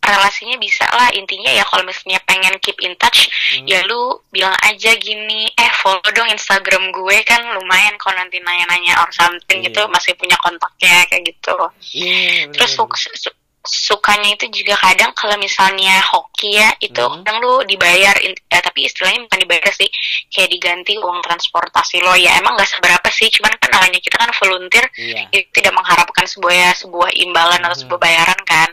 relasinya 0.00 0.56
bisa 0.56 0.82
lah 0.90 1.12
intinya 1.12 1.52
ya 1.52 1.62
kalau 1.64 1.84
misalnya 1.84 2.18
pengen 2.24 2.56
keep 2.58 2.76
in 2.80 2.96
touch 2.96 3.28
Hmm. 3.50 3.66
ya 3.66 3.82
lu 3.90 4.14
bilang 4.30 4.54
aja 4.62 4.94
gini 4.94 5.50
eh 5.50 5.70
follow 5.82 6.02
dong 6.14 6.30
Instagram 6.30 6.88
gue 6.90 7.16
kan 7.22 7.42
lumayan 7.52 7.98
kalau 7.98 8.14
nanti 8.16 8.38
nanya-nanya 8.38 9.02
or 9.02 9.10
something 9.10 9.58
Iya. 9.60 9.70
gitu 9.70 9.80
masih 9.90 10.14
punya 10.14 10.38
kontaknya 10.38 11.02
kayak 11.06 11.34
gitu 11.34 11.54
Iya, 11.92 12.46
benar, 12.46 12.54
terus 12.54 12.70
su- 12.78 13.16
su- 13.18 13.38
sukanya 13.60 14.32
itu 14.32 14.48
juga 14.54 14.72
kadang 14.78 15.12
kalau 15.12 15.36
misalnya 15.36 16.00
hoki 16.00 16.56
ya 16.56 16.72
itu 16.80 16.96
Hmm. 16.96 17.20
kadang 17.20 17.42
lu 17.44 17.60
dibayar 17.66 18.16
eh, 18.22 18.32
tapi 18.48 18.88
istilahnya 18.88 19.20
bukan 19.28 19.38
dibayar 19.44 19.68
sih 19.74 19.90
kayak 20.30 20.48
diganti 20.48 20.96
uang 20.96 21.20
transportasi 21.20 22.00
lo 22.00 22.16
ya 22.16 22.40
emang 22.40 22.56
nggak 22.56 22.70
seberapa 22.70 23.08
sih 23.12 23.28
cuman 23.28 23.52
kan 23.58 23.68
namanya 23.68 24.00
kita 24.00 24.16
kan 24.16 24.30
volunteer 24.32 24.86
Iya. 24.96 25.28
itu 25.28 25.48
tidak 25.52 25.76
mengharapkan 25.76 26.24
sebuah 26.24 26.72
sebuah 26.78 27.10
imbalan 27.20 27.60
atau 27.60 27.76
Mhm. 27.76 27.82
sebuah 27.84 28.00
bayaran 28.00 28.40
kan 28.46 28.70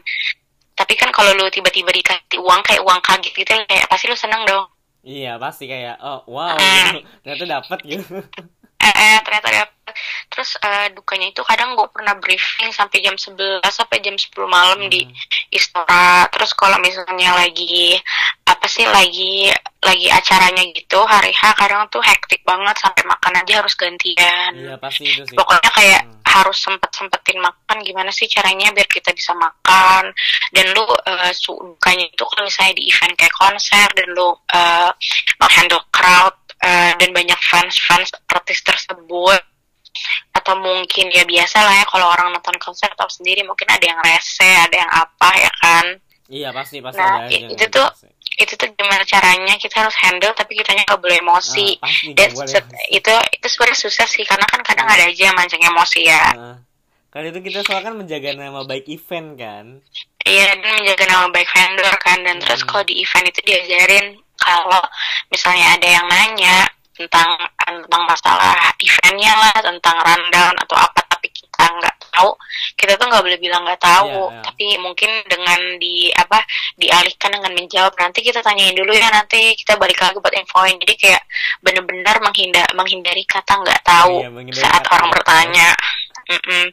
tapi 0.77 0.93
kan 0.93 1.09
kalau 1.09 1.33
lu 1.33 1.49
tiba-tiba 1.49 1.89
dikasih 1.89 2.37
uang 2.37 2.61
kayak 2.61 2.85
uang 2.85 3.01
kaget 3.01 3.33
gitu 3.33 3.51
kayak 3.65 3.89
pasti 3.89 4.05
lu 4.05 4.15
seneng 4.15 4.45
dong 4.45 4.69
Iya, 5.07 5.39
pasti 5.39 5.71
kayak 5.71 6.03
oh 6.03 6.27
wow 6.27 6.59
gitu. 6.59 6.99
Ternyata 7.23 7.45
dapat 7.47 7.79
gitu. 7.87 8.19
eh, 8.79 8.93
eh 8.93 9.17
ternyata 9.21 9.47
dapet 9.49 9.73
terus 10.27 10.53
eh, 10.59 10.91
dukanya 10.91 11.27
itu 11.27 11.41
kadang 11.41 11.73
gue 11.73 11.87
pernah 11.89 12.13
briefing 12.13 12.69
sampai 12.69 12.99
jam 12.99 13.15
11 13.15 13.63
sampai 13.63 13.97
jam 13.99 14.13
10 14.13 14.29
malam 14.45 14.79
di 14.85 15.01
Hmm. 15.01 15.15
Istora 15.49 16.27
terus 16.27 16.51
kalau 16.51 16.75
misalnya 16.77 17.31
lagi 17.33 17.95
apa 18.43 18.67
sih 18.67 18.83
lagi 18.83 19.47
lagi 19.79 20.07
acaranya 20.09 20.59
gitu 20.71 20.99
hari 21.01 21.31
H 21.31 21.55
kadang 21.55 21.87
tuh 21.87 22.03
hektik 22.03 22.43
banget 22.43 22.75
sampai 22.75 23.03
makan 23.05 23.39
aja 23.39 23.63
harus 23.63 23.73
gantian 23.73 24.51
Iya, 24.53 24.75
pasti 24.75 25.07
itu 25.07 25.23
sih. 25.23 25.35
pokoknya 25.35 25.71
kayak 25.71 26.01
Hmm. 26.03 26.19
harus 26.27 26.57
sempet 26.59 26.91
sempetin 26.91 27.39
makan 27.39 27.77
gimana 27.81 28.11
sih 28.11 28.27
caranya 28.27 28.69
biar 28.69 28.85
kita 28.85 29.09
bisa 29.11 29.31
makan 29.33 30.11
dan 30.51 30.65
lu 30.75 30.83
eh, 31.07 31.31
sukanya 31.33 32.05
itu 32.05 32.23
kalau 32.27 32.43
misalnya 32.43 32.75
di 32.75 32.83
event 32.85 33.15
kayak 33.15 33.33
konser 33.33 33.87
dan 33.95 34.07
lu 34.11 34.29
eh, 34.51 34.91
menghandle 35.39 35.81
crowd 35.89 36.35
eh, 36.59 36.91
dan 36.95 37.09
banyak 37.11 37.39
fans 37.41 37.75
fans 37.79 38.09
artis 38.27 38.59
tersebut 38.61 39.41
atau 40.31 40.53
mungkin 40.55 41.09
ya 41.09 41.23
biasa 41.23 41.57
lah 41.59 41.73
ya 41.73 41.85
kalau 41.85 42.07
orang 42.07 42.29
nonton 42.29 42.53
konser 42.57 42.85
atau 42.87 43.09
sendiri 43.09 43.41
mungkin 43.41 43.65
ada 43.67 43.81
yang 43.81 43.97
rese 43.99 44.45
ada 44.45 44.75
yang 44.75 44.91
apa 44.91 45.29
ya 45.35 45.51
kan 45.57 45.87
Iya, 46.27 46.51
pasti 46.51 46.83
pasti 46.83 46.99
Nah, 46.99 47.23
ada 47.23 47.31
itu 47.31 47.65
tuh 47.71 47.87
pasti. 47.87 48.11
itu 48.35 48.53
tuh 48.53 48.67
gimana 48.75 48.99
caranya 49.01 49.55
kita 49.55 49.79
harus 49.79 49.95
handle 49.95 50.35
tapi 50.35 50.53
kitanya 50.53 50.83
nggak 50.83 50.99
boleh 50.99 51.17
emosi 51.17 51.79
Ah, 51.79 51.87
pasti 51.87 52.11
dan 52.13 52.29
boleh. 52.35 52.61
itu 52.91 53.13
itu 53.31 53.47
sebenarnya 53.47 53.79
susah 53.79 54.03
sih 54.05 54.27
karena 54.27 54.43
kan 54.43 54.59
kadang 54.59 54.85
ada 54.85 55.07
aja 55.07 55.21
yang 55.23 55.35
mancing 55.35 55.63
emosi 55.63 56.03
ya 56.03 56.25
Nah, 56.35 56.57
kan 57.07 57.23
itu 57.23 57.39
kita 57.39 57.63
soal 57.63 57.79
kan 57.79 57.95
menjaga 57.95 58.35
nama 58.35 58.61
baik 58.61 58.91
event 58.91 59.39
kan. 59.39 59.65
Iya, 60.21 60.51
dan 60.53 60.75
menjaga 60.75 61.05
nama 61.07 61.31
baik 61.31 61.47
vendor 61.47 61.95
kan. 61.97 62.19
Dan 62.19 62.35
terus 62.37 62.59
Hmm. 62.61 62.69
kalau 62.69 62.83
di 62.83 62.99
event 62.99 63.25
itu 63.25 63.39
diajarin 63.41 64.05
kalau 64.39 64.81
misalnya 65.33 65.75
ada 65.75 65.87
yang 65.87 66.05
nanya 66.07 66.67
tentang 66.97 67.29
tentang 67.61 68.03
masalah 68.09 68.57
eventnya 68.81 69.33
lah, 69.37 69.55
tentang 69.61 69.97
rundown 70.01 70.55
atau 70.65 70.75
apa, 70.81 71.01
tapi 71.05 71.29
kita 71.29 71.61
nggak 71.77 71.95
tahu, 72.09 72.33
kita 72.73 72.97
tuh 72.97 73.05
nggak 73.05 73.21
boleh 73.21 73.37
bilang 73.37 73.61
nggak 73.61 73.77
tahu. 73.77 74.09
Iya, 74.09 74.33
iya. 74.33 74.41
Tapi 74.49 74.65
mungkin 74.81 75.11
dengan 75.29 75.59
di 75.77 76.09
apa 76.09 76.41
dialihkan 76.73 77.37
dengan 77.37 77.53
menjawab 77.53 77.93
nanti 78.01 78.25
kita 78.25 78.41
tanyain 78.41 78.73
dulu 78.73 78.89
ya 78.97 79.13
nanti 79.13 79.53
kita 79.53 79.77
balik 79.77 80.01
lagi 80.01 80.17
buat 80.17 80.33
infoin. 80.33 80.81
Jadi 80.81 80.93
kayak 80.97 81.21
bener-bener 81.61 82.17
menghindar 82.17 82.65
menghindari 82.73 83.21
kata 83.29 83.61
nggak 83.61 83.81
tahu 83.85 84.25
Iya, 84.25 84.29
menghindari 84.33 84.63
saat 84.65 84.83
orang 84.89 85.13
nggak 85.13 85.27
Mm-mm. 86.27 86.63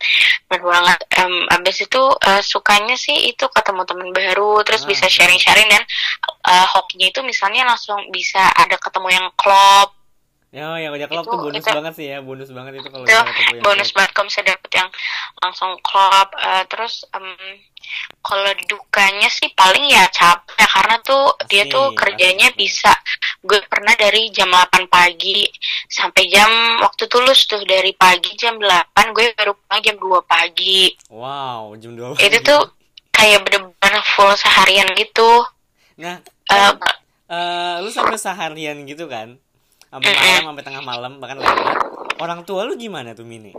Bener 0.50 0.62
banget. 0.66 0.98
Em, 1.14 1.34
abis 1.54 1.76
itu 1.86 2.02
eh, 2.26 2.42
sukanya 2.42 2.98
sih 2.98 3.30
itu 3.30 3.46
ketemu 3.50 3.82
teman 3.86 4.10
baru, 4.10 4.60
terus 4.66 4.82
Ah, 4.84 4.88
bisa 4.90 5.06
iya. 5.06 5.14
sharing-sharing 5.14 5.68
dan 5.70 5.82
uh, 6.50 6.66
hokinya 6.74 7.06
itu 7.08 7.20
misalnya 7.22 7.62
langsung 7.64 7.98
bisa 8.10 8.42
ada 8.58 8.76
ketemu 8.76 9.08
yang 9.14 9.26
klop 9.38 9.94
Oh 10.54 10.76
yang 10.76 10.94
udah 10.94 11.04
Itu- 11.04 11.26
tuh 11.26 11.34
bonus 11.40 11.60
itu- 11.60 11.74
banget 11.74 11.92
sih 11.94 12.06
ya, 12.06 12.18
bonus 12.18 12.46
banget 12.48 12.72
itu 12.78 12.86
kalau 12.86 13.02
itu 13.02 13.10
yang 13.10 13.26
bonus 13.58 13.90
banget 13.90 14.10
kalau 14.12 14.26
misalnya 14.26 14.54
dapet 14.54 14.70
yang 14.72 14.88
langsung 15.36 15.70
klop 15.80 16.30
Eh, 16.36 16.64
terus 16.66 17.02
em, 17.10 17.26
kalau 18.20 18.46
dukanya 18.64 19.26
sih 19.28 19.50
paling 19.50 19.82
ya 19.84 20.06
capek 20.08 20.54
karena 20.64 20.96
tuh 21.00 21.24
dia 21.44 21.64
Pasti, 21.64 21.74
tuh 21.74 21.86
kerjanya 21.92 22.48
capek. 22.48 22.60
bisa 22.60 22.92
gue 23.42 23.60
pernah 23.66 23.94
dari 23.94 24.30
jam 24.30 24.48
8 24.48 24.86
pagi 24.86 25.44
sampai 25.86 26.22
jam 26.26 26.48
waktu 26.78 27.04
tulus 27.04 27.44
tuh 27.44 27.60
dari 27.62 27.92
pagi 27.92 28.32
jam 28.34 28.54
8 28.56 28.70
gue 29.10 29.34
baru 29.34 29.52
pulang 29.54 29.82
jam 29.82 29.96
2 29.96 30.22
pagi 30.24 30.94
Wow, 31.08 31.74
jam 31.76 31.92
2 31.92 32.14
itu 32.16 32.38
tuh 32.40 32.62
kayak 33.10 33.42
bener-bener 33.42 34.02
full 34.08 34.32
seharian 34.34 34.86
gitu 34.94 35.44
Nah, 35.96 36.22
Eh, 36.46 36.72
eh 37.26 37.74
lu 37.78 37.88
sampai 37.88 38.14
seharian 38.14 38.82
gitu 38.84 39.06
kan? 39.06 39.34
Sampai 39.94 40.10
malam, 40.10 40.42
sampai 40.50 40.64
tengah 40.66 40.82
malam, 40.82 41.12
bahkan 41.22 41.38
lewat. 41.38 41.56
Orang 42.18 42.42
tua 42.42 42.66
lu 42.66 42.74
gimana 42.74 43.14
tuh, 43.14 43.22
Mini? 43.22 43.54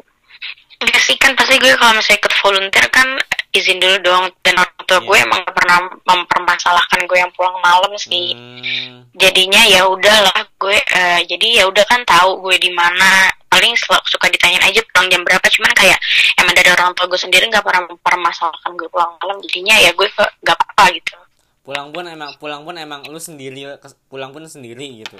Sih 1.00 1.15
kan 1.15 1.32
pasti 1.39 1.56
gue 1.56 1.71
kalau 1.80 1.95
misalnya 1.95 2.19
ikut 2.19 2.34
volunteer 2.43 2.86
kan 2.91 3.08
izin 3.56 3.80
dulu 3.80 3.95
dong 4.04 4.26
dan 4.43 4.60
orang 4.60 4.84
tua 4.84 5.00
Iya. 5.00 5.08
gue 5.08 5.17
emang 5.24 5.39
gak 5.48 5.56
pernah 5.56 5.78
mempermasalahkan 6.04 7.00
gue 7.08 7.17
yang 7.17 7.32
pulang 7.32 7.56
malam 7.63 7.93
sih 7.95 8.36
Hmm, 8.36 9.08
jadinya 9.15 9.63
ya 9.63 9.88
udahlah 9.88 10.36
gue 10.60 10.76
eh, 10.76 11.24
jadi 11.24 11.63
ya 11.63 11.71
udah 11.71 11.86
kan 11.88 12.04
tahu 12.04 12.43
gue 12.43 12.60
di 12.60 12.67
mana 12.76 13.32
paling 13.48 13.71
suka 13.80 14.28
ditanyain 14.28 14.60
aja 14.67 14.84
pulang 14.91 15.08
jam 15.08 15.21
berapa 15.24 15.48
cuman 15.48 15.71
kayak 15.71 16.00
emang 16.43 16.54
dari 16.54 16.69
orang 16.76 16.91
tua 16.91 17.08
gue 17.08 17.19
sendiri 17.21 17.48
nggak 17.48 17.63
pernah 17.63 17.88
mempermasalahkan 17.88 18.71
gue 18.76 18.88
pulang 18.91 19.15
malam 19.24 19.39
jadinya 19.48 19.76
ya 19.80 19.95
gue 19.95 20.08
nggak 20.43 20.56
apa-apa 20.60 20.86
gitu 20.91 21.15
pulang 21.63 21.89
pun 21.95 22.04
emang 22.06 22.30
pulang 22.38 22.62
pun 22.67 22.76
emang 22.76 23.02
lu 23.08 23.17
sendiri 23.17 23.80
pulang 24.12 24.30
pun 24.36 24.43
sendiri 24.45 25.02
gitu. 25.02 25.17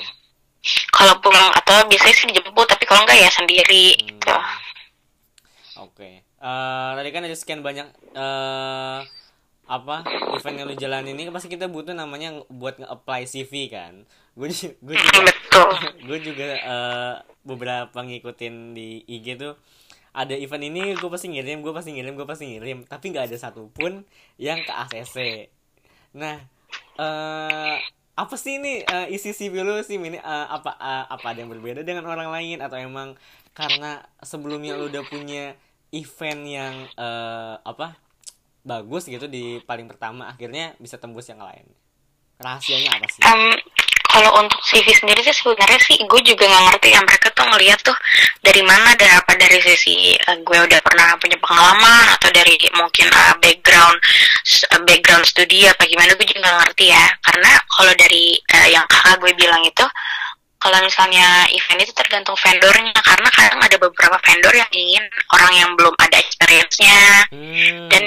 Kalau 0.92 1.14
pulang 1.22 1.52
atau 1.54 1.86
biasanya 1.88 2.16
sih 2.16 2.28
dijemput 2.30 2.66
tapi 2.68 2.84
kalau 2.86 3.02
enggak 3.06 3.20
ya 3.22 3.30
sendiri 3.32 3.86
Hmm. 3.96 4.06
gitu 4.10 4.36
Oke. 5.76 6.24
Eh, 6.24 6.90
tadi 6.96 7.10
kan 7.12 7.24
ada 7.28 7.36
sekian 7.36 7.60
banyak 7.60 7.88
eh 8.16 9.00
apa 9.66 9.96
event 10.30 10.56
yang 10.62 10.68
lu 10.70 10.78
jalan 10.78 11.10
ini 11.10 11.26
pasti 11.34 11.50
kita 11.50 11.66
butuh 11.66 11.98
namanya 11.98 12.38
buat 12.54 12.78
nge-apply 12.78 13.22
CV 13.26 13.54
kan. 13.68 14.06
Gue 14.38 14.48
gue 14.80 14.96
juga 14.96 15.20
betul 15.26 15.70
gue 16.08 16.18
juga 16.22 16.48
eh, 16.56 17.14
beberapa 17.44 17.98
ngikutin 17.98 18.54
di 18.72 19.04
IG 19.06 19.36
tuh 19.36 19.54
ada 20.16 20.32
event 20.32 20.64
ini 20.64 20.96
gue 20.96 21.10
pasti 21.12 21.28
ngirim 21.28 21.60
gue 21.60 21.74
pasti 21.76 21.92
ngirim 21.92 22.16
gue 22.16 22.28
pasti 22.28 22.46
ngirim 22.48 22.88
tapi 22.88 23.12
nggak 23.12 23.28
ada 23.32 23.38
satupun 23.38 24.08
yang 24.40 24.60
ke 24.64 24.72
ACC 24.72 25.16
nah 26.16 26.40
eh 26.98 27.76
apa 28.16 28.36
sih 28.40 28.64
ini 28.64 28.80
eh, 28.80 29.08
isi 29.12 29.36
CV 29.36 29.60
lu 29.60 29.76
sih 29.84 30.00
ini 30.00 30.16
eh, 30.16 30.48
apa 30.48 30.80
eh, 30.80 31.06
apa 31.12 31.26
ada 31.36 31.40
yang 31.44 31.52
berbeda 31.52 31.84
dengan 31.84 32.08
orang 32.08 32.32
lain? 32.32 32.64
Atau 32.64 32.80
emang 32.80 33.20
karena 33.52 34.04
sebelumnya 34.24 34.80
lu 34.80 34.88
udah 34.88 35.04
punya 35.08 35.56
event 35.92 36.42
yang 36.48 36.76
eh, 36.96 37.56
apa 37.60 38.00
bagus 38.66 39.06
gitu 39.06 39.28
di 39.30 39.62
paling 39.62 39.86
pertama 39.86 40.32
akhirnya 40.32 40.74
bisa 40.80 40.96
tembus 40.96 41.28
yang 41.28 41.44
lain? 41.44 41.68
Rahasianya 42.40 42.90
apa 43.00 43.08
sih? 43.12 43.22
Em, 43.24 43.56
kalau 44.16 44.32
untuk 44.40 44.64
CV 44.64 44.96
sendiri 44.96 45.20
sih 45.28 45.36
sebenarnya 45.36 45.76
sih 45.84 46.00
gue 46.00 46.22
juga 46.24 46.48
nggak 46.48 46.64
ngerti 46.72 46.88
ya 46.96 47.04
mereka 47.04 47.28
tuh 47.36 47.44
ngeliat 47.52 47.80
tuh 47.84 47.98
dari 48.40 48.64
mana 48.64 48.96
dan 48.96 49.20
apa 49.20 49.36
dari 49.36 49.60
sisi 49.60 50.16
eh, 50.16 50.38
gue 50.40 50.56
udah 50.56 50.80
pernah 50.80 51.20
punya 51.20 51.36
pengalaman 51.44 52.16
atau 52.16 52.32
dari 52.32 52.56
mungkin 52.80 53.12
eh, 53.12 53.36
background 53.44 54.00
eh, 54.72 54.82
background 54.88 55.28
studi 55.28 55.68
apa 55.68 55.84
gimana 55.84 56.16
gue 56.16 56.24
juga 56.32 56.48
nggak 56.48 56.58
ngerti 56.64 56.86
ya. 56.96 57.06
Karena 57.28 57.52
kalau 57.68 57.94
dari 58.00 58.40
eh, 58.40 58.68
yang 58.72 58.88
kakak 58.88 59.20
gue 59.20 59.32
bilang 59.36 59.60
itu 59.68 59.84
kalau 60.56 60.80
misalnya 60.80 61.44
event 61.52 61.84
itu 61.84 61.92
tergantung 61.92 62.40
vendornya. 62.40 62.96
Karena 63.04 63.30
kadang 63.36 63.60
ada 63.60 63.78
beberapa 63.84 64.18
vendor 64.24 64.54
yang 64.56 64.72
ingin 64.72 65.04
orang 65.36 65.52
yang 65.60 65.70
belum 65.76 65.96
ada 66.00 66.18
experience-nya. 66.24 67.28
Hmm. 67.36 67.92
dan 67.92 68.04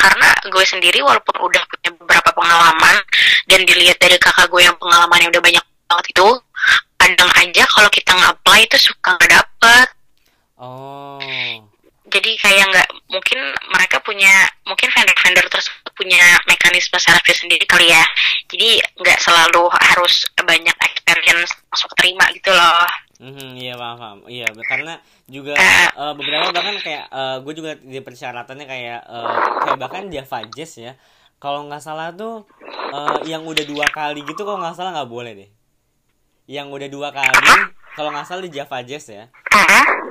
karena 0.00 0.28
gue 0.48 0.64
sendiri 0.64 1.04
walaupun 1.04 1.36
udah 1.36 1.62
punya 1.68 1.90
beberapa 2.00 2.32
pengalaman 2.32 2.96
dan 3.44 3.60
dilihat 3.68 4.00
dari 4.00 4.16
kakak 4.16 4.48
gue 4.48 4.64
yang 4.64 4.76
pengalamannya 4.80 5.28
udah 5.28 5.42
banyak 5.44 5.64
banget 5.84 6.06
itu 6.16 6.28
kadang 6.96 7.30
aja 7.36 7.62
kalau 7.68 7.90
kita 7.92 8.12
nge-apply 8.16 8.60
itu 8.64 8.78
suka 8.80 9.16
nggak 9.20 9.32
dapet. 9.36 9.88
Oh. 10.60 11.20
Jadi 12.10 12.30
kayak 12.42 12.64
nggak 12.74 12.88
mungkin 13.12 13.38
mereka 13.70 13.96
punya 14.02 14.32
mungkin 14.66 14.88
vendor-vendor 14.90 15.46
tersebut 15.46 15.92
punya 15.94 16.24
mekanisme 16.48 16.96
seleksi 16.96 17.46
sendiri 17.46 17.64
kali 17.68 17.92
ya. 17.92 18.04
Jadi 18.48 18.80
nggak 18.98 19.18
selalu 19.20 19.68
harus 19.68 20.26
banyak 20.40 20.76
experience 20.80 21.52
masuk 21.68 21.92
terima 21.94 22.24
gitu 22.32 22.50
loh 22.50 22.88
Mhm, 23.20 23.60
iya 23.60 23.76
paham, 23.76 23.96
paham. 24.00 24.18
Iya, 24.24 24.48
karena 24.64 24.96
juga 25.28 25.52
eh, 25.92 26.12
beberapa 26.16 26.56
bahkan 26.56 26.76
kayak 26.80 27.04
eh, 27.12 27.36
gue 27.44 27.52
juga 27.52 27.70
di 27.76 28.00
persyaratannya 28.00 28.64
kayak 28.64 29.00
eh, 29.04 29.34
kayak 29.60 29.76
bahkan 29.78 30.08
Java 30.08 30.38
Jazz 30.48 30.80
ya. 30.80 30.92
Kalau 31.36 31.68
nggak 31.68 31.84
salah 31.84 32.16
tuh 32.16 32.48
eh, 32.96 33.28
yang 33.28 33.44
udah 33.44 33.64
dua 33.68 33.84
kali 33.92 34.24
gitu 34.24 34.40
kalau 34.40 34.64
nggak 34.64 34.72
salah 34.72 34.96
nggak 34.96 35.10
boleh 35.12 35.32
deh. 35.36 35.50
Yang 36.48 36.66
udah 36.72 36.88
dua 36.88 37.08
kali 37.12 37.36
kalau 37.92 38.08
nggak 38.08 38.24
salah 38.24 38.40
di 38.40 38.52
Java 38.56 38.80
Jazz 38.88 39.12
ya. 39.12 39.28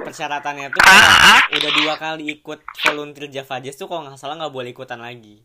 Persyaratannya 0.06 0.70
tuh 0.70 0.82
udah 1.50 1.72
dua 1.82 1.94
kali 1.98 2.30
ikut 2.30 2.60
volunteer 2.62 3.26
Java 3.34 3.58
Jazz 3.58 3.74
tuh 3.74 3.90
kalau 3.90 4.06
nggak 4.06 4.22
salah 4.22 4.38
nggak 4.38 4.54
boleh 4.54 4.70
ikutan 4.70 5.02
lagi. 5.02 5.42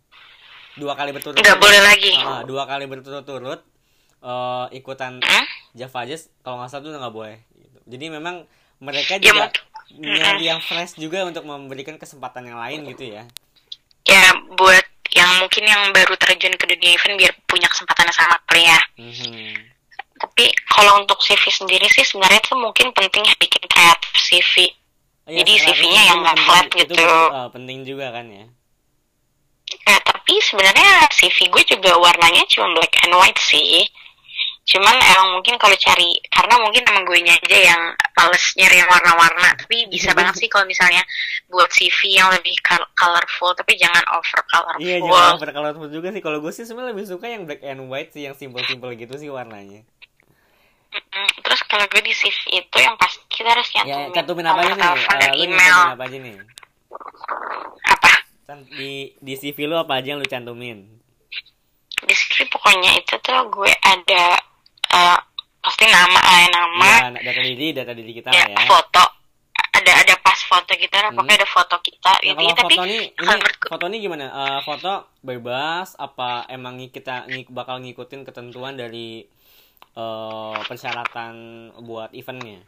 Dua 0.77 0.92
kali 0.92 1.16
berturut-turut. 1.16 1.48
nggak 1.48 1.61
boleh 1.64 1.81
lagi 1.81 2.12
Ah, 2.18 2.44
dua 2.44 2.68
kali 2.68 2.85
berturut-turut 2.85 3.61
eh, 4.20 4.66
ikutan. 4.77 5.16
Java 5.74 6.07
Jazz 6.07 6.31
kalau 6.46 6.62
nggak 6.62 6.70
salah 6.70 6.83
tuh 6.87 6.92
nggak 6.94 7.14
boleh. 7.14 7.38
Jadi 7.85 8.07
memang 8.09 8.44
mereka 8.79 9.16
Ya, 9.16 9.23
juga 9.23 9.49
mungkin- 9.49 10.16
nyari 10.16 10.44
yang 10.44 10.59
fresh 10.59 10.97
juga 10.97 11.23
untuk 11.23 11.44
memberikan 11.44 11.94
kesempatan 11.94 12.44
yang 12.47 12.59
lain 12.59 12.83
gitu 12.88 13.05
ya. 13.11 13.25
ya 14.05 14.25
buat 14.53 14.85
yang 15.12 15.31
mungkin 15.38 15.64
yang 15.64 15.88
baru 15.90 16.12
terjun 16.14 16.53
ke 16.53 16.64
dunia 16.66 16.92
event 16.92 17.16
biar 17.16 17.33
punya 17.44 17.64
kesempatan 17.66 18.05
yang 18.05 18.16
sama 18.16 18.37
kali 18.44 18.64
ya 18.64 18.81
Mhm. 18.97 19.73
Tapi 20.14 20.44
kalau 20.66 21.01
untuk 21.01 21.20
CV 21.20 21.40
sendiri 21.47 21.85
sih 21.87 22.03
sebenarnya 22.03 22.40
tuh 22.40 22.57
mungkin 22.57 22.92
penting 22.92 23.25
bikin 23.35 23.64
kreatif 23.64 24.12
CV. 24.16 24.55
Oh, 25.25 25.31
iya, 25.31 25.40
Jadi 25.40 25.53
CV-nya 25.59 25.75
itu 26.01 26.09
yang 26.09 26.18
nggak 26.20 26.38
flat 26.38 26.64
itu 26.66 26.77
gitu. 26.87 27.05
eh, 27.05 27.49
penting 27.51 27.79
juga 27.83 28.07
kan 28.11 28.25
ya. 28.27 28.44
Eh, 29.85 30.01
tapi 30.03 30.35
sebenarnya 30.38 30.88
CV 31.11 31.37
gue 31.49 31.62
juga 31.66 31.92
warnanya 31.97 32.44
cuma 32.47 32.73
black 32.73 32.94
and 33.03 33.14
white 33.14 33.40
sih. 33.42 33.85
Cuman 34.64 34.96
emang 34.96 35.29
mungkin 35.37 35.61
kalau 35.61 35.77
cari 35.77 36.16
karena 36.33 36.57
mungkin 36.57 36.83
emang 36.88 37.05
gue 37.05 37.20
aja 37.20 37.59
yang 37.68 37.83
males 38.16 38.44
nyari 38.57 38.81
yang 38.81 38.88
warna-warna. 38.88 39.53
Tapi 39.61 39.92
bisa 39.92 40.16
banget 40.16 40.40
sih 40.40 40.48
kalau 40.48 40.64
misalnya 40.64 41.05
buat 41.53 41.68
CV 41.68 42.16
yang 42.16 42.33
lebih 42.33 42.57
col- 42.64 42.88
colorful 42.96 43.53
tapi 43.53 43.77
jangan 43.77 44.00
over 44.09 44.40
colorful. 44.48 44.81
Iya, 44.81 45.05
jangan 45.05 45.37
over 45.37 45.50
colorful 45.53 45.88
juga 45.92 46.09
sih. 46.11 46.24
Kalau 46.24 46.40
gue 46.40 46.48
sih 46.48 46.64
sebenarnya 46.64 46.96
lebih 46.96 47.05
suka 47.05 47.29
yang 47.29 47.44
black 47.44 47.61
and 47.61 47.85
white 47.92 48.16
sih, 48.16 48.24
yang 48.24 48.33
simple-simple 48.33 48.88
gitu 48.96 49.14
sih 49.20 49.29
warnanya. 49.29 49.85
Terus 51.44 51.61
kalau 51.68 51.85
gue 51.90 52.00
di 52.00 52.14
CV 52.14 52.64
itu 52.64 52.77
yang 52.81 52.96
pasti 52.96 53.20
kita 53.29 53.50
harus 53.53 53.68
Ya, 53.74 53.83
nyantumin 53.85 54.14
cantumin 54.16 54.46
apa 54.46 54.61
aja 54.62 54.72
nih? 54.72 54.81
telepon 54.81 55.14
dan 55.20 55.31
lu 55.31 55.42
email. 55.44 55.79
apa 55.92 56.05
aja 56.07 56.16
nih? 56.16 56.37
Apa? 57.85 58.11
Can- 58.46 58.68
Di 58.70 58.92
di 59.18 59.33
CV 59.37 59.59
lu 59.66 59.77
apa 59.77 60.00
aja 60.00 60.14
yang 60.14 60.24
lu 60.24 60.29
cantumin? 60.31 60.79
di 62.05 62.12
sini 62.12 62.44
pokoknya 62.46 63.00
itu 63.00 63.16
tuh 63.18 63.48
gue 63.48 63.72
ada 63.81 64.37
eh, 64.94 65.18
pasti 65.59 65.85
nama 65.87 66.20
eh, 66.37 66.46
nama 66.48 66.87
Iya, 66.87 67.20
data 67.20 67.40
diri, 67.42 67.68
data 67.70 67.92
diri 67.92 68.12
kita 68.12 68.30
ya, 68.30 68.44
ya. 68.46 68.64
foto 68.64 69.04
ada 69.74 69.92
ada 69.96 70.14
pas 70.16 70.38
foto 70.40 70.70
kita 70.72 70.96
Hmm. 71.02 71.12
pokoknya 71.12 71.37
ada 71.37 71.48
foto 71.48 71.76
kita 71.80 72.12
Nah, 72.12 72.22
gitu 72.22 72.38
kalau 72.38 72.54
tapi 72.54 72.74
foto 72.74 72.85
ini 72.85 72.98
kalau 73.12 73.35
gue- 73.37 73.57
foto 73.66 73.85
ini 73.85 73.96
gimana? 73.98 74.24
Eh, 74.30 74.61
foto 74.62 74.92
bebas 75.20 75.98
apa 75.98 76.30
emang 76.48 76.74
ng- 76.76 76.88
kita 76.88 77.26
ng- 77.26 77.50
bakal 77.50 77.78
ngikutin 77.78 78.22
ketentuan 78.22 78.74
dari 78.74 79.26
eh, 79.92 80.57
persyaratan 80.64 81.35
buat 81.80 82.11
eventnya? 82.12 82.62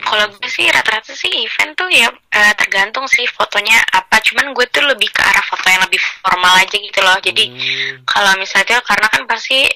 Kalau 0.00 0.26
gue 0.28 0.46
sih 0.46 0.64
rata-rata 0.66 1.10
sih 1.12 1.28
event 1.40 1.74
tuh 1.74 1.90
ya 1.90 2.06
eh, 2.08 2.54
tergantung 2.54 3.04
sih 3.04 3.26
fotonya 3.28 3.76
apa 3.90 4.22
cuman 4.22 4.50
gue 4.52 4.66
tuh 4.66 4.80
lebih 4.82 5.06
ke 5.08 5.20
arah 5.20 5.42
foto 5.42 5.66
yang 5.66 5.82
lebih 5.82 5.98
formal 6.16 6.54
aja 6.56 6.70
gitu 6.72 7.00
loh 7.00 7.18
jadi 7.20 7.44
Hmm, 7.44 8.06
kalau 8.06 8.32
misalnya 8.36 8.78
karena 8.80 9.06
kan 9.08 9.22
pasti 9.24 9.66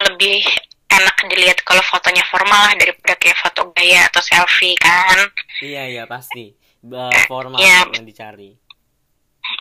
lebih 0.00 0.38
enak 0.90 1.16
dilihat 1.30 1.58
kalau 1.62 1.82
fotonya 1.86 2.24
formal 2.26 2.60
lah 2.66 2.74
daripada 2.74 3.14
kayak 3.16 3.38
foto 3.38 3.70
gaya 3.72 4.06
atau 4.10 4.20
selfie 4.20 4.74
kan 4.76 5.18
iya 5.62 5.86
iya 5.86 6.04
pasti. 6.04 6.52
Eh, 6.80 7.24
formal 7.28 7.60
Iya. 7.60 7.84
yang 7.92 8.06
dicari. 8.08 8.56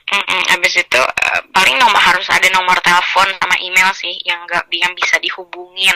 Mm-mm, 0.10 0.42
abis 0.58 0.74
itu 0.80 1.02
eh, 1.02 1.42
paling 1.52 1.76
nomor 1.78 2.00
harus 2.00 2.26
ada 2.30 2.48
nomor 2.50 2.78
telepon 2.80 3.28
sama 3.38 3.56
email 3.60 3.90
sih 3.94 4.16
yang 4.24 4.42
nggak 4.46 4.66
yang 4.72 4.94
bisa 4.94 5.18
dihubungin 5.18 5.96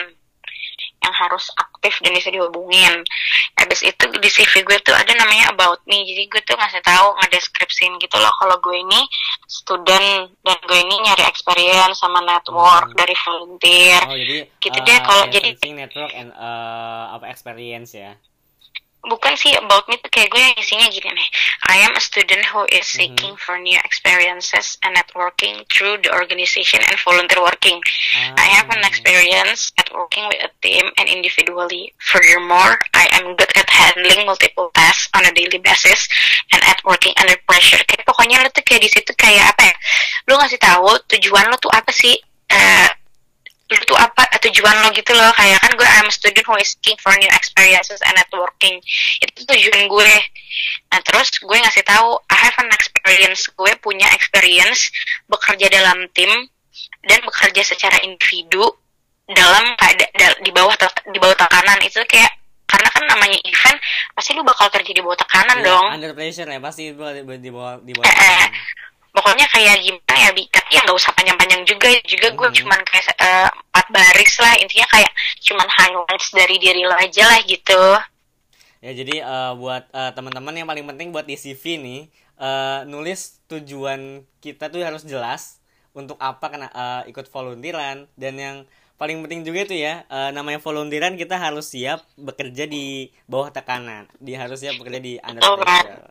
yang 1.04 1.14
harus 1.14 1.44
aktif 1.54 2.00
dan 2.00 2.10
bisa 2.10 2.28
dihubungin 2.28 3.04
habis 3.54 3.80
itu 3.80 4.04
di 4.10 4.26
CV 4.26 4.64
gue 4.64 4.78
tuh 4.80 4.92
ada 4.92 5.12
namanya 5.12 5.52
about 5.52 5.84
me 5.84 6.00
jadi 6.02 6.24
gue 6.24 6.40
tuh 6.42 6.56
ngasih 6.56 6.80
tahu 6.80 7.12
ngedeskripsiin 7.18 7.94
gitu 7.98 8.16
loh 8.16 8.32
kalau 8.34 8.56
gue 8.58 8.74
ini 8.74 9.00
student 9.46 10.08
dan 10.40 10.56
gue 10.60 10.78
ini 10.78 10.96
nyari 11.00 11.24
experience 11.24 11.98
sama 11.98 12.20
network 12.20 12.64
Hmm. 12.86 12.96
dari 12.96 13.14
volunteer 13.14 14.00
Oh 14.02 14.14
jadi 14.14 14.36
Gitu 14.56 14.74
eh, 14.74 14.82
deh, 14.82 14.98
kalau 15.00 15.24
jadi- 15.28 15.52
network 15.70 16.12
and 16.12 16.30
eh, 16.30 17.04
apa 17.10 17.24
experience 17.26 17.92
ya. 17.92 18.16
Bukan 19.10 19.34
sih 19.36 19.52
about 19.56 19.84
me 19.90 20.00
tuh 20.00 20.08
kayak 20.08 20.32
gue 20.32 20.40
yang 20.40 20.56
isinya 20.56 20.88
gini 20.88 21.10
nih 21.12 21.28
I 21.68 21.76
am 21.84 21.92
a 21.96 22.02
student 22.02 22.44
who 22.52 22.64
is 22.72 22.84
seeking 22.88 23.36
for 23.36 23.56
new 23.60 23.76
experiences 23.84 24.76
and 24.84 24.96
networking 24.96 25.64
through 25.68 26.00
the 26.04 26.12
organization 26.12 26.80
and 26.84 26.96
volunteer 27.00 27.40
working 27.40 27.80
I 28.38 28.46
have 28.54 28.68
an 28.72 28.80
Ah. 28.84 28.88
experience 28.88 29.72
at 29.80 29.88
working 29.92 30.24
with 30.28 30.40
a 30.44 30.50
team 30.60 30.86
and 30.96 31.06
individually. 31.08 31.92
Furthermore, 32.00 32.80
I 32.94 33.08
am 33.20 33.36
good 33.36 33.50
at 33.56 33.68
handling 33.68 34.26
multiple 34.26 34.70
tasks 34.74 35.08
on 35.14 35.24
a 35.24 35.32
daily 35.32 35.58
basis 35.58 36.08
and 36.52 36.60
at 36.64 36.80
working 36.84 37.12
under 37.20 37.36
pressure. 37.48 37.80
Kayak 37.84 38.04
pokoknya 38.08 38.40
lo 38.44 38.48
tuh 38.52 38.64
kayak 38.64 38.84
di 38.84 38.90
situ 38.90 39.12
kayak 39.16 39.54
apa 39.56 39.72
ya? 39.72 39.74
Lo 40.28 40.40
ngasih 40.40 40.60
tahu 40.60 40.88
tujuan 41.16 41.48
lo 41.50 41.56
tuh 41.60 41.72
apa 41.72 41.90
sih? 41.92 42.16
Eh, 42.48 42.88
lo 43.64 43.80
tuh 43.88 43.96
apa 43.96 44.28
tujuan 44.44 44.76
lo 44.84 44.92
gitu 44.92 45.16
loh? 45.16 45.32
Kayak 45.32 45.56
kan 45.58 45.72
gue 45.72 45.88
I'm 45.88 46.08
a 46.08 46.12
student 46.12 46.44
who 46.44 46.56
is 46.60 46.76
seeking 46.76 47.00
for 47.00 47.16
new 47.16 47.30
experiences 47.32 47.98
and 48.04 48.12
networking. 48.14 48.76
Itu 49.18 49.40
tujuan 49.44 49.88
gue. 49.88 50.12
Nah 50.92 51.00
terus 51.00 51.32
gue 51.34 51.56
ngasih 51.56 51.80
tahu 51.82 52.20
I 52.28 52.36
have 52.44 52.56
an 52.60 52.68
experience. 52.70 53.48
Gue 53.50 53.72
punya 53.80 54.06
experience 54.12 54.92
bekerja 55.26 55.72
dalam 55.72 56.04
tim 56.12 56.28
dan 57.04 57.24
bekerja 57.24 57.64
secara 57.64 57.96
individu 58.04 58.68
dalam 59.24 59.64
keada- 59.74 60.12
da- 60.12 60.38
di 60.38 60.52
bawah 60.52 60.76
di 61.08 61.18
bawah 61.18 61.34
tekanan. 61.34 61.80
Itu 61.80 62.04
kayak 62.04 62.30
karena 62.64 62.88
kan 62.90 63.04
namanya 63.06 63.38
event 63.40 63.78
pasti 64.12 64.34
lu 64.34 64.42
bakal 64.42 64.66
kerja 64.68 64.90
di 64.90 65.00
bawah 65.00 65.16
tekanan 65.16 65.56
Iya, 65.60 65.66
dong. 65.66 65.86
Under 65.94 66.12
pressure 66.12 66.48
ya 66.48 66.60
pasti 66.60 66.90
di 66.90 66.96
bawah 66.96 67.12
di 67.16 67.50
bawah 67.50 67.74
di 67.80 67.92
bawah. 67.92 68.04
Eh, 68.04 68.12
eh. 68.12 68.46
Pokoknya 69.24 69.48
kayak 69.48 69.80
gimana 69.80 70.16
ya 70.20 70.30
bi? 70.36 70.44
Tapi 70.52 70.68
ya 70.76 70.80
nggak 70.84 70.98
usah 71.00 71.12
panjang-panjang 71.16 71.62
juga 71.64 71.88
juga 72.04 72.28
gue 72.36 72.48
Mhm. 72.52 72.56
cuman 72.60 72.80
kayak 72.84 73.04
eh, 73.16 73.48
empat 73.48 73.86
baris 73.88 74.34
lah. 74.36 74.52
Intinya 74.60 74.86
kayak 74.92 75.12
cuman 75.40 75.68
highlights 75.72 76.28
dari 76.36 76.56
diri 76.60 76.84
lo 76.84 76.92
aja 76.92 77.24
lah 77.24 77.40
gitu. 77.48 77.82
Ya 78.84 78.92
jadi 78.92 79.24
eh, 79.24 79.52
buat 79.56 79.88
eh, 79.90 80.12
teman-teman 80.12 80.52
yang 80.60 80.68
paling 80.68 80.84
penting 80.84 81.08
buat 81.14 81.24
di 81.24 81.36
CV 81.40 81.64
nih 81.80 82.00
eh, 82.36 82.80
nulis 82.84 83.40
tujuan 83.48 84.00
kita 84.44 84.68
tuh 84.68 84.84
harus 84.84 85.02
jelas 85.08 85.64
untuk 85.96 86.20
apa 86.20 86.46
kena 86.52 86.68
eh, 86.68 87.02
ikut 87.10 87.26
volunteeran. 87.32 88.04
Dan 88.14 88.34
yang 88.36 88.56
paling 88.94 89.26
penting 89.26 89.42
juga 89.42 89.66
itu 89.66 89.74
ya 89.74 90.06
eh, 90.06 90.30
namanya 90.30 90.62
volunteeran 90.62 91.18
kita 91.18 91.34
harus 91.34 91.74
siap 91.74 92.06
bekerja 92.14 92.64
di 92.70 93.10
bawah 93.26 93.50
tekanan. 93.50 94.06
Dia 94.22 94.46
harus 94.46 94.62
siap 94.62 94.78
bekerja 94.78 95.00
di 95.02 95.18
under 95.18 95.42
Betul 95.42 95.56
pressure. 95.60 96.04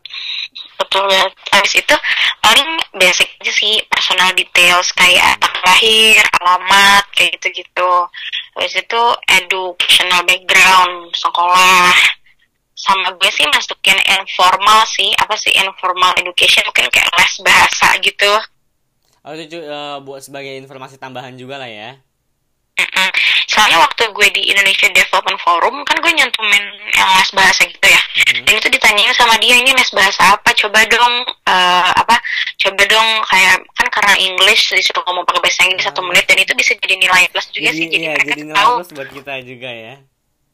Betul 0.78 1.04
banget 1.08 1.32
habis 1.50 1.74
itu 1.80 1.96
paling 2.44 2.70
basic 3.00 3.28
aja 3.40 3.52
sih 3.56 3.74
personal 3.88 4.30
details 4.36 4.92
kayak 4.92 5.40
tanggal 5.40 5.62
lahir 5.64 6.20
alamat 6.44 7.04
kayak 7.16 7.40
gitu 7.40 7.64
gitu 7.64 7.92
habis 8.54 8.76
itu 8.76 9.02
educational 9.32 10.22
background 10.28 11.10
sekolah. 11.16 11.92
Sama 12.74 13.16
gue 13.16 13.30
sih 13.32 13.48
masukin 13.48 13.96
informal 14.20 14.84
sih 14.84 15.08
apa 15.16 15.34
sih 15.40 15.56
informal 15.56 16.12
education 16.20 16.68
mungkin 16.68 16.92
kayak 16.92 17.08
les 17.16 17.34
bahasa 17.40 17.88
gitu. 18.04 18.32
Oh 19.24 19.32
itu 19.32 19.56
eh, 19.56 19.98
buat 20.04 20.20
sebagai 20.20 20.52
informasi 20.60 21.00
tambahan 21.00 21.32
juga 21.40 21.56
lah 21.56 21.70
ya 21.72 21.96
Mm-mm. 22.74 23.08
Soalnya 23.46 23.78
waktu 23.78 24.10
gue 24.10 24.28
di 24.34 24.50
Indonesia 24.50 24.90
Development 24.90 25.38
Forum 25.38 25.86
kan 25.86 25.94
gue 26.02 26.10
nyantumin 26.10 26.64
yang 26.90 27.06
les 27.14 27.30
bahasa 27.30 27.62
gitu 27.70 27.86
ya. 27.86 28.02
Mhm. 28.34 28.42
Dan 28.50 28.54
itu 28.58 28.68
ditanyain 28.70 29.14
sama 29.14 29.38
dia 29.38 29.54
ini 29.54 29.70
les 29.70 29.90
bahasa 29.94 30.34
apa? 30.34 30.50
Coba 30.58 30.82
dong 30.90 31.14
eh, 31.46 31.90
apa? 31.94 32.18
Coba 32.58 32.82
dong 32.90 33.08
kayak 33.30 33.62
kan 33.78 33.86
karena 33.94 34.14
English 34.18 34.74
disuruh 34.74 35.06
ngomong 35.06 35.22
pakai 35.22 35.40
bahasa 35.46 35.62
Inggris 35.70 35.86
satu 35.86 36.02
Ah. 36.02 36.06
menit 36.10 36.26
dan 36.26 36.38
itu 36.42 36.52
bisa 36.58 36.74
jadi 36.74 36.98
nilai 36.98 37.30
plus 37.30 37.46
juga 37.54 37.70
jadi 37.70 37.78
sih. 37.78 37.86
Jadi 37.86 37.96
iya 38.02 38.10
mereka 38.18 38.26
jadi 38.34 38.42
nilai 38.42 38.58
tahu 38.58 38.72
plus 38.82 38.90
buat 38.90 39.10
kita 39.22 39.32
juga 39.46 39.70
ya 39.70 39.94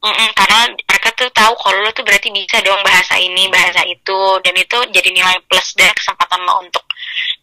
Mm-mm, 0.00 0.28
karena 0.32 0.60
mereka 0.88 1.08
tuh 1.12 1.28
tahu 1.28 1.52
kalau 1.60 1.84
lo 1.84 1.92
tuh 1.92 2.00
berarti 2.00 2.32
bisa 2.32 2.56
dong 2.64 2.80
bahasa 2.80 3.20
ini, 3.20 3.52
bahasa 3.52 3.84
itu, 3.84 4.20
dan 4.40 4.56
itu 4.56 4.78
jadi 4.96 5.12
nilai 5.12 5.36
plus 5.44 5.76
dan 5.76 5.92
kesempatan 5.92 6.40
lo 6.40 6.64
untuk 6.64 6.80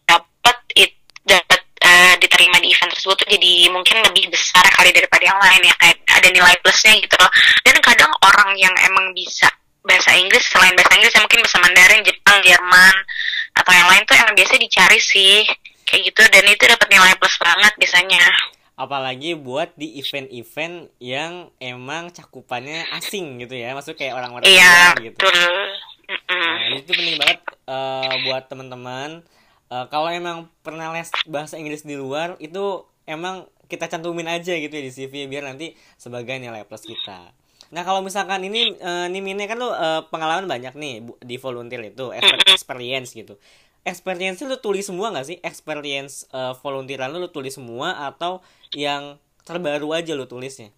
dapat 0.02 0.58
it 0.74 0.98
dapat 1.22 1.62
eh, 1.78 2.14
diterima 2.18 2.58
di 2.58 2.70
event 2.70 2.90
tersebut 2.90 3.16
tuh 3.18 3.28
jadi 3.28 3.52
mungkin 3.70 4.02
lebih 4.04 4.28
besar 4.28 4.64
kali 4.72 4.90
daripada 4.90 5.24
yang 5.24 5.38
lain 5.38 5.62
ya 5.64 5.74
kayak 5.78 5.96
ada 6.08 6.28
nilai 6.28 6.54
plusnya 6.60 6.94
gitu 6.98 7.16
loh. 7.18 7.30
Dan 7.62 7.76
kadang 7.80 8.12
orang 8.20 8.54
yang 8.56 8.74
emang 8.84 9.10
bisa 9.12 9.46
bahasa 9.82 10.12
Inggris 10.12 10.44
selain 10.44 10.76
bahasa 10.76 10.92
Inggris 10.94 11.14
ya 11.16 11.22
mungkin 11.22 11.40
bahasa 11.40 11.58
Mandarin, 11.58 12.00
Jepang, 12.04 12.38
Jerman 12.44 12.96
atau 13.56 13.72
yang 13.72 13.88
lain 13.88 14.02
tuh 14.04 14.14
emang 14.14 14.34
biasa 14.36 14.54
dicari 14.54 14.98
sih 15.00 15.42
kayak 15.82 16.12
gitu 16.12 16.22
dan 16.28 16.44
itu 16.44 16.64
dapat 16.68 16.88
nilai 16.92 17.16
plus 17.16 17.36
banget 17.40 17.72
biasanya. 17.80 18.20
apalagi 18.76 19.34
buat 19.34 19.74
di 19.74 19.98
event-event 19.98 20.94
yang 21.02 21.50
emang 21.58 22.14
cakupannya 22.14 22.86
asing 22.94 23.42
gitu 23.42 23.58
ya 23.58 23.74
maksud 23.74 23.98
kayak 23.98 24.14
orang-orang 24.14 24.46
Iya, 24.46 24.94
gitu 25.02 25.18
betul. 25.18 25.50
Nah, 26.08 26.78
itu 26.78 26.90
penting 26.94 27.16
banget 27.18 27.38
eh, 27.66 28.12
buat 28.22 28.46
teman-teman. 28.46 29.24
Eh, 29.68 29.86
kalau 29.92 30.08
emang 30.08 30.48
pernah 30.64 30.88
les 30.96 31.12
bahasa 31.28 31.60
Inggris 31.60 31.84
di 31.84 31.92
luar, 31.92 32.40
itu 32.40 32.88
emang 33.04 33.44
kita 33.68 33.84
cantumin 33.84 34.24
aja 34.24 34.56
gitu 34.56 34.72
ya 34.72 34.82
di 34.84 34.92
CV 34.92 35.28
biar 35.28 35.44
nanti 35.44 35.76
sebagai 36.00 36.40
nilai 36.40 36.64
plus 36.64 36.88
kita. 36.88 37.36
Nah 37.68 37.84
kalau 37.84 38.00
misalkan 38.00 38.40
ini 38.48 38.72
eh, 38.80 39.06
nih 39.12 39.20
Mine 39.20 39.44
kan 39.44 39.60
lo 39.60 39.76
eh, 39.76 40.00
pengalaman 40.08 40.48
banyak 40.48 40.72
nih 40.72 40.94
di 41.20 41.36
volunteer 41.36 41.84
itu 41.92 42.08
exper- 42.16 42.48
experience 42.48 43.12
gitu. 43.12 43.36
Experience 43.84 44.40
lu 44.40 44.56
tulis 44.56 44.88
semua 44.88 45.12
nggak 45.12 45.26
sih? 45.28 45.36
Experience 45.44 46.24
eh, 46.32 46.56
volunteeran 46.64 47.12
lu, 47.12 47.20
lu 47.20 47.28
tulis 47.28 47.52
semua 47.52 48.08
atau 48.08 48.40
yang 48.72 49.20
terbaru 49.44 49.92
aja 49.92 50.16
lu 50.16 50.24
tulisnya? 50.24 50.72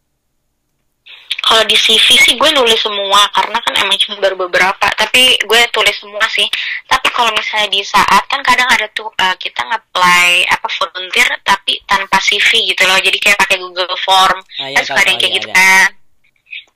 Kalau 1.50 1.66
di 1.66 1.74
CV 1.74 2.06
sih 2.14 2.38
gue 2.38 2.50
nulis 2.54 2.78
semua 2.78 3.26
karena 3.34 3.58
kan 3.58 3.74
emang 3.82 3.98
cuma 3.98 4.22
baru 4.22 4.38
beberapa, 4.46 4.86
tapi 4.94 5.34
gue 5.42 5.60
tulis 5.74 5.98
semua 5.98 6.22
sih. 6.30 6.46
Tapi 6.86 7.10
kalau 7.10 7.34
misalnya 7.34 7.66
di 7.74 7.82
saat 7.82 8.22
kan 8.30 8.38
kadang 8.46 8.70
ada 8.70 8.86
tuh 8.94 9.10
uh, 9.10 9.34
kita 9.34 9.66
nge-apply 9.66 10.46
apa 10.46 10.68
volunteer 10.70 11.26
tapi 11.42 11.82
tanpa 11.90 12.22
CV 12.22 12.70
gitu 12.70 12.86
loh. 12.86 12.94
Jadi 13.02 13.18
kayak 13.18 13.34
pakai 13.42 13.58
Google 13.58 13.98
Form. 13.98 14.38
Ah, 14.62 14.70
iya, 14.70 14.78
kan 14.78 14.94
suka 14.94 15.02
ada 15.02 15.10
yang 15.10 15.18
kayak 15.18 15.32
iya, 15.34 15.38
gitu 15.42 15.48
ada. 15.50 15.58
kan. 15.58 15.88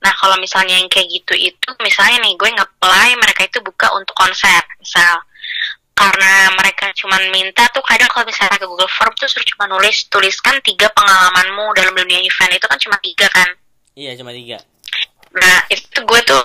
Nah, 0.03 0.13
kalau 0.19 0.35
misalnya 0.43 0.75
yang 0.75 0.91
kayak 0.91 1.07
gitu 1.07 1.33
itu 1.39 1.69
misalnya 1.79 2.19
nih 2.27 2.35
gue 2.35 2.49
nge-apply 2.51 3.09
mereka 3.15 3.41
itu 3.47 3.63
buka 3.63 3.95
untuk 3.95 4.11
konser, 4.11 4.59
misal 4.75 5.23
karena 5.95 6.51
mereka 6.59 6.91
cuman 6.91 7.31
minta 7.31 7.63
tuh 7.71 7.79
kadang 7.79 8.11
kalau 8.11 8.27
misalnya 8.27 8.59
ke 8.59 8.67
Google 8.67 8.91
Form 8.91 9.15
tuh 9.15 9.31
suruh 9.31 9.47
cuma 9.47 9.71
nulis 9.71 10.11
tuliskan 10.11 10.59
tiga 10.59 10.91
pengalamanmu 10.91 11.71
dalam 11.71 11.95
dunia 11.95 12.19
event 12.19 12.51
itu 12.51 12.67
kan 12.67 12.75
cuma 12.75 12.99
tiga 12.99 13.31
kan 13.31 13.47
Iya 13.95 14.11
cuma 14.19 14.31
tiga. 14.31 14.59
Nah 15.33 15.57
itu 15.71 15.99
gue 15.99 16.19
tuh 16.23 16.43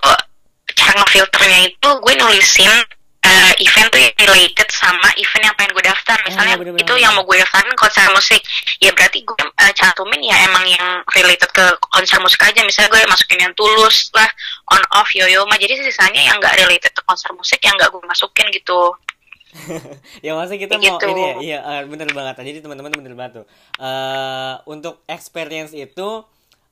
cara 0.70 0.92
ngefilternya 0.96 1.60
itu 1.66 1.88
gue 1.98 2.12
nulisin 2.16 2.72
eh, 3.20 3.52
event 3.60 3.88
tuh 3.92 4.00
yang 4.00 4.14
related 4.24 4.68
sama 4.72 5.12
event 5.14 5.44
yang 5.44 5.54
pengen 5.54 5.74
gue 5.74 5.84
daftar. 5.84 6.16
Misalnya 6.24 6.54
Ah, 6.54 6.58
bener-bener. 6.58 6.82
itu 6.86 6.94
yang 6.96 7.12
mau 7.12 7.22
gue 7.22 7.36
daftarin 7.36 7.74
konser 7.76 8.06
musik, 8.10 8.40
ya 8.80 8.90
berarti 8.94 9.20
gue 9.20 9.36
eh, 9.36 9.72
cantumin 9.76 10.22
ya 10.24 10.36
emang 10.46 10.64
yang 10.64 10.88
related 11.12 11.50
ke 11.52 11.64
konser 11.90 12.16
musik 12.18 12.40
aja. 12.40 12.62
Misalnya 12.64 12.90
gue 12.90 13.00
masukin 13.06 13.38
yang 13.42 13.52
tulus 13.52 14.08
lah, 14.14 14.30
on 14.72 14.82
off 14.96 15.10
yoyoma. 15.12 15.58
Jadi 15.58 15.84
sisanya 15.84 16.22
yang 16.22 16.40
nggak 16.40 16.54
related 16.64 16.90
ke 16.90 17.02
konser 17.04 17.30
musik 17.36 17.60
yang 17.60 17.74
nggak 17.76 17.90
gue 17.92 18.02
masukin 18.06 18.46
gitu. 18.54 18.94
ya 20.24 20.38
maksudnya 20.38 20.62
kita 20.62 20.78
mau 20.78 20.94
gitu. 20.94 21.06
ini 21.10 21.22
ya 21.26 21.34
iya 21.42 21.58
eh, 21.58 21.82
bener 21.82 22.06
banget 22.14 22.38
jadi 22.38 22.62
teman-teman 22.62 22.94
bener 22.94 23.18
banget 23.18 23.42
tuh 23.42 23.46
Eh, 23.82 24.54
untuk 24.70 25.02
experience 25.10 25.74
itu 25.74 26.22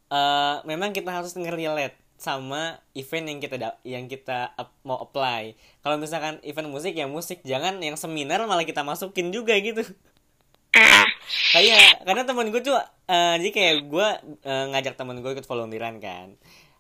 eh 0.09 0.57
memang 0.65 0.91
kita 0.97 1.11
harus 1.13 1.37
nge-relate 1.37 1.97
sama 2.19 2.83
event 2.99 3.27
yang 3.31 3.39
kita 3.39 3.57
yang 3.87 4.05
kita 4.11 4.51
ap- 4.59 4.75
mau 4.83 4.99
apply. 4.99 5.55
Kalau 5.85 5.97
misalkan 6.03 6.43
event 6.43 6.67
musik 6.67 6.93
ya 6.99 7.07
musik. 7.07 7.39
Jangan 7.47 7.79
yang 7.79 7.95
seminar 7.95 8.43
malah 8.51 8.67
kita 8.67 8.83
masukin 8.83 9.31
juga 9.31 9.55
gitu. 9.61 9.87
Kayak 11.55 12.03
karena 12.05 12.23
temen 12.25 12.49
gue 12.51 12.61
tuh 12.65 12.77
eh, 13.09 13.35
jadi 13.41 13.51
kayak 13.53 13.75
gue 13.89 14.09
eh, 14.45 14.65
ngajak 14.75 14.95
temen 14.97 15.21
gue 15.21 15.31
ikut 15.37 15.47
volunteeran 15.49 16.01
kan. 16.01 16.35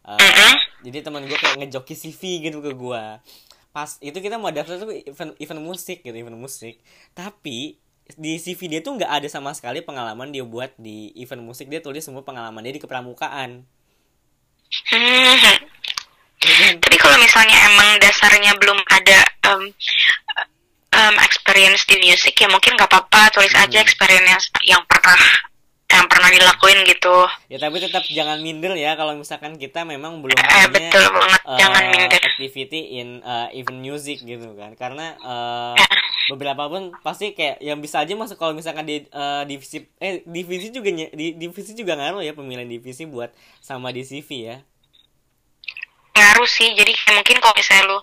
Mm-mm. 0.09 0.55
jadi 0.89 1.05
temen 1.05 1.29
gue 1.29 1.37
kayak 1.37 1.61
ngejoki 1.61 1.93
CV 1.93 2.41
gitu 2.49 2.65
ke 2.65 2.73
gue 2.73 3.05
pas 3.77 3.91
itu 4.01 4.17
kita 4.25 4.41
mau 4.41 4.49
daftar 4.49 4.81
tuh 4.81 4.89
event 4.89 5.37
event 5.37 5.61
musik 5.61 6.01
gitu 6.01 6.17
event 6.17 6.39
musik. 6.41 6.81
Tapi 7.13 7.77
di 8.17 8.41
CV 8.41 8.61
dia 8.73 8.81
tuh 8.81 8.97
nggak 8.97 9.11
ada 9.21 9.29
sama 9.29 9.53
sekali 9.53 9.85
pengalaman 9.85 10.33
dia 10.33 10.47
buat 10.47 10.73
di 10.81 11.13
event 11.19 11.45
musik 11.45 11.69
dia 11.69 11.85
tulis 11.85 12.01
semua 12.01 12.25
pengalaman 12.25 12.65
dia 12.65 12.73
di 12.73 12.81
kepramukaan 12.81 13.67
Hmm. 14.93 15.57
Tapi 16.85 16.97
kalau 17.01 17.17
misalnya 17.19 17.57
emang 17.73 17.97
dasarnya 18.05 18.53
belum 18.61 18.77
ada 18.85 19.19
um, 19.49 19.65
um, 20.93 21.15
experience 21.25 21.89
di 21.89 21.97
musik 22.05 22.37
ya 22.37 22.53
mungkin 22.53 22.77
nggak 22.77 22.85
apa-apa 22.85 23.33
tulis 23.33 23.53
Hmm. 23.57 23.65
aja 23.65 23.81
experience 23.81 24.53
yang 24.63 24.85
pernah 24.85 25.17
yang 25.89 26.05
pernah 26.05 26.29
pernah 26.29 26.45
dilakuin 26.45 26.85
gitu 26.85 27.17
ya 27.49 27.57
tapi 27.57 27.81
tetap 27.81 28.05
jangan 28.05 28.45
minder 28.45 28.77
ya 28.77 28.93
kalau 28.93 29.17
misalkan 29.17 29.57
kita 29.57 29.89
memang 29.89 30.21
belum 30.21 30.37
eh 30.37 30.45
punya 30.45 30.69
betul 30.69 31.05
banget 31.17 31.41
uh, 31.49 31.57
jangan 31.57 31.83
minder 31.89 32.21
activity 32.21 32.81
in 33.01 33.09
uh, 33.25 33.49
even 33.57 33.81
music 33.81 34.21
gitu 34.21 34.53
kan 34.53 34.77
karena 34.77 35.17
uh, 35.25 35.73
Eh. 35.81 35.89
Beberapa 36.29 36.69
pun 36.69 36.93
pasti 37.01 37.33
kayak 37.33 37.57
yang 37.59 37.81
bisa 37.81 38.05
aja 38.05 38.13
masuk 38.13 38.37
kalau 38.37 38.53
misalkan 38.53 38.85
di 38.85 39.09
uh, 39.11 39.49
divisi 39.49 39.81
eh 39.97 40.21
divisi 40.29 40.69
juga 40.69 40.93
di 40.93 41.33
divisi 41.35 41.73
juga 41.73 41.97
ngaruh 41.97 42.21
ya 42.21 42.37
pemilihan 42.37 42.69
divisi 42.69 43.09
buat 43.09 43.33
sama 43.59 43.89
di 43.91 44.05
CV 44.05 44.29
ya. 44.45 44.57
Ngaruh 46.13 46.51
sih 46.51 46.75
jadi 46.75 46.91
kayak 46.91 47.15
mungkin 47.23 47.37
kalau 47.39 47.55
misalnya 47.55 47.85
lu 47.89 47.99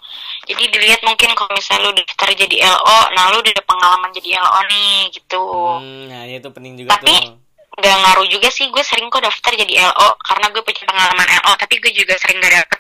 jadi 0.48 0.64
dilihat 0.72 1.02
mungkin 1.04 1.30
kalau 1.36 1.52
misalnya 1.52 1.82
lu 1.86 1.92
daftar 1.94 2.30
jadi 2.32 2.56
LO 2.64 3.00
nah 3.12 3.24
lu 3.30 3.44
udah 3.44 3.52
ada 3.52 3.64
pengalaman 3.68 4.10
jadi 4.16 4.30
LO 4.40 4.60
nih 4.72 4.96
gitu. 5.14 5.44
Hmm, 5.78 6.04
nah 6.08 6.24
itu 6.26 6.50
penting 6.50 6.74
juga 6.80 6.96
Tapi- 6.98 7.12
tuh. 7.12 7.44
nggak 7.76 7.92
ngaruh 8.08 8.28
juga 8.32 8.48
sih 8.48 8.72
gue 8.72 8.84
sering 8.88 9.12
kok 9.12 9.20
daftar 9.20 9.52
jadi 9.52 9.92
LO 9.92 10.10
karena 10.24 10.48
gue 10.48 10.64
punya 10.64 10.84
pengalaman 10.88 11.28
LO 11.44 11.52
tapi 11.60 11.76
gue 11.84 11.92
juga 11.92 12.16
sering 12.16 12.40
gak 12.40 12.54
dapet. 12.64 12.80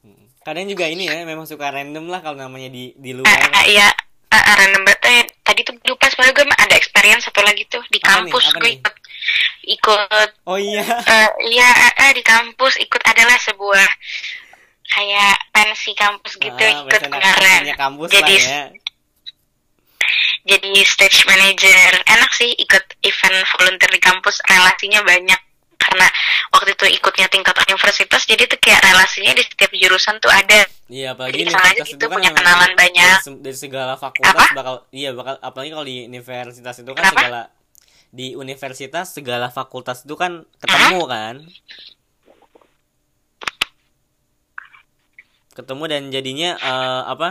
Hmm. 0.00 0.24
kadang 0.40 0.64
juga 0.66 0.88
ini 0.88 1.04
ya 1.04 1.28
memang 1.28 1.44
suka 1.44 1.68
random 1.68 2.08
lah 2.08 2.24
kalau 2.24 2.40
namanya 2.40 2.72
di 2.72 2.96
di 2.96 3.12
luar. 3.12 3.28
Eh, 3.28 3.76
iya 3.76 3.92
eh, 4.30 4.56
random 4.56 4.82
banget. 4.82 5.00
Eh. 5.04 5.24
tadi 5.40 5.60
tuh 5.62 5.74
lupa 5.82 6.06
sebenarnya 6.06 6.34
gue 6.34 6.46
ada 6.50 6.74
experience 6.74 7.24
satu 7.24 7.40
lagi 7.40 7.64
tuh 7.66 7.80
di 7.88 7.98
Apa 7.98 8.20
nih? 8.20 8.28
kampus 8.28 8.44
Apa 8.44 8.58
gue 8.58 8.70
ikut 8.74 8.94
ikut 9.68 10.28
oh 10.44 10.56
iya. 10.56 10.84
eh, 10.84 11.28
iya 11.48 11.68
eh, 11.98 12.12
di 12.12 12.22
kampus 12.22 12.76
ikut 12.76 13.02
adalah 13.02 13.36
sebuah 13.38 13.88
kayak 14.88 15.36
pensi 15.50 15.92
kampus 15.92 16.32
gitu 16.36 16.56
Ah, 16.58 16.80
ikut 16.82 17.00
kemarin. 17.02 17.62
kampus 17.74 18.08
jadi 18.08 18.34
lah 18.34 18.44
ya. 18.44 18.62
Jadi 20.46 20.72
stage 20.80 21.28
manager. 21.28 21.92
Enak 22.06 22.32
sih 22.32 22.56
ikut 22.56 22.80
event 23.04 23.44
volunteer 23.50 23.90
di 23.92 24.00
kampus. 24.00 24.40
Relasinya 24.42 25.04
banyak 25.04 25.36
karena 25.78 26.06
waktu 26.52 26.70
itu 26.74 26.84
ikutnya 26.98 27.26
tingkat 27.30 27.54
universitas 27.64 28.22
jadi 28.26 28.44
tuh 28.44 28.58
kayak 28.58 28.82
relasinya 28.82 29.32
di 29.32 29.42
setiap 29.46 29.72
jurusan 29.72 30.18
tuh 30.18 30.30
ada 30.30 30.66
Iya 30.88 31.12
apalagi 31.12 31.36
Jadi 31.36 31.42
aja 31.44 31.52
universitas 31.52 31.88
gitu, 31.92 31.96
itu 32.00 32.04
kan 32.08 32.16
punya 32.16 32.30
kenalan 32.32 32.72
banyak. 32.72 33.12
dari, 33.12 33.24
se- 33.24 33.40
dari 33.44 33.58
segala 33.58 33.94
fakultas 33.96 34.32
Apa? 34.32 34.56
bakal 34.56 34.74
iya 34.90 35.10
bakal 35.12 35.34
apalagi 35.38 35.70
kalau 35.70 35.86
di 35.86 35.96
universitas 36.04 36.74
itu 36.80 36.90
kan 36.90 37.04
Kenapa? 37.04 37.12
segala 37.20 37.40
di 38.08 38.26
universitas 38.34 39.06
segala 39.12 39.46
fakultas 39.52 40.00
itu 40.02 40.16
kan 40.16 40.48
ketemu 40.58 41.00
kan 41.04 41.34
ketemu 45.52 45.84
dan 45.90 46.02
jadinya 46.08 46.50
eh, 46.56 47.02
apa 47.04 47.28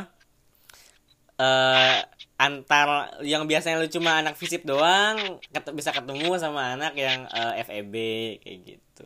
eh 1.37 1.97
antar 2.37 3.17
yang 3.25 3.43
biasanya 3.49 3.81
lu 3.81 3.89
cuma 3.89 4.21
anak 4.21 4.37
fisip 4.37 4.61
doang 4.61 5.41
ket- 5.53 5.73
bisa 5.73 5.89
ketemu 5.89 6.37
sama 6.37 6.77
anak 6.77 6.93
yang 6.93 7.25
eh, 7.33 7.65
FEB 7.65 7.95
kayak 8.43 8.57
gitu. 8.65 9.05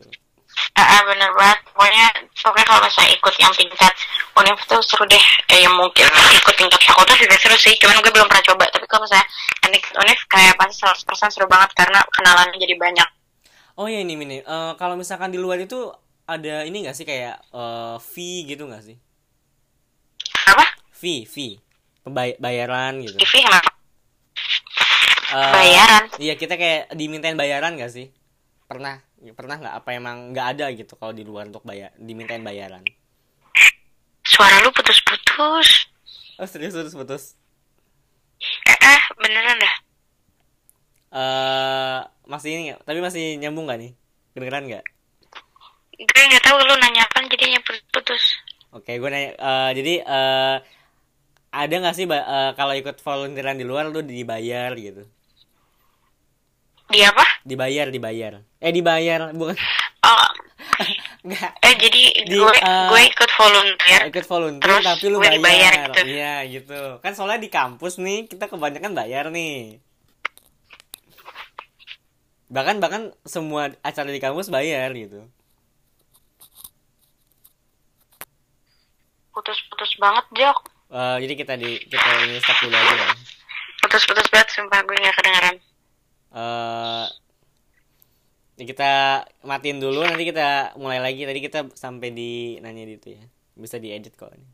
Ah, 0.76 0.84
ah, 0.84 1.00
bener 1.08 1.32
banget. 1.32 1.58
Pokoknya 1.72 2.06
pokoknya 2.44 2.66
kalau 2.68 2.80
misalnya 2.84 3.10
ikut 3.16 3.34
yang 3.40 3.52
tingkat 3.56 3.92
univ 4.36 4.58
tuh 4.68 4.80
seru 4.84 5.04
deh. 5.08 5.24
Eh 5.48 5.64
yang 5.64 5.72
mungkin 5.76 6.04
ikut 6.12 6.54
tingkat 6.60 6.80
fakultas 6.84 7.16
juga 7.16 7.36
seru 7.40 7.56
sih. 7.56 7.74
Cuman 7.80 8.00
gue 8.04 8.12
belum 8.12 8.28
pernah 8.28 8.44
coba. 8.52 8.64
Tapi 8.68 8.84
kalau 8.88 9.04
misalnya 9.08 9.26
tingkat 9.64 9.92
univ 9.96 10.18
kayak 10.28 10.52
pasti 10.60 10.74
100% 10.84 11.32
seru 11.32 11.46
banget 11.48 11.72
karena 11.76 12.00
kenalannya 12.12 12.56
jadi 12.60 12.74
banyak. 12.76 13.08
Oh 13.80 13.88
iya 13.88 14.04
ini 14.04 14.12
ini. 14.16 14.38
Eh, 14.44 14.72
kalau 14.76 14.94
misalkan 15.00 15.32
di 15.32 15.40
luar 15.40 15.56
itu 15.60 15.88
ada 16.28 16.64
ini 16.68 16.84
gak 16.84 16.96
sih 16.96 17.04
kayak 17.08 17.40
eh, 17.52 17.96
fee 18.00 18.44
gitu 18.44 18.68
gak 18.68 18.84
sih? 18.84 18.96
apa? 20.52 20.64
Fee, 20.92 21.24
fee. 21.24 21.58
Pembay- 22.02 22.34
bayaran 22.36 22.98
gitu. 22.98 23.14
TV 23.16 23.34
kenapa 23.40 23.70
Eh, 25.32 25.52
bayaran 25.54 26.04
Iya, 26.18 26.34
kita 26.34 26.54
kayak 26.54 26.92
dimintain 26.92 27.32
bayaran 27.34 27.72
gak 27.74 27.88
sih? 27.88 28.12
Pernah 28.66 29.00
pernah 29.32 29.56
nggak 29.56 29.74
apa 29.78 29.88
emang 29.92 30.30
nggak 30.30 30.46
ada 30.52 30.66
gitu 30.72 30.92
kalau 30.92 31.10
di 31.10 31.22
luar 31.22 31.46
untuk 31.46 31.62
bayar 31.62 31.94
dimintain 31.94 32.42
bayaran? 32.42 32.82
suara 34.22 34.58
lu 34.60 34.70
putus-putus 34.70 35.86
Oh 36.36 36.44
serius 36.44 36.72
putus 36.72 36.92
putus. 36.92 37.22
eh, 38.64 38.78
eh 38.82 39.02
beneran 39.16 39.56
dah 39.56 39.74
Eh 41.12 42.00
masih 42.24 42.50
ini? 42.50 42.62
Tapi 42.78 42.98
masih 42.98 43.36
nyambung 43.36 43.66
gak 43.66 43.78
nih? 43.78 43.92
Kedengeran 44.32 44.64
nggak? 44.66 44.84
gue 45.94 46.22
nggak 46.24 46.42
tahu 46.42 46.56
lu 46.58 46.74
nanya 46.76 47.04
apa 47.04 47.22
jadinya 47.26 47.60
putus-putus 47.62 48.22
Oke, 48.70 48.96
gue 48.96 49.06
nanya. 49.06 49.30
eh, 49.32 49.70
jadi 49.76 49.94
eh 50.02 50.56
ada 51.52 51.74
nggak 51.80 51.96
sih 51.96 52.06
eh, 52.08 52.50
kalau 52.58 52.74
ikut 52.74 52.96
volunteeran 53.00 53.56
di 53.60 53.64
luar 53.68 53.84
lu 53.92 54.00
dibayar 54.02 54.72
gitu? 54.76 55.02
dia 56.92 57.08
apa 57.08 57.24
Dibayar, 57.42 57.86
dibayar. 57.90 58.32
Eh 58.62 58.70
dibayar, 58.70 59.20
bukan? 59.34 59.56
oh 60.06 60.28
Nggak. 61.26 61.52
eh 61.62 61.74
jadi 61.78 62.02
Di, 62.26 62.36
gue 62.36 62.54
eh, 62.58 62.86
gue 62.90 63.00
ikut 63.06 63.30
volunteer 63.38 64.00
ikut 64.10 64.26
volunteer 64.26 64.78
Terus 64.78 64.84
tapi 64.84 65.04
lu 65.10 65.18
gue 65.18 65.30
bayar. 65.30 65.36
dibayar 65.38 65.74
gitu. 65.94 66.00
Iya 66.06 66.34
gitu. 66.50 66.80
Kan 67.02 67.12
soalnya 67.16 67.40
di 67.42 67.50
kampus 67.50 67.94
nih 68.02 68.26
kita 68.26 68.44
kebanyakan 68.50 68.92
bayar 68.94 69.24
nih. 69.30 69.78
Bahkan 72.52 72.76
bahkan 72.82 73.02
semua 73.24 73.62
acara 73.82 74.08
di 74.12 74.20
kampus 74.20 74.52
bayar 74.52 74.90
gitu. 74.92 75.24
putus-putus 79.32 79.92
banget 79.96 80.26
jok 80.36 80.58
Eh, 80.92 81.16
jadi 81.24 81.34
kita 81.40 81.54
di 81.56 81.80
kita 81.88 82.08
ini 82.28 82.36
stop 82.36 82.68
dulu 82.68 82.76
aja 82.76 82.94
ya. 83.00 83.08
putus-putus 83.80 84.28
banget 84.28 84.48
sumpah 84.52 84.84
gue 84.84 84.92
nggak 84.92 85.16
kedengeran 85.16 85.56
Eh 86.32 87.06
ya 88.60 88.64
kita 88.68 88.92
matiin 89.42 89.80
dulu 89.80 90.04
nanti 90.04 90.28
kita 90.28 90.76
mulai 90.76 91.00
lagi 91.00 91.24
tadi 91.24 91.40
kita 91.40 91.72
sampai 91.72 92.12
di 92.12 92.60
nanya 92.60 92.84
di 92.84 92.94
itu 93.00 93.08
ya. 93.16 93.24
Bisa 93.56 93.80
diedit 93.80 94.12
kok 94.14 94.28
ini. 94.36 94.48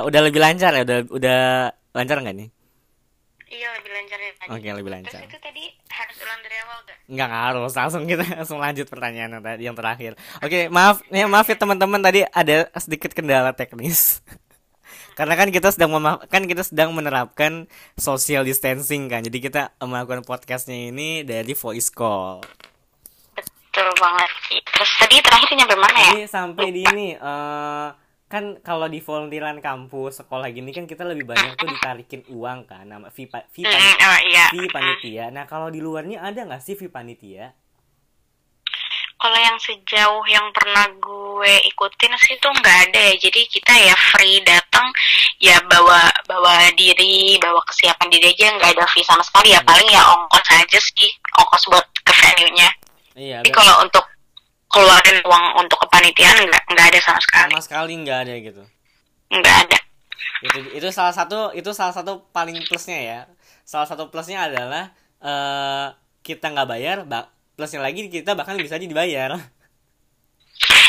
Udah 0.00 0.20
lebih 0.24 0.40
lancar 0.40 0.76
ya? 0.76 0.84
Udah 0.84 0.98
udah 1.08 1.40
lancar 1.96 2.16
nggak 2.20 2.36
nih? 2.36 2.48
iya 3.50 3.68
lebih 3.76 3.90
lancar 3.92 4.18
ya 4.22 4.32
tadi 4.38 4.48
Oke, 4.54 4.68
lebih 4.70 4.92
terus 4.94 5.04
lancar. 5.10 5.20
itu 5.26 5.38
tadi 5.42 5.64
harus 6.00 6.16
ulang 6.20 6.40
dari 6.40 6.56
awal 6.58 6.78
gak 6.80 6.98
Nggak 7.10 7.30
harus, 7.30 7.72
langsung 7.74 8.02
kita 8.06 8.24
langsung 8.38 8.58
lanjut 8.58 8.86
pertanyaan 8.86 9.30
yang 9.36 9.42
tadi 9.42 9.62
yang 9.66 9.76
terakhir. 9.76 10.12
Oke, 10.38 10.70
maaf 10.70 11.02
ya 11.10 11.26
maaf 11.26 11.44
ya 11.44 11.56
teman-teman 11.56 12.00
tadi 12.00 12.22
ada 12.24 12.70
sedikit 12.78 13.10
kendala 13.10 13.50
teknis. 13.52 14.22
Karena 15.18 15.34
kan 15.34 15.50
kita 15.50 15.68
sedang 15.68 15.90
mema- 15.90 16.22
kan 16.26 16.46
kita 16.46 16.64
sedang 16.64 16.94
menerapkan 16.94 17.66
social 17.94 18.40
distancing 18.40 19.10
kan. 19.10 19.20
Jadi 19.20 19.38
kita 19.42 19.74
melakukan 19.78 20.24
podcastnya 20.24 20.88
ini 20.88 21.20
dari 21.20 21.52
voice 21.52 21.90
call. 21.90 22.40
betul 23.70 23.86
banget 24.02 24.30
sih 24.50 24.58
terus 24.66 24.90
tadi 24.98 25.16
terakhir 25.22 25.50
nyampe 25.54 25.76
mana 25.78 25.94
ya 25.94 26.10
Jadi 26.10 26.26
sampai 26.26 26.66
di 26.74 26.82
ini 26.82 27.08
eh 27.14 27.88
kan 28.30 28.62
kalau 28.62 28.86
di 28.86 29.02
volunteeran 29.02 29.58
kampus 29.58 30.22
sekolah 30.22 30.46
gini 30.48 30.70
kan 30.70 30.86
kita 30.86 31.02
lebih 31.02 31.26
banyak 31.26 31.58
tuh 31.58 31.66
ditarikin 31.66 32.22
uang 32.30 32.62
kan 32.62 32.86
nama 32.86 33.10
fee, 33.10 33.26
pa- 33.26 33.42
fee, 33.44 33.66
Mm, 33.66 33.74
pani- 33.74 33.98
oh 34.00 34.18
iya. 34.24 34.46
Fee 34.48 34.70
panitia. 34.70 35.24
Nah, 35.28 35.44
kalau 35.44 35.66
di 35.66 35.82
luarnya 35.82 36.22
ada 36.22 36.38
nggak 36.40 36.62
sih 36.62 36.74
fee 36.74 36.86
panitia? 36.88 37.50
kalau 39.20 39.36
yang 39.36 39.60
sejauh 39.60 40.24
yang 40.24 40.48
pernah 40.48 40.88
gue 40.96 41.52
ikutin 41.68 42.08
sih 42.16 42.40
tuh 42.40 42.48
nggak 42.56 42.88
ada 42.88 43.00
ya. 43.04 43.14
Jadi 43.20 43.52
kita 43.52 43.68
ya 43.76 43.92
free 43.92 44.40
datang 44.40 44.88
ya 45.36 45.60
bawa 45.68 46.08
bawa 46.24 46.72
diri 46.72 47.36
bawa 47.36 47.60
kesiapan 47.68 48.08
diri 48.08 48.32
aja 48.32 48.48
nggak 48.56 48.80
ada 48.80 48.88
fee 48.88 49.04
sama 49.04 49.20
sekali 49.20 49.52
ya. 49.52 49.60
Paling 49.60 49.92
ya 49.92 50.00
ongkos 50.08 50.48
aja 50.56 50.78
sih 50.80 51.10
ongkos 51.36 51.68
buat 51.68 51.84
ke 52.00 52.12
venue 52.16 52.48
nya 52.56 52.70
Iya, 53.12 53.44
jadi 53.44 53.52
ber- 53.52 53.58
kalau 53.60 53.74
untuk 53.84 54.04
keluarin 54.70 55.18
uang 55.26 55.44
untuk 55.60 55.78
kepanitiaan 55.82 56.38
nggak 56.40 56.62
nggak 56.70 56.86
ada 56.94 56.98
sama 57.02 57.20
sekali. 57.20 57.50
Sama 57.50 57.60
sekali 57.60 57.92
nggak 58.00 58.18
ada 58.24 58.34
gitu. 58.38 58.62
nggak 59.28 59.56
ada. 59.66 59.78
Itu 60.40 60.58
itu 60.72 60.88
salah 60.90 61.12
satu 61.12 61.50
itu 61.52 61.70
salah 61.70 61.92
satu 61.92 62.24
paling 62.30 62.56
plusnya 62.64 62.98
ya. 62.98 63.20
Salah 63.62 63.84
satu 63.84 64.08
plusnya 64.08 64.46
adalah 64.46 64.94
eh 65.20 65.86
kita 66.22 66.48
nggak 66.48 66.68
bayar 66.68 66.96
ba- 67.04 67.28
plusnya 67.54 67.82
lagi 67.82 68.06
kita 68.06 68.32
bahkan 68.32 68.56
bisa 68.56 68.74
aja 68.74 68.86
dibayar. 68.86 69.36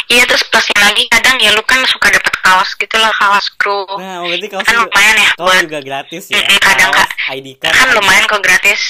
Iya 0.07 0.23
terus 0.27 0.43
plusnya 0.45 0.79
lagi 0.83 1.07
kadang 1.07 1.39
ya 1.39 1.51
lu 1.51 1.63
kan 1.63 1.79
suka 1.87 2.11
dapat 2.11 2.33
kaos 2.43 2.75
gitu 2.75 2.95
lah 2.95 3.11
kaos 3.15 3.47
kru. 3.55 3.87
Nah 3.95 4.19
berarti 4.21 4.47
kalau 4.47 4.63
kan 4.63 4.75
lumayan 4.77 5.15
ya 5.17 5.29
kalau 5.33 5.47
buat 5.47 5.63
juga 5.63 5.79
gratis 5.79 6.23
ya. 6.27 6.37
Mm, 6.37 6.59
kadang, 6.59 6.91
Kaos. 6.91 7.11
ID 7.31 7.47
card 7.55 7.73
kan 7.73 7.87
lumayan 7.95 8.23
kok 8.27 8.41
gratis. 8.43 8.81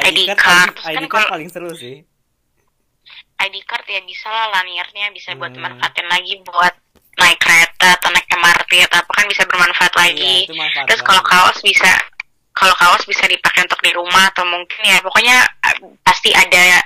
ID 0.00 0.06
ID 0.06 0.18
card 0.26 0.38
card. 0.40 0.70
paling- 0.74 0.96
ID 0.96 1.02
Kan 1.02 1.10
card 1.10 1.26
paling 1.28 1.48
seru 1.50 1.70
sih 1.72 2.00
ID 3.36 3.56
card 3.64 3.86
ya 3.86 4.00
bisa 4.02 4.28
lah 4.28 4.48
lanyarnya 4.52 5.12
bisa 5.12 5.36
buat 5.36 5.52
Hmm. 5.52 5.62
manfaatin 5.62 6.06
lagi 6.08 6.40
buat 6.42 6.74
naik 7.16 7.40
kereta 7.40 7.96
atau 7.96 8.08
naik 8.12 8.28
MRT 8.28 8.72
atau 8.88 8.96
apa 9.00 9.12
kan 9.12 9.26
bisa 9.28 9.42
bermanfaat 9.48 9.94
lagi. 9.96 10.44
Iya, 10.44 10.48
itu 10.48 10.54
manfaat 10.56 10.84
terus 10.88 11.02
kalau 11.02 11.22
kaos 11.24 11.58
bisa 11.60 11.90
kalau 12.52 12.72
kaos 12.76 13.04
bisa 13.04 13.24
dipakai 13.28 13.68
untuk 13.68 13.80
di 13.80 13.92
rumah 13.92 14.32
atau 14.32 14.44
mungkin 14.44 14.80
ya 14.80 15.00
pokoknya 15.04 15.36
eh, 15.44 15.76
pasti 16.00 16.32
ada 16.32 16.80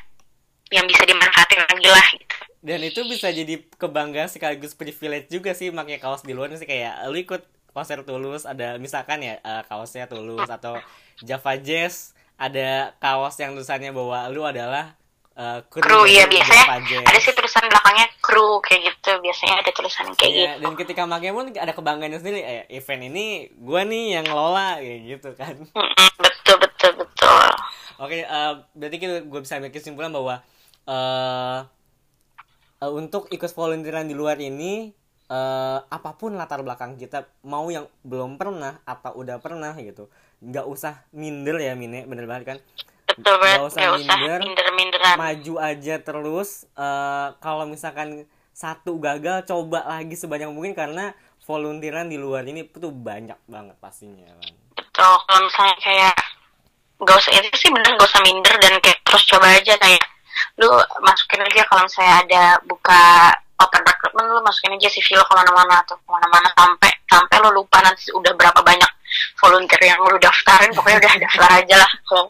yang 0.70 0.86
bisa 0.86 1.02
dimanfaatin 1.02 1.58
lagi 1.66 1.88
lah 1.90 2.06
gitu. 2.14 2.36
Dan 2.60 2.78
itu 2.84 3.00
bisa 3.08 3.32
jadi 3.32 3.56
kebanggaan 3.74 4.28
sekaligus 4.28 4.76
privilege 4.76 5.32
juga 5.32 5.56
sih 5.56 5.72
pakai 5.72 5.96
kaos 5.96 6.22
di 6.22 6.36
luar 6.36 6.52
sih 6.54 6.68
kayak 6.68 7.08
lu 7.08 7.16
ikut 7.16 7.42
konser 7.72 8.02
tulus 8.02 8.44
ada 8.44 8.76
misalkan 8.76 9.22
ya 9.22 9.38
uh, 9.40 9.62
kaosnya 9.64 10.10
tulus 10.10 10.50
atau 10.50 10.76
Java 11.22 11.54
Jazz 11.56 12.12
ada 12.36 12.92
kaos 13.00 13.38
yang 13.38 13.54
tulisannya 13.56 13.94
bahwa 13.94 14.26
lu 14.28 14.42
adalah 14.44 14.92
uh, 15.40 15.64
kru, 15.72 15.80
kru 15.80 16.00
ya 16.04 16.28
biasanya 16.28 16.84
ada 17.00 17.18
sih 17.18 17.32
tulisan 17.32 17.64
belakangnya 17.64 18.06
kru 18.20 18.60
kayak 18.60 18.92
gitu. 18.92 19.16
Biasanya 19.24 19.64
ada 19.64 19.70
tulisan 19.72 20.06
kayak 20.12 20.28
Iya, 20.28 20.52
gitu. 20.60 20.62
dan 20.68 20.72
ketika 20.76 21.02
pakai 21.08 21.32
pun 21.32 21.48
ada 21.48 21.72
kebanggaan 21.72 22.20
sendiri. 22.20 22.40
Eh, 22.44 22.64
event 22.76 23.02
ini 23.08 23.48
gua 23.56 23.88
nih 23.88 24.20
yang 24.20 24.24
ngelola 24.28 24.78
kayak 24.84 25.00
gitu 25.16 25.30
kan. 25.32 25.56
Betul 26.20 26.56
betul 26.60 26.92
betul. 27.00 27.48
Oke, 28.00 28.28
eh, 28.28 28.52
berarti 28.76 28.96
kita 29.00 29.24
gue 29.24 29.40
bisa 29.40 29.56
ambil 29.56 29.72
kesimpulan 29.72 30.12
bahwa 30.12 30.44
eh 30.84 31.58
eh, 32.80 32.92
untuk 32.92 33.28
ikut 33.32 33.50
volunteeran 33.56 34.04
di 34.04 34.16
luar 34.16 34.36
ini 34.36 34.92
eh 35.30 35.78
apa 35.86 36.10
pun 36.18 36.34
latar 36.34 36.58
belakang 36.66 36.98
kita 36.98 37.22
mau 37.46 37.70
yang 37.70 37.86
belum 38.02 38.34
pernah 38.34 38.82
atau 38.82 39.14
udah 39.14 39.38
pernah 39.38 39.78
gitu, 39.78 40.10
nggak 40.42 40.66
usah 40.66 41.06
minder 41.14 41.54
ya 41.62 41.78
Mine, 41.78 42.02
bener 42.10 42.26
banget 42.26 42.44
kan? 42.50 42.58
Betul 43.10 43.34
banget 43.38 43.58
Nggak 43.58 43.68
usah 43.68 43.80
nggak 43.80 43.94
usah 43.98 44.16
minder. 44.70 45.00
Maju 45.16 45.54
aja 45.58 45.94
terus. 45.98 46.50
eh 46.74 47.28
kalau 47.42 47.64
misalkan 47.66 48.24
satu 48.54 49.00
gagal, 49.00 49.48
coba 49.48 49.82
lagi 49.88 50.14
sebanyak 50.14 50.52
mungkin 50.52 50.76
karena 50.76 51.16
volunteeran 51.42 52.06
di 52.06 52.14
luar 52.14 52.46
ini 52.46 52.62
tuh 52.68 52.92
banyak 52.94 53.34
banget 53.48 53.74
pastinya 53.82 54.22
kan. 54.22 54.54
betul 54.76 55.14
kalau 55.26 55.40
misalnya 55.42 55.76
kayak 55.82 56.14
gak 57.00 57.16
usah 57.16 57.32
itu 57.34 57.56
sih 57.58 57.70
bener 57.72 57.90
gak 57.96 58.06
usah 58.06 58.22
minder 58.22 58.54
dan 58.60 58.76
kayak 58.78 59.00
terus 59.02 59.24
coba 59.26 59.50
aja 59.58 59.74
kayak 59.80 60.04
lu 60.60 60.68
masukin 61.02 61.42
aja 61.42 61.64
kalau 61.66 61.82
misalnya 61.88 62.14
ada 62.22 62.42
buka 62.68 63.02
open 63.58 63.82
recruitment 63.82 64.28
lu 64.30 64.40
masukin 64.44 64.76
aja 64.76 64.88
CV 64.88 65.18
lo 65.18 65.24
ke 65.26 65.34
mana-mana 65.34 65.74
atau 65.82 65.96
ke 65.98 66.06
mana-mana 66.06 66.48
sampai 66.54 66.90
sampai 67.08 67.36
lu 67.42 67.50
lupa 67.50 67.82
nanti 67.82 68.12
udah 68.14 68.32
berapa 68.36 68.60
banyak 68.62 68.90
volunteer 69.42 69.82
yang 69.84 70.00
lu 70.06 70.16
daftarin 70.20 70.70
pokoknya 70.70 70.98
udah 71.02 71.12
daftar 71.18 71.50
aja 71.60 71.74
lah 71.82 71.90
kalau 72.06 72.24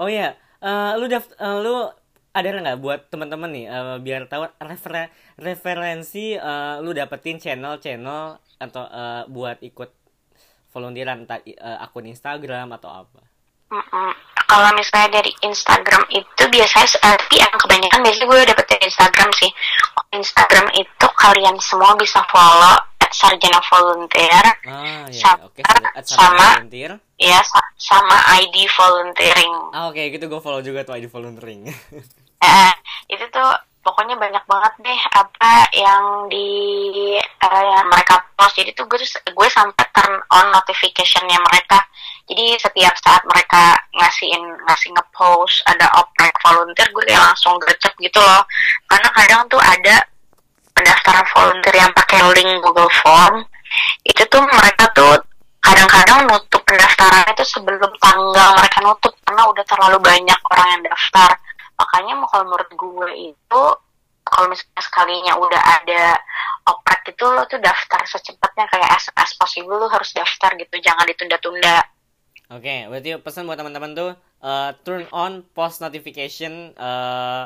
Oh 0.00 0.08
iya, 0.10 0.34
eh, 0.62 0.92
lu 0.98 1.06
daft 1.06 1.34
eh, 1.38 1.56
lu 1.62 1.86
ada 2.32 2.48
nggak 2.48 2.80
buat 2.80 3.00
teman-teman 3.12 3.50
nih 3.52 3.66
eh, 3.68 3.96
biar 4.00 4.24
tahu 4.26 4.48
refer 4.64 5.12
referensi 5.36 6.34
eh, 6.34 6.76
lu 6.80 6.96
dapetin 6.96 7.36
channel-channel 7.38 8.22
atau 8.58 8.84
eh, 8.88 9.22
buat 9.28 9.58
ikut 9.60 9.90
volunteeran 10.72 11.28
eh, 11.28 11.78
akun 11.78 12.08
Instagram 12.08 12.72
atau 12.80 12.90
apa? 13.04 13.20
Kalau 14.52 14.68
misalnya 14.76 15.24
dari 15.24 15.32
Instagram 15.40 16.04
itu 16.12 16.42
biasanya 16.52 17.00
tapi 17.00 17.40
yang 17.40 17.56
kebanyakan 17.56 18.04
biasanya 18.04 18.26
gue 18.28 18.40
dapet 18.52 18.66
dari 18.68 18.84
Instagram 18.84 19.30
sih. 19.32 19.50
Instagram 20.12 20.66
itu 20.76 21.06
kalian 21.16 21.56
semua 21.56 21.96
bisa 21.96 22.20
follow 22.28 22.76
Sarjana 23.12 23.60
Volunteer 23.62 24.44
Ah 24.62 25.04
iya, 25.06 25.12
Sama- 25.14 25.46
oke. 25.46 25.60
Sarjana- 25.60 25.92
at 25.92 26.04
sama- 26.04 26.50
volunteer. 26.56 26.92
ya 27.16 27.38
sa- 27.42 27.72
sama 27.76 28.16
ID 28.38 28.66
volunteering. 28.68 29.54
Ah 29.70 29.86
oke, 29.86 30.02
gitu 30.08 30.24
gue 30.26 30.40
follow 30.40 30.60
juga 30.60 30.82
tuh 30.82 30.94
ID 30.94 31.06
volunteering. 31.06 31.68
Eh, 32.42 32.74
itu 33.08 33.22
tuh 33.30 33.50
pokoknya 33.80 34.18
banyak 34.18 34.42
banget 34.44 34.74
deh 34.80 35.00
apa 35.14 35.62
yang 35.70 36.26
di 36.26 36.50
eh, 37.22 37.62
yang 37.70 37.86
mereka 37.86 38.18
post. 38.34 38.58
Jadi 38.58 38.74
tuh 38.74 38.82
gue 38.84 38.98
gue 38.98 39.48
sampai 39.48 39.86
turn 39.94 40.18
on 40.28 40.50
notificationnya 40.50 41.38
mereka. 41.38 41.78
Jadi 42.26 42.58
setiap 42.58 42.98
saat 42.98 43.22
mereka 43.26 43.78
ngasihin 43.94 44.42
ngasih 44.66 44.90
ngepost 44.90 45.62
ada 45.70 45.86
oprek 45.98 46.34
volunteer 46.42 46.90
gue 46.90 47.04
kayak 47.06 47.22
langsung 47.22 47.54
gercep 47.62 47.94
gitu 48.00 48.18
loh. 48.18 48.42
Karena 48.86 49.06
kadang 49.14 49.46
tuh 49.46 49.62
ada 49.62 50.02
pendaftaran 50.82 51.26
volunteer 51.30 51.76
yang 51.78 51.92
pakai 51.94 52.18
link 52.34 52.58
Google 52.58 52.90
Form. 53.06 53.46
Itu 54.02 54.26
tuh 54.26 54.42
mereka 54.42 54.90
tuh 54.90 55.22
kadang-kadang 55.62 56.26
nutup 56.26 56.62
pendaftaran 56.66 57.22
itu 57.30 57.44
sebelum 57.46 57.92
tanggal 58.02 58.48
mereka 58.58 58.82
nutup 58.82 59.14
karena 59.22 59.42
udah 59.46 59.64
terlalu 59.64 59.98
banyak 60.02 60.40
orang 60.50 60.68
yang 60.74 60.82
daftar 60.90 61.30
makanya 61.78 62.12
mau 62.18 62.28
kalau 62.28 62.44
menurut 62.50 62.70
gue 62.74 63.10
itu 63.30 63.62
kalau 64.26 64.46
misalnya 64.50 64.82
sekalinya 64.82 65.32
udah 65.38 65.62
ada 65.62 66.18
oprek 66.66 67.14
itu 67.14 67.24
lo 67.26 67.46
tuh 67.46 67.62
daftar 67.62 68.02
secepatnya 68.10 68.66
kayak 68.74 68.90
as, 68.90 69.06
as 69.14 69.32
possible 69.38 69.78
lo 69.78 69.86
harus 69.86 70.10
daftar 70.10 70.50
gitu 70.58 70.82
jangan 70.82 71.06
ditunda-tunda 71.06 71.86
Oke, 72.52 72.84
berarti 72.84 73.16
pesan 73.16 73.48
buat 73.48 73.56
teman-teman 73.56 73.96
tuh 73.96 74.12
eh, 74.44 74.70
turn 74.84 75.08
on 75.08 75.40
post 75.56 75.80
notification 75.80 76.76
eh, 76.76 77.42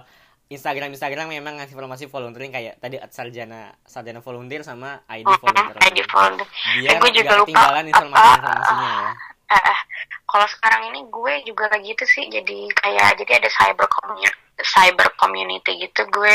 Instagram 0.47 0.91
Instagram 0.91 1.27
memang 1.29 1.59
ngasih 1.59 1.75
informasi 1.75 2.07
volunteering 2.07 2.49
kayak 2.49 2.79
tadi 2.79 2.97
at 2.97 3.11
sarjana 3.11 3.75
sarjana 3.83 4.21
volunteer 4.21 4.63
sama 4.63 5.03
ID 5.09 5.27
volunteer. 5.27 5.75
ID 5.83 5.99
volunteer 6.07 6.47
Biar 6.79 6.87
Eh, 6.89 6.97
gue 6.97 7.11
juga 7.13 7.33
lupa 7.35 7.43
ketinggalan 7.43 7.75
apa- 7.77 7.91
informasi-informasinya 7.91 8.91
ya. 8.93 9.11
Eh, 9.47 9.63
eh, 9.65 9.79
kalau 10.25 10.47
sekarang 10.49 10.83
ini 10.89 11.01
gue 11.05 11.35
juga 11.45 11.65
kayak 11.69 11.85
gitu 11.85 12.05
sih 12.05 12.25
jadi 12.29 12.59
kayak 12.73 13.09
jadi 13.17 13.33
ada 13.39 13.49
cyber 13.49 13.87
community 13.89 14.35
cyber 14.65 15.09
community 15.17 15.73
gitu 15.81 16.03
gue 16.07 16.35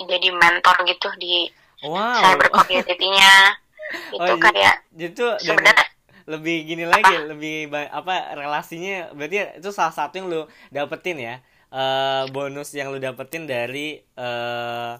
jadi 0.00 0.28
mentor 0.30 0.76
gitu 0.84 1.08
di 1.16 1.50
Wow. 1.80 2.12
cyber 2.16 2.48
community-nya 2.52 3.34
itu 4.14 4.20
Oh, 4.20 4.26
jadi- 4.28 4.42
kayak 4.46 4.74
Jadi 4.92 5.12
tuh 5.12 5.30
dan 5.32 5.42
sebenarnya 5.42 5.86
lebih 6.26 6.56
gini 6.64 6.84
lagi, 6.84 7.14
lebih 7.24 7.54
apa 7.88 8.34
relasinya 8.34 9.10
berarti 9.10 9.58
itu 9.58 9.70
salah 9.70 9.90
satu 9.90 10.14
yang 10.14 10.26
lu 10.26 10.40
dapetin 10.68 11.18
ya. 11.18 11.34
Eh, 11.72 12.24
bonus 12.30 12.74
yang 12.74 12.90
lu 12.92 12.98
dapetin 12.98 13.46
dari 13.46 13.98
eh, 13.98 14.92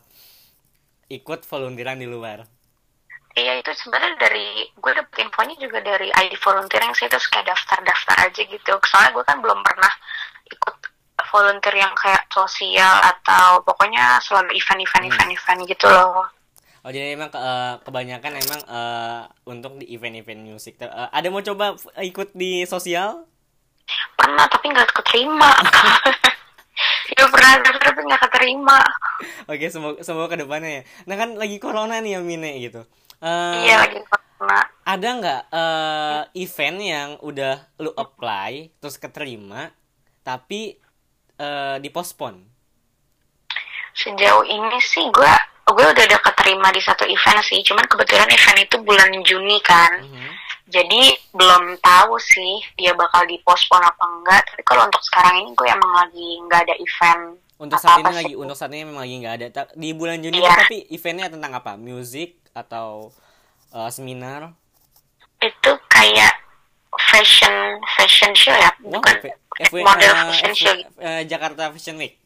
ikut 1.10 1.40
volunteeran 1.46 1.98
di 1.98 2.06
luar. 2.06 2.46
Iya 3.34 3.62
itu 3.62 3.70
sebenarnya 3.78 4.18
dari 4.18 4.66
gue 4.74 4.92
dapet 4.92 5.22
infonya 5.22 5.54
juga 5.58 5.78
dari 5.80 6.10
ID 6.10 6.34
volunteering 6.42 6.90
sih 6.98 7.06
terus 7.06 7.30
kayak 7.30 7.46
daftar-daftar 7.46 8.16
aja 8.26 8.42
gitu. 8.42 8.72
Soalnya 8.90 9.10
gue 9.14 9.24
kan 9.26 9.38
belum 9.38 9.62
pernah 9.62 9.92
ikut 10.50 10.76
volunteer 11.30 11.76
yang 11.78 11.94
kayak 11.94 12.26
sosial 12.30 12.96
atau 13.06 13.62
pokoknya 13.62 14.18
selalu 14.18 14.50
event-event 14.58 15.04
Hmm. 15.06 15.10
event-event 15.14 15.60
gitu 15.70 15.86
loh. 15.86 16.26
Oh 16.80 16.90
jadi 16.90 17.12
emang 17.14 17.30
eh, 17.30 17.74
kebanyakan 17.86 18.32
emang 18.40 18.60
eh, 18.66 19.22
untuk 19.46 19.78
di 19.78 19.86
event-event 19.94 20.42
musik. 20.48 20.74
Eh, 20.80 20.88
ada 20.90 21.28
mau 21.30 21.44
coba 21.44 21.76
ikut 22.02 22.34
di 22.34 22.64
sosial? 22.66 23.28
Pernah 24.18 24.46
tapi 24.48 24.66
nggak 24.72 24.90
keterima. 24.96 25.50
Iya 27.20 27.28
pernah 27.28 27.52
daftar 27.60 27.84
tapi 27.84 28.00
nggak 28.00 28.22
keterima. 28.24 28.78
Oke 29.44 29.66
semoga 29.68 30.00
semoga 30.00 30.26
ke 30.32 30.40
depannya 30.40 30.70
ya. 30.72 30.82
Nah 31.04 31.16
kan 31.20 31.36
lagi 31.36 31.60
corona 31.60 32.00
nih 32.00 32.16
ya 32.16 32.20
Mine 32.24 32.56
gitu. 32.58 32.80
Eh, 33.20 33.54
Iya 33.68 33.76
lagi 33.84 34.00
pernah. 34.08 34.64
ada 34.82 35.08
nggak 35.12 35.42
eh, 35.52 36.20
event 36.40 36.78
yang 36.80 37.08
udah 37.20 37.60
lu 37.76 37.92
apply 37.92 38.72
terus 38.80 38.96
keterima 38.96 39.68
tapi 40.24 40.80
eh, 41.36 41.76
dipospon? 41.76 42.40
Sejauh 43.92 44.46
ini 44.46 44.80
sih 44.80 45.04
gue 45.04 45.32
gue 45.70 45.86
udah 45.86 46.04
ada 46.08 46.18
keterima 46.18 46.72
di 46.72 46.80
satu 46.80 47.04
event 47.04 47.44
sih. 47.44 47.60
Cuman 47.60 47.84
kebetulan 47.84 48.26
event 48.26 48.58
itu 48.58 48.76
bulan 48.80 49.12
Juni 49.20 49.60
kan. 49.60 50.00
Mhm. 50.00 50.30
Jadi 50.70 51.02
belum 51.34 51.76
tahu 51.78 52.14
sih 52.16 52.62
dia 52.78 52.94
bakal 52.94 53.26
dipospon 53.26 53.82
apa 53.82 54.04
enggak. 54.06 54.42
Tapi 54.46 54.62
kalau 54.62 54.86
untuk 54.86 55.02
sekarang 55.02 55.42
ini 55.42 55.50
gue 55.52 55.66
emang 55.66 55.92
lagi 55.92 56.26
nggak 56.46 56.60
ada 56.64 56.74
event. 56.78 57.22
Untuk 57.58 57.76
saat 57.76 57.98
ini 57.98 58.14
lagi 58.14 58.32
sih. 58.32 58.38
untuk 58.38 58.56
saat 58.56 58.70
ini 58.70 58.86
memang 58.86 59.02
lagi 59.02 59.16
nggak 59.18 59.34
ada. 59.36 59.46
Di 59.74 59.90
bulan 59.92 60.22
Juni 60.22 60.38
Iya. 60.38 60.54
tapi 60.56 60.86
eventnya 60.88 61.26
tentang 61.28 61.52
apa? 61.52 61.74
Music 61.74 62.38
atau 62.54 63.10
eh, 63.70 63.90
seminar? 63.90 64.54
Itu 65.40 65.72
kayak 65.88 66.34
fashion 67.10 67.80
fashion 67.96 68.32
show 68.34 68.52
ya, 68.52 68.70
bukan 68.82 69.14
model 69.72 70.10
eh, 70.10 70.24
fashion 70.28 70.52
show. 70.52 70.74
eh, 70.98 71.22
Jakarta 71.24 71.70
Fashion 71.70 71.96
Week. 71.96 72.19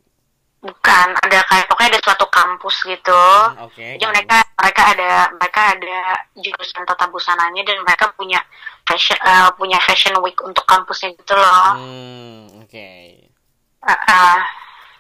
Bukan, 0.65 1.07
ada 1.21 1.45
kayak 1.45 1.69
pokoknya 1.69 1.91
ada 1.93 2.01
suatu 2.01 2.25
kampus 2.33 2.89
gitu. 2.89 3.23
Hmm, 3.53 3.69
Oke. 3.69 4.01
Jadi 4.01 4.05
mereka 4.09 4.41
mereka 4.57 4.83
ada 4.97 5.11
mereka 5.37 5.61
ada 5.77 5.99
jurusan 6.41 6.89
tata 6.89 7.05
busananya 7.13 7.61
dan 7.69 7.85
mereka 7.85 8.09
punya 8.17 8.41
fashion 8.89 9.21
eh, 9.21 9.53
punya 9.61 9.77
fashion 9.85 10.17
week 10.25 10.41
untuk 10.41 10.65
kampusnya 10.65 11.13
gitu 11.21 11.37
loh. 11.37 11.69
Hmm, 11.77 12.65
oke. 12.65 12.89
Eh, 13.85 13.93
eh, 13.93 14.39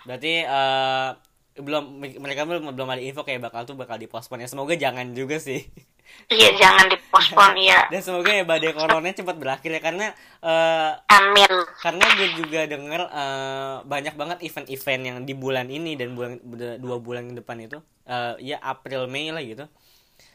Berarti 0.04 0.32
eh, 0.44 1.08
belum 1.56 1.84
mereka 2.20 2.44
belum 2.44 2.76
belum 2.76 2.88
ada 2.92 3.00
info 3.00 3.24
kayak 3.24 3.48
bakal 3.48 3.64
tuh 3.64 3.72
bakal 3.72 3.96
dipospon 3.96 4.44
ya. 4.44 4.48
Semoga 4.52 4.76
jangan 4.76 5.16
juga 5.16 5.40
sih. 5.40 5.64
iya 6.28 6.50
jangan 6.56 6.88
dipospon 6.88 7.52
ya. 7.60 7.84
Dan 7.92 8.00
semoga 8.00 8.30
ya 8.30 8.42
badai 8.42 8.72
corona 8.72 9.08
cepat 9.08 9.36
berakhir 9.36 9.70
ya 9.70 9.80
karena 9.80 10.06
eh, 10.40 10.90
Amin. 11.12 11.52
karena 11.78 12.04
gue 12.16 12.28
juga 12.34 12.60
denger 12.64 13.00
eh, 13.06 13.74
banyak 13.84 14.14
banget 14.14 14.38
event-event 14.42 15.02
yang 15.04 15.18
di 15.22 15.34
bulan 15.34 15.68
ini 15.68 15.94
dan 15.94 16.16
bulan 16.16 16.40
dua 16.80 16.96
bulan 16.98 17.30
ke 17.30 17.44
depan 17.44 17.56
itu 17.60 17.78
eh, 18.04 18.34
ya 18.40 18.56
April 18.60 19.06
Mei 19.06 19.30
lah 19.30 19.40
gitu 19.40 19.66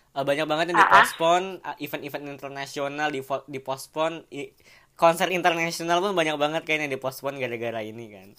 Eh, 0.10 0.26
banyak 0.26 0.50
banget 0.50 0.74
yang 0.74 0.82
Ah, 0.82 0.82
ah. 0.82 0.90
dipospon 0.90 1.62
eh, 1.62 1.86
event-event 1.86 2.26
internasional 2.34 3.14
di 3.14 3.22
dipospon 3.46 4.26
I- 4.34 4.58
konser 4.98 5.30
internasional 5.30 6.02
pun 6.02 6.18
banyak 6.18 6.34
banget 6.34 6.66
kayaknya 6.66 6.90
dipospon 6.92 7.38
gara-gara 7.38 7.86
ini 7.86 8.10
kan 8.10 8.30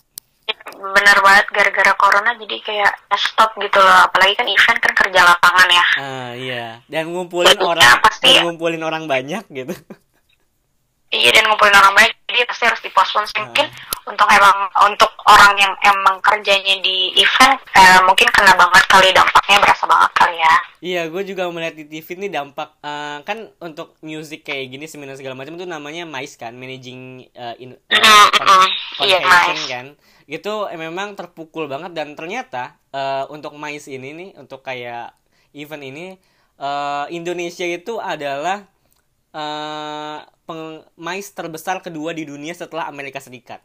bener 0.81 1.17
banget 1.21 1.47
gara-gara 1.49 1.93
corona 1.95 2.33
jadi 2.35 2.57
kayak 2.59 2.93
stop 3.15 3.53
gitu 3.57 3.77
loh. 3.77 4.09
Apalagi 4.09 4.35
kan 4.35 4.49
event 4.49 4.79
kan 4.81 4.93
kerja 4.97 5.21
lapangan 5.23 5.69
ya. 5.69 5.87
Ah 6.01 6.31
iya. 6.33 6.67
Dan 6.89 7.13
ngumpulin 7.13 7.53
Jadinya 7.53 7.71
orang 7.71 8.01
pasti- 8.01 8.33
dan 8.33 8.43
ngumpulin 8.45 8.83
orang 8.83 9.05
banyak 9.05 9.45
gitu. 9.47 9.75
Iya 11.11 11.31
dan 11.35 11.45
ngumpulin 11.47 11.75
orang 11.75 11.93
banyak 11.93 12.15
jadi 12.41 12.49
pasti 12.49 12.65
harus 12.65 12.81
dipospon 12.81 13.23
sih. 13.23 13.37
mungkin 13.37 13.69
untuk 14.03 14.25
emang 14.27 14.57
untuk 14.83 15.13
orang 15.23 15.53
yang 15.55 15.77
emang 15.85 16.17
kerjanya 16.19 16.81
di 16.81 17.13
event 17.15 17.61
eh, 17.71 18.01
mungkin 18.01 18.25
kena 18.31 18.57
banget 18.57 18.81
kali 18.89 19.13
dampaknya 19.13 19.61
berasa 19.61 19.85
banget 19.85 20.11
kali 20.17 20.37
ya 20.37 20.57
Iya, 20.81 21.13
gue 21.13 21.23
juga 21.29 21.45
melihat 21.47 21.77
di 21.77 21.85
TV 21.85 22.17
ini 22.17 22.33
dampak 22.33 22.81
eh, 22.81 23.21
kan 23.21 23.39
untuk 23.61 24.01
music 24.01 24.41
kayak 24.43 24.73
gini 24.73 24.89
seminar 24.89 25.13
segala 25.13 25.37
macam 25.37 25.53
itu 25.53 25.69
namanya 25.69 26.09
MICE 26.09 26.41
kan, 26.41 26.57
managing 26.57 27.29
eh, 27.31 27.55
in, 27.61 27.77
Mm, 27.77 28.27
con- 28.33 28.49
mm, 28.49 28.69
iya, 29.05 29.21
MICE. 29.21 29.69
kan. 29.69 29.87
Gitu 30.25 30.53
eh, 30.65 30.81
memang 30.81 31.13
terpukul 31.13 31.69
banget 31.69 31.93
dan 31.93 32.17
ternyata 32.17 32.81
eh, 32.89 33.29
untuk 33.29 33.53
MICE 33.55 33.93
ini 33.93 34.09
nih, 34.15 34.31
untuk 34.41 34.65
kayak 34.65 35.13
event 35.53 35.85
ini 35.85 36.17
eh, 36.57 37.05
Indonesia 37.13 37.69
itu 37.69 38.01
adalah 38.01 38.65
eh 39.31 40.19
peng 40.43 40.63
MICE 40.97 41.31
terbesar 41.33 41.79
kedua 41.79 42.11
di 42.11 42.25
dunia 42.25 42.51
setelah 42.53 42.87
Amerika 42.87 43.19
Serikat. 43.19 43.63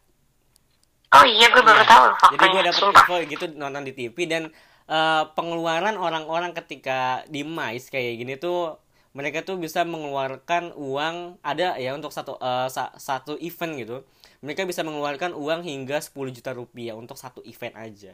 oh 1.12 1.24
iya 1.24 1.48
gue 1.48 1.60
baru 1.60 1.80
Iya. 1.80 1.88
tahu 1.88 2.06
Jadi 2.06 2.18
gue 2.20 2.38
faktanya 2.38 2.64
dapet 2.66 2.82
sumpah 2.82 3.02
info 3.02 3.16
gitu 3.26 3.46
nonton 3.56 3.84
di 3.84 3.94
TV 3.94 4.18
dan 4.26 4.44
eh, 4.86 5.24
pengeluaran 5.32 5.96
orang-orang 5.96 6.52
ketika 6.54 7.00
di 7.26 7.42
MICE 7.42 7.90
kayak 7.90 8.14
gini 8.16 8.34
tuh 8.36 8.78
mereka 9.12 9.42
tuh 9.42 9.56
bisa 9.56 9.82
mengeluarkan 9.84 10.76
uang 10.76 11.40
ada 11.42 11.74
ya 11.76 11.92
untuk 11.92 12.12
satu 12.12 12.36
eh, 12.36 12.68
sa- 12.68 12.94
satu 12.94 13.40
event 13.40 13.74
gitu. 13.76 13.98
Mereka 14.40 14.62
bisa 14.64 14.84
mengeluarkan 14.84 15.34
uang 15.34 15.64
hingga 15.64 15.98
10 15.98 16.14
juta 16.30 16.52
rupiah 16.52 16.94
untuk 16.94 17.16
satu 17.16 17.40
event 17.42 17.74
aja. 17.76 18.14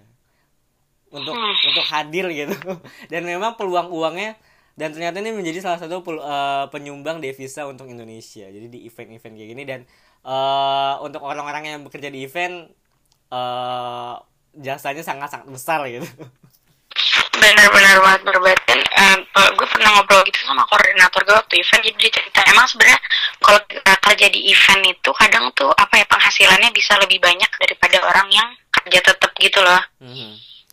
Untuk 1.09 1.33
Hmm. 1.33 1.55
untuk 1.65 1.83
hadir 1.83 2.29
gitu. 2.29 2.55
Dan 3.11 3.25
memang 3.25 3.57
peluang 3.57 3.89
uangnya 3.89 4.37
dan 4.73 4.91
ternyata 4.91 5.19
ini 5.19 5.31
menjadi 5.31 5.59
salah 5.61 5.79
satu 5.79 5.99
eh, 6.01 6.65
penyumbang 6.69 7.19
devisa 7.19 7.65
untuk 7.65 7.87
Indonesia. 7.87 8.45
Jadi 8.45 8.67
di 8.67 8.79
event-event 8.85 9.33
kayak 9.33 9.49
gini 9.49 9.63
dan 9.63 9.81
eh, 10.21 10.93
untuk 10.99 11.21
orang-orang 11.21 11.63
yang 11.65 11.79
bekerja 11.81 12.07
di 12.07 12.23
event 12.23 12.69
eh 13.31 14.13
jasanya 14.53 14.99
sangat-sangat 14.99 15.47
besar 15.47 15.79
gitu. 15.87 16.03
benar-benar 17.31 17.97
banget 18.03 18.21
banget 18.27 18.59
kan 18.67 18.79
eh, 19.17 19.49
gue 19.55 19.67
pernah 19.71 19.89
ngobrol 19.95 20.21
gitu 20.27 20.43
sama 20.43 20.61
koordinator 20.67 21.23
gue 21.23 21.33
waktu 21.33 21.55
event 21.57 21.81
jadi 21.81 21.97
dia 21.97 22.11
cerita 22.11 22.39
emang 22.45 22.67
sebenarnya 22.67 22.99
kalau 23.39 23.59
kita 23.65 23.93
kerja 23.97 24.27
di 24.29 24.39
event 24.51 24.81
itu 24.85 25.09
kadang 25.15 25.45
tuh 25.55 25.71
apa 25.73 25.95
ya 25.97 26.05
penghasilannya 26.05 26.69
bisa 26.69 26.99
lebih 26.99 27.17
banyak 27.17 27.47
daripada 27.57 27.97
orang 28.03 28.27
yang 28.29 28.49
kerja 28.69 28.99
tetap 29.01 29.31
gitu 29.39 29.59
loh 29.63 29.81
Mhm. 30.03 30.31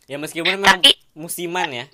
Ya 0.09 0.17
meskipun 0.17 0.65
Tapi- 0.65 0.97
musiman 1.13 1.69
ya. 1.69 1.85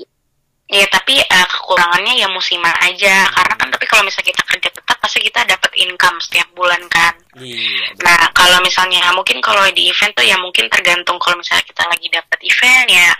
Ya 0.74 0.86
tapi 0.90 1.22
eh, 1.22 1.46
kekurangannya 1.46 2.18
ya 2.18 2.26
musiman 2.26 2.74
aja 2.82 3.30
karena 3.30 3.54
kan 3.54 3.68
tapi 3.70 3.84
kalau 3.86 4.02
misalnya 4.02 4.34
kita 4.34 4.42
kerja 4.50 4.68
tetap 4.74 4.96
pasti 4.98 5.18
kita 5.22 5.40
dapat 5.46 5.70
income 5.78 6.18
setiap 6.18 6.48
bulan 6.58 6.82
kan 6.90 7.14
Iya. 7.34 7.98
Nah, 7.98 8.30
kalau 8.30 8.62
misalnya 8.62 9.10
mungkin 9.10 9.42
kalau 9.42 9.66
di 9.74 9.90
event 9.90 10.14
tuh 10.14 10.22
ya 10.22 10.38
mungkin 10.38 10.70
tergantung 10.70 11.18
kalau 11.18 11.34
misalnya 11.34 11.66
kita 11.66 11.82
lagi 11.90 12.06
dapat 12.06 12.38
event 12.46 12.86
ya 12.86 13.10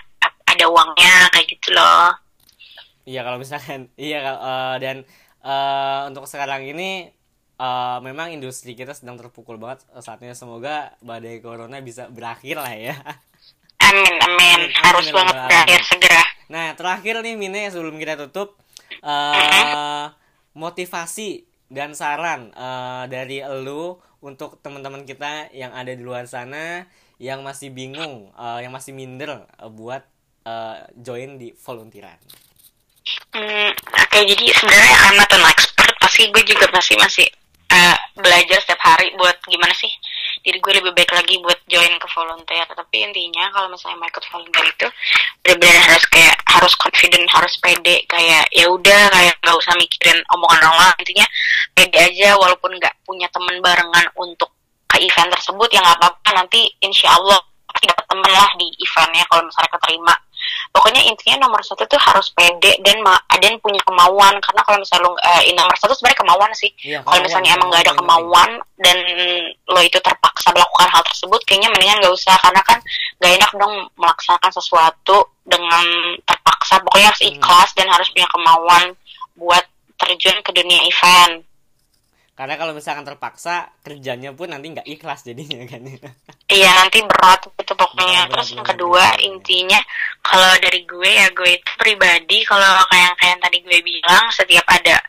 ada 0.47 0.65
uangnya 0.71 1.15
kayak 1.35 1.47
gitu 1.51 1.75
loh. 1.75 2.15
Iya 3.05 3.21
kalau 3.27 3.43
misalkan 3.43 3.91
iya 3.99 4.23
eh, 4.23 4.77
dan 4.79 4.97
eh, 5.43 6.01
untuk 6.07 6.31
sekarang 6.31 6.63
ini 6.63 7.11
eh, 7.59 7.99
memang 8.07 8.31
industri 8.31 8.79
kita 8.79 8.95
sedang 8.95 9.19
terpukul 9.19 9.59
banget 9.59 9.83
saatnya 9.99 10.39
semoga 10.39 10.95
badai 11.03 11.43
corona 11.43 11.83
bisa 11.83 12.07
berakhir 12.07 12.63
lah 12.63 12.75
ya. 12.75 12.95
Amin, 13.85 14.17
amin. 14.17 14.61
Harus 14.81 15.13
amin, 15.13 15.17
banget 15.19 15.37
berakhir 15.45 15.81
segera. 15.85 16.25
Nah, 16.49 16.77
terakhir 16.77 17.25
nih 17.25 17.35
Mine 17.39 17.73
sebelum 17.73 17.97
kita 17.97 18.21
tutup 18.29 18.61
eh 19.05 20.07
motivasi 20.55 21.45
dan 21.69 21.93
saran 21.99 22.55
eh, 22.55 23.05
dari 23.11 23.43
elu 23.43 23.99
untuk 24.25 24.63
teman-teman 24.63 25.05
kita 25.05 25.51
yang 25.53 25.75
ada 25.75 25.93
di 25.93 26.01
luar 26.01 26.25
sana 26.31 26.87
yang 27.19 27.43
masih 27.43 27.75
bingung, 27.75 28.31
eh, 28.39 28.59
yang 28.65 28.73
masih 28.73 28.95
minder 28.95 29.45
eh, 29.45 29.71
buat 29.71 30.07
eh, 30.47 30.79
join 30.95 31.37
di 31.37 31.51
volunteeran. 31.59 32.17
Hmm, 33.35 33.71
oke 33.75 34.19
jadi 34.25 34.45
sebenarnya 34.55 34.97
I'm 35.11 35.17
not 35.19 35.31
an 35.35 35.45
expert. 35.45 35.93
Pasti 36.01 36.31
gue 36.31 36.45
juga 36.47 36.71
masih 36.71 36.97
masih 37.03 37.27
eh, 37.75 37.97
belajar 38.15 38.59
setiap 38.63 38.81
hari 38.81 39.11
buat 39.19 39.35
gimana 39.51 39.75
sih 39.75 39.91
diri 40.45 40.61
gue 40.61 40.73
lebih 40.77 40.93
baik 40.93 41.11
lagi 41.17 41.41
buat 41.41 41.57
join 41.65 41.97
ke 41.97 42.09
volunteer. 42.13 42.69
Tapi 42.69 42.97
intinya 43.01 43.49
kalau 43.49 43.73
misalnya 43.73 43.97
mau 44.05 44.09
ikut 44.13 44.25
volunteer 44.29 44.67
itu 44.69 44.87
benar-benar 45.41 45.81
harus 45.89 46.05
kayak 46.13 46.37
harus 46.45 46.75
confident, 46.77 47.27
harus 47.33 47.55
pede. 47.65 48.05
Kayak 48.05 48.45
ya 48.53 48.69
udah 48.69 49.03
kayak 49.09 49.35
nggak 49.41 49.57
usah 49.57 49.73
mikirin 49.81 50.21
omongan 50.37 50.61
orang 50.69 50.77
lain. 50.77 50.97
Intinya 51.01 51.27
pede 51.73 51.99
aja 51.99 52.29
walaupun 52.37 52.71
nggak 52.77 52.95
punya 53.09 53.27
teman 53.33 53.57
barengan 53.65 54.07
untuk 54.21 54.53
ke 54.85 55.01
event 55.01 55.33
tersebut 55.33 55.69
ya 55.73 55.81
nggak 55.81 55.97
apa-apa. 55.97 56.29
Nanti 56.37 56.69
insya 56.85 57.17
Allah 57.17 57.41
pasti 57.73 57.89
dapat 57.89 58.05
temen 58.05 58.31
lah 58.31 58.51
di 58.61 58.69
eventnya 58.79 59.25
kalau 59.33 59.43
misalnya 59.49 59.71
keterima 59.81 60.15
pokoknya 60.75 61.03
intinya 61.07 61.47
nomor 61.47 61.61
satu 61.63 61.87
tuh 61.87 62.01
harus 62.01 62.31
pede 62.35 62.77
dan 62.83 62.99
ma 63.01 63.15
dan 63.39 63.57
punya 63.63 63.79
kemauan. 63.87 64.35
Karena 64.43 64.63
kalau 64.67 64.79
misalnya 64.83 65.05
lu 65.07 65.13
eh, 65.19 65.53
nomor 65.55 65.75
satu 65.79 65.93
sebenarnya 65.95 66.21
kemauan 66.21 66.51
sih. 66.55 66.71
Iya, 66.83 67.01
kalau 67.07 67.21
misalnya 67.23 67.51
emang 67.55 67.69
nggak 67.71 67.85
ada 67.87 67.95
kemauan 67.95 68.51
dan 68.83 68.99
lo 69.71 69.81
itu 69.81 69.99
terpaksa 70.03 70.51
melakukan 70.55 70.89
hal 70.91 71.03
tersebut 71.07 71.41
kayaknya 71.47 71.71
mendingan 71.73 71.99
nggak 72.03 72.15
usah. 72.15 72.37
Karena 72.43 72.61
kan 72.67 72.79
nggak 73.23 73.33
enak 73.41 73.51
dong 73.57 73.75
melaksanakan 73.97 74.53
sesuatu 74.53 75.17
dengan 75.47 75.85
terpaksa. 76.27 76.81
Pokoknya 76.83 77.09
harus 77.13 77.23
Hmm. 77.23 77.31
ikhlas 77.37 77.71
dan 77.79 77.87
harus 77.93 78.09
punya 78.11 78.29
kemauan 78.33 78.87
buat 79.39 79.65
terjun 80.01 80.37
ke 80.43 80.51
dunia 80.51 80.81
event. 80.85 81.47
Karena 82.35 82.59
kalau 82.59 82.75
misalkan 82.75 83.07
terpaksa 83.07 83.71
kerjanya 83.87 84.35
pun 84.35 84.51
nanti 84.51 84.67
nggak 84.75 84.91
ikhlas 84.91 85.23
jadinya 85.23 85.63
kan. 85.71 85.87
Iya 86.45 86.69
nanti 86.77 87.01
berat 87.01 87.41
itu 87.57 87.73
pokoknya. 87.73 88.29
Terus 88.29 88.53
yang 88.53 88.67
kedua 88.69 89.17
intinya 89.17 89.81
kalau 90.21 90.53
dari 90.61 90.85
gue 90.85 91.09
ya 91.09 91.33
gue 91.33 91.57
itu 91.57 91.71
pribadi 91.81 92.45
kalau 92.45 92.85
kayak 92.93 93.17
kayak 93.17 93.33
yang 93.33 93.43
tadi 93.43 93.59
gue 93.65 93.79
bilang 93.81 94.29
setiap 94.29 94.65
ada 94.69 95.01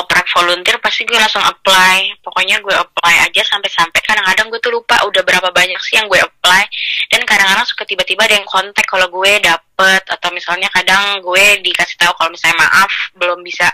oprek 0.00 0.24
volunteer 0.32 0.80
pasti 0.80 1.04
gue 1.04 1.20
langsung 1.20 1.44
apply. 1.44 2.24
Pokoknya 2.24 2.64
gue 2.64 2.72
apply 2.72 3.14
aja 3.28 3.42
sampai-sampai 3.44 4.00
kadang-kadang 4.00 4.48
gue 4.48 4.60
tuh 4.64 4.72
lupa 4.72 4.96
udah 5.04 5.20
berapa 5.20 5.52
banyak 5.52 5.76
sih 5.84 6.00
yang 6.00 6.08
gue 6.08 6.24
apply 6.24 6.64
dan 7.12 7.20
kadang-kadang 7.28 7.68
suka 7.68 7.84
tiba-tiba 7.84 8.24
ada 8.24 8.40
yang 8.40 8.48
kontak 8.48 8.88
kalau 8.88 9.12
gue 9.12 9.32
dapet 9.44 9.67
atau 9.86 10.30
misalnya 10.34 10.66
kadang 10.74 11.22
gue 11.22 11.62
dikasih 11.62 11.94
tahu 12.02 12.10
kalau 12.18 12.34
misalnya 12.34 12.58
maaf 12.58 12.90
belum 13.14 13.46
bisa 13.46 13.70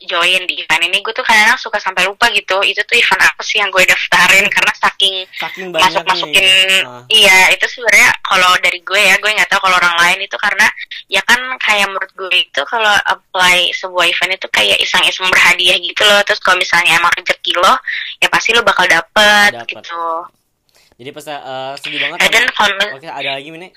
join 0.00 0.48
di 0.48 0.64
event 0.64 0.80
ini 0.88 1.04
gue 1.04 1.12
tuh 1.12 1.20
kadang-kadang 1.20 1.60
suka 1.60 1.76
sampai 1.76 2.08
lupa 2.08 2.32
gitu 2.32 2.64
itu 2.64 2.80
tuh 2.82 2.96
event 2.96 3.20
apa 3.20 3.42
sih 3.44 3.60
yang 3.60 3.68
gue 3.68 3.84
daftarin 3.84 4.48
karena 4.48 4.72
saking 4.72 5.28
Saking 5.36 5.68
masuk 5.68 6.02
masukin 6.08 6.80
Ah. 6.82 7.04
iya 7.12 7.52
itu 7.52 7.68
sebenarnya 7.68 8.10
kalau 8.24 8.48
dari 8.64 8.80
gue 8.80 8.96
ya 8.96 9.14
gue 9.20 9.28
nggak 9.28 9.46
tahu 9.52 9.60
kalau 9.68 9.76
orang 9.76 9.96
lain 10.00 10.24
itu 10.24 10.36
karena 10.40 10.66
ya 11.06 11.20
kan 11.22 11.38
kayak 11.60 11.86
menurut 11.92 12.12
gue 12.16 12.32
itu 12.32 12.60
kalau 12.64 12.94
apply 13.06 13.68
sebuah 13.76 14.08
event 14.08 14.32
itu 14.34 14.48
kayak 14.48 14.80
iseng-iseng 14.80 15.28
berhadiah 15.28 15.76
gitu 15.78 16.02
loh 16.02 16.24
terus 16.24 16.40
kalau 16.40 16.56
misalnya 16.56 16.96
emang 16.96 17.12
rezeki 17.12 17.52
lo 17.60 17.76
ya 18.18 18.28
pasti 18.32 18.56
lo 18.56 18.64
bakal 18.64 18.88
dapet, 18.88 19.52
Dapet. 19.52 19.68
gitu 19.84 20.04
Jadi 21.02 21.08
pas 21.10 21.26
eh, 21.26 21.72
sedih 21.82 21.98
banget. 21.98 22.30
Dan 22.30 22.46
kalau 22.54 22.94
Oke, 22.94 23.08
ada 23.10 23.34
lagi 23.34 23.48
Mine? 23.50 23.74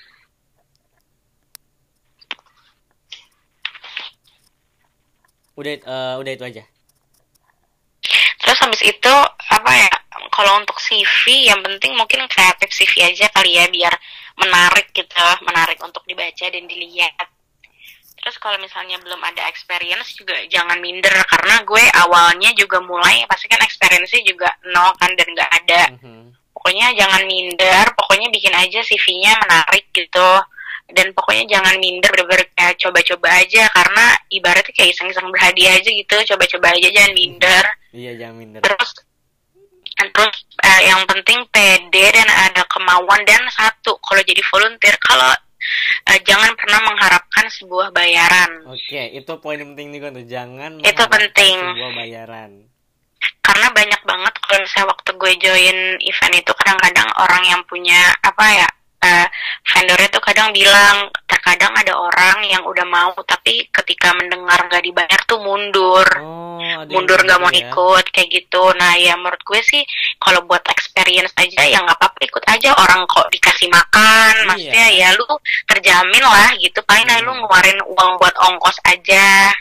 Udah 5.56 5.72
eh, 5.74 6.14
udah 6.20 6.32
itu 6.32 6.44
aja. 6.44 6.64
terus 8.36 8.58
habis 8.62 8.78
itu 8.86 9.14
apa 9.50 9.72
ya 9.74 9.90
kalau 10.30 10.62
untuk 10.62 10.78
CV 10.78 11.50
yang 11.50 11.58
penting 11.58 11.98
mungkin 11.98 12.22
kreatif 12.30 12.70
CV 12.70 13.02
aja 13.02 13.26
kali 13.34 13.58
ya 13.58 13.66
biar 13.66 13.90
menarik 14.38 14.94
gitu 14.94 15.10
menarik 15.42 15.80
untuk 15.82 16.06
dibaca 16.06 16.46
dan 16.46 16.64
dilihat 16.64 17.16
terus 18.16 18.38
kalau 18.38 18.54
misalnya 18.62 19.02
belum 19.02 19.18
ada 19.18 19.50
experience 19.50 20.14
juga 20.14 20.38
jangan 20.46 20.78
minder 20.78 21.10
karena 21.26 21.58
gue 21.66 21.84
awalnya 21.98 22.54
juga 22.54 22.78
mulai 22.78 23.26
pasti 23.26 23.50
kan 23.50 23.58
experience 23.62 24.14
juga 24.22 24.54
nol 24.70 24.94
kan 24.94 25.10
dan 25.18 25.26
nggak 25.26 25.50
ada 25.64 25.82
Mhm. 25.98 26.54
pokoknya 26.54 26.86
jangan 26.94 27.22
minder 27.26 27.84
pokoknya 27.98 28.28
bikin 28.30 28.54
aja 28.54 28.78
CV-nya 28.78 29.42
menarik 29.42 29.90
gitu 29.90 30.30
dan 30.86 31.10
pokoknya 31.12 31.44
jangan 31.50 31.74
minder 31.76 32.08
bener-bener 32.08 32.46
kayak 32.52 32.78
coba-coba 32.78 33.28
aja 33.42 33.66
karena 33.68 34.04
ibaratnya 34.28 34.70
kayak 34.70 34.90
iseng-iseng 34.92 35.26
berhadiah 35.28 35.74
aja 35.74 35.90
gitu 35.90 36.14
coba-coba 36.30 36.66
aja 36.72 36.88
jangan 36.88 37.12
minder 37.12 37.64
Iya, 37.90 38.12
jangan 38.16 38.36
minder. 38.36 38.60
terus 38.62 38.90
terus 39.96 40.36
eh, 40.60 40.80
yang 40.86 41.02
penting 41.04 41.40
pede 41.48 42.06
dan 42.12 42.28
ada 42.28 42.62
kemauan 42.68 43.24
dan 43.24 43.40
satu 43.50 43.96
kalau 43.98 44.20
jadi 44.20 44.42
volunteer 44.46 44.94
kalau 45.00 45.32
eh, 46.06 46.20
jangan 46.22 46.52
pernah 46.54 46.80
mengharapkan 46.84 47.46
sebuah 47.50 47.90
bayaran 47.90 48.68
Oke, 48.68 49.10
itu 49.10 49.32
poin 49.36 49.56
penting 49.56 49.90
juga 49.90 50.12
tuh. 50.12 50.22
Jangan 50.22 50.78
Itu 50.80 51.04
penting. 51.06 51.56
sebuah 51.72 51.92
bayaran. 51.96 52.50
karena 53.40 53.70
banyak 53.70 54.02
banget 54.02 54.34
kalau 54.38 54.58
misalnya 54.60 54.86
waktu 54.90 55.10
gue 55.12 55.32
join 55.40 55.78
event 56.00 56.34
itu 56.36 56.52
kadang-kadang 56.52 57.08
orang 57.16 57.42
yang 57.46 57.62
punya 57.64 57.96
apa 58.20 58.42
ya 58.52 58.68
uh, 59.00 59.26
vendornya 59.66 60.08
tuh 60.08 60.22
kadang 60.22 60.50
bilang 60.50 61.08
terkadang 61.26 61.72
ada 61.74 61.92
orang 61.94 62.46
yang 62.46 62.62
udah 62.64 62.86
mau 62.86 63.12
tapi 63.22 63.66
ketika 63.68 64.14
mendengar 64.14 64.56
nggak 64.66 64.82
dibayar 64.82 65.20
tuh 65.26 65.38
mundur 65.38 66.06
oh, 66.22 66.58
mundur 66.88 67.20
nggak 67.22 67.38
mau 67.38 67.52
ya. 67.52 67.66
ikut 67.66 68.04
kayak 68.10 68.28
gitu 68.30 68.62
nah 68.74 68.94
ya 68.94 69.14
menurut 69.14 69.38
gue 69.42 69.60
sih 69.62 69.82
kalau 70.18 70.42
buat 70.44 70.62
experience 70.66 71.30
aja 71.36 71.62
ya 71.62 71.78
nggak 71.82 71.98
apa-apa 71.98 72.18
ikut 72.24 72.44
aja 72.46 72.70
orang 72.74 73.06
kok 73.06 73.28
dikasih 73.30 73.68
makan 73.68 74.32
Iya. 74.36 74.46
maksudnya 74.48 74.86
ya 74.90 75.08
lu 75.14 75.24
terjamin 75.66 76.24
lah 76.24 76.50
gitu 76.56 76.78
paling 76.82 77.06
Hmm. 77.06 77.22
lu 77.22 77.32
ngeluarin 77.38 77.78
uang 77.86 78.10
buat 78.18 78.34
ongkos 78.34 78.78
aja 78.84 79.54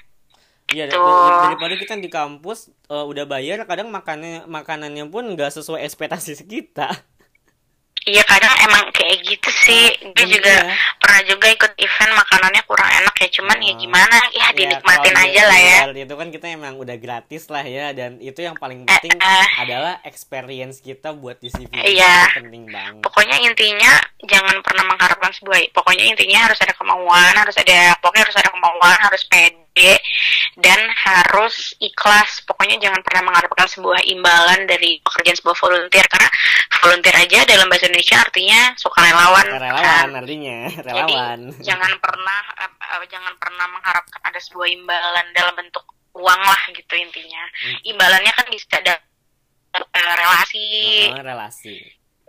Iya, 0.65 0.89
Gitu. 0.89 0.97
dar- 0.97 1.05
dar- 1.05 1.41
daripada 1.53 1.73
kita 1.77 1.93
di 1.95 2.09
kampus 2.09 2.73
eh, 2.89 3.05
udah 3.05 3.29
bayar, 3.29 3.61
kadang 3.69 3.93
makannya 3.93 4.49
makanannya 4.49 5.05
pun 5.07 5.21
nggak 5.37 5.53
sesuai 5.53 5.85
ekspektasi 5.85 6.33
kita. 6.49 6.89
Iya 8.05 8.21
kadang 8.21 8.53
emang 8.61 8.85
kayak 8.93 9.17
gitu 9.25 9.49
sih. 9.65 9.89
Gue 9.97 10.13
Dan 10.13 10.29
juga 10.29 10.53
iya. 10.61 10.77
pernah 11.01 11.21
juga 11.25 11.47
ikut 11.49 11.73
event 11.73 12.13
makanannya 12.13 12.61
kurang 12.69 12.85
enak 13.01 13.15
ya. 13.17 13.29
Cuman 13.33 13.57
ya 13.57 13.73
Oh. 13.73 13.79
gimana 13.81 14.17
ya 14.29 14.45
Ya, 14.45 14.47
dinikmatin 14.53 15.15
aja 15.17 15.41
lah 15.49 15.57
ya. 15.59 15.79
Itu 15.89 16.13
kan 16.13 16.29
kita 16.29 16.45
emang 16.53 16.77
udah 16.77 17.01
gratis 17.01 17.49
lah 17.49 17.65
ya, 17.65 17.97
dan 17.97 18.21
itu 18.21 18.45
yang 18.45 18.53
paling 18.53 18.85
Eh, 18.85 18.93
penting 19.01 19.17
eh. 19.17 19.47
adalah 19.57 19.97
experience 20.05 20.79
kita 20.79 21.17
buat 21.17 21.41
di 21.41 21.49
CV. 21.49 21.73
Iya. 21.73 22.29
Penting 22.37 22.69
banget. 22.69 23.01
Pokoknya 23.01 23.41
intinya 23.41 23.97
jangan 24.21 24.61
pernah 24.61 24.85
mengharapkan 24.85 25.33
sebuah. 25.33 25.73
Pokoknya 25.73 26.05
intinya 26.05 26.45
harus 26.45 26.61
ada 26.61 26.77
kemauan, 26.77 27.33
harus 27.33 27.57
ada 27.57 27.97
pokoknya 27.97 28.29
harus 28.29 28.37
ada 28.37 28.49
kemauan, 28.53 28.97
harus 29.01 29.25
pede 29.25 29.64
dan 30.55 30.79
harus 30.95 31.75
ikhlas. 31.77 32.39
Pokoknya 32.47 32.79
jangan 32.79 33.03
pernah 33.03 33.27
mengharapkan 33.27 33.67
sebuah 33.67 34.01
imbalan 34.07 34.63
dari 34.65 35.03
pekerjaan 35.03 35.35
sebuah 35.35 35.57
volunteer 35.59 36.05
karena 36.07 36.29
volunteer 36.79 37.15
aja 37.19 37.39
dalam 37.43 37.67
bahasa 37.67 37.91
Indonesia 37.91 38.17
artinya 38.23 38.59
sukarelawan. 38.79 39.45
Relawan 39.51 39.83
kan? 39.83 40.07
artinya, 40.15 40.57
Jadi 40.79 40.87
relawan. 40.87 41.39
jangan 41.59 41.91
pernah 41.99 42.39
eh, 42.63 42.71
jangan 43.11 43.33
pernah 43.35 43.65
mengharapkan 43.67 44.21
ada 44.23 44.39
sebuah 44.39 44.67
imbalan 44.71 45.25
dalam 45.35 45.53
bentuk 45.55 45.83
uang 46.15 46.41
lah 46.41 46.61
gitu 46.71 46.93
intinya. 46.95 47.43
Hmm. 47.51 47.77
Imbalannya 47.91 48.31
kan 48.31 48.45
bisa 48.47 48.79
ada 48.79 48.95
eh, 49.75 50.13
relasi 50.15 50.65
Oh, 51.11 51.19
relasi. 51.19 51.75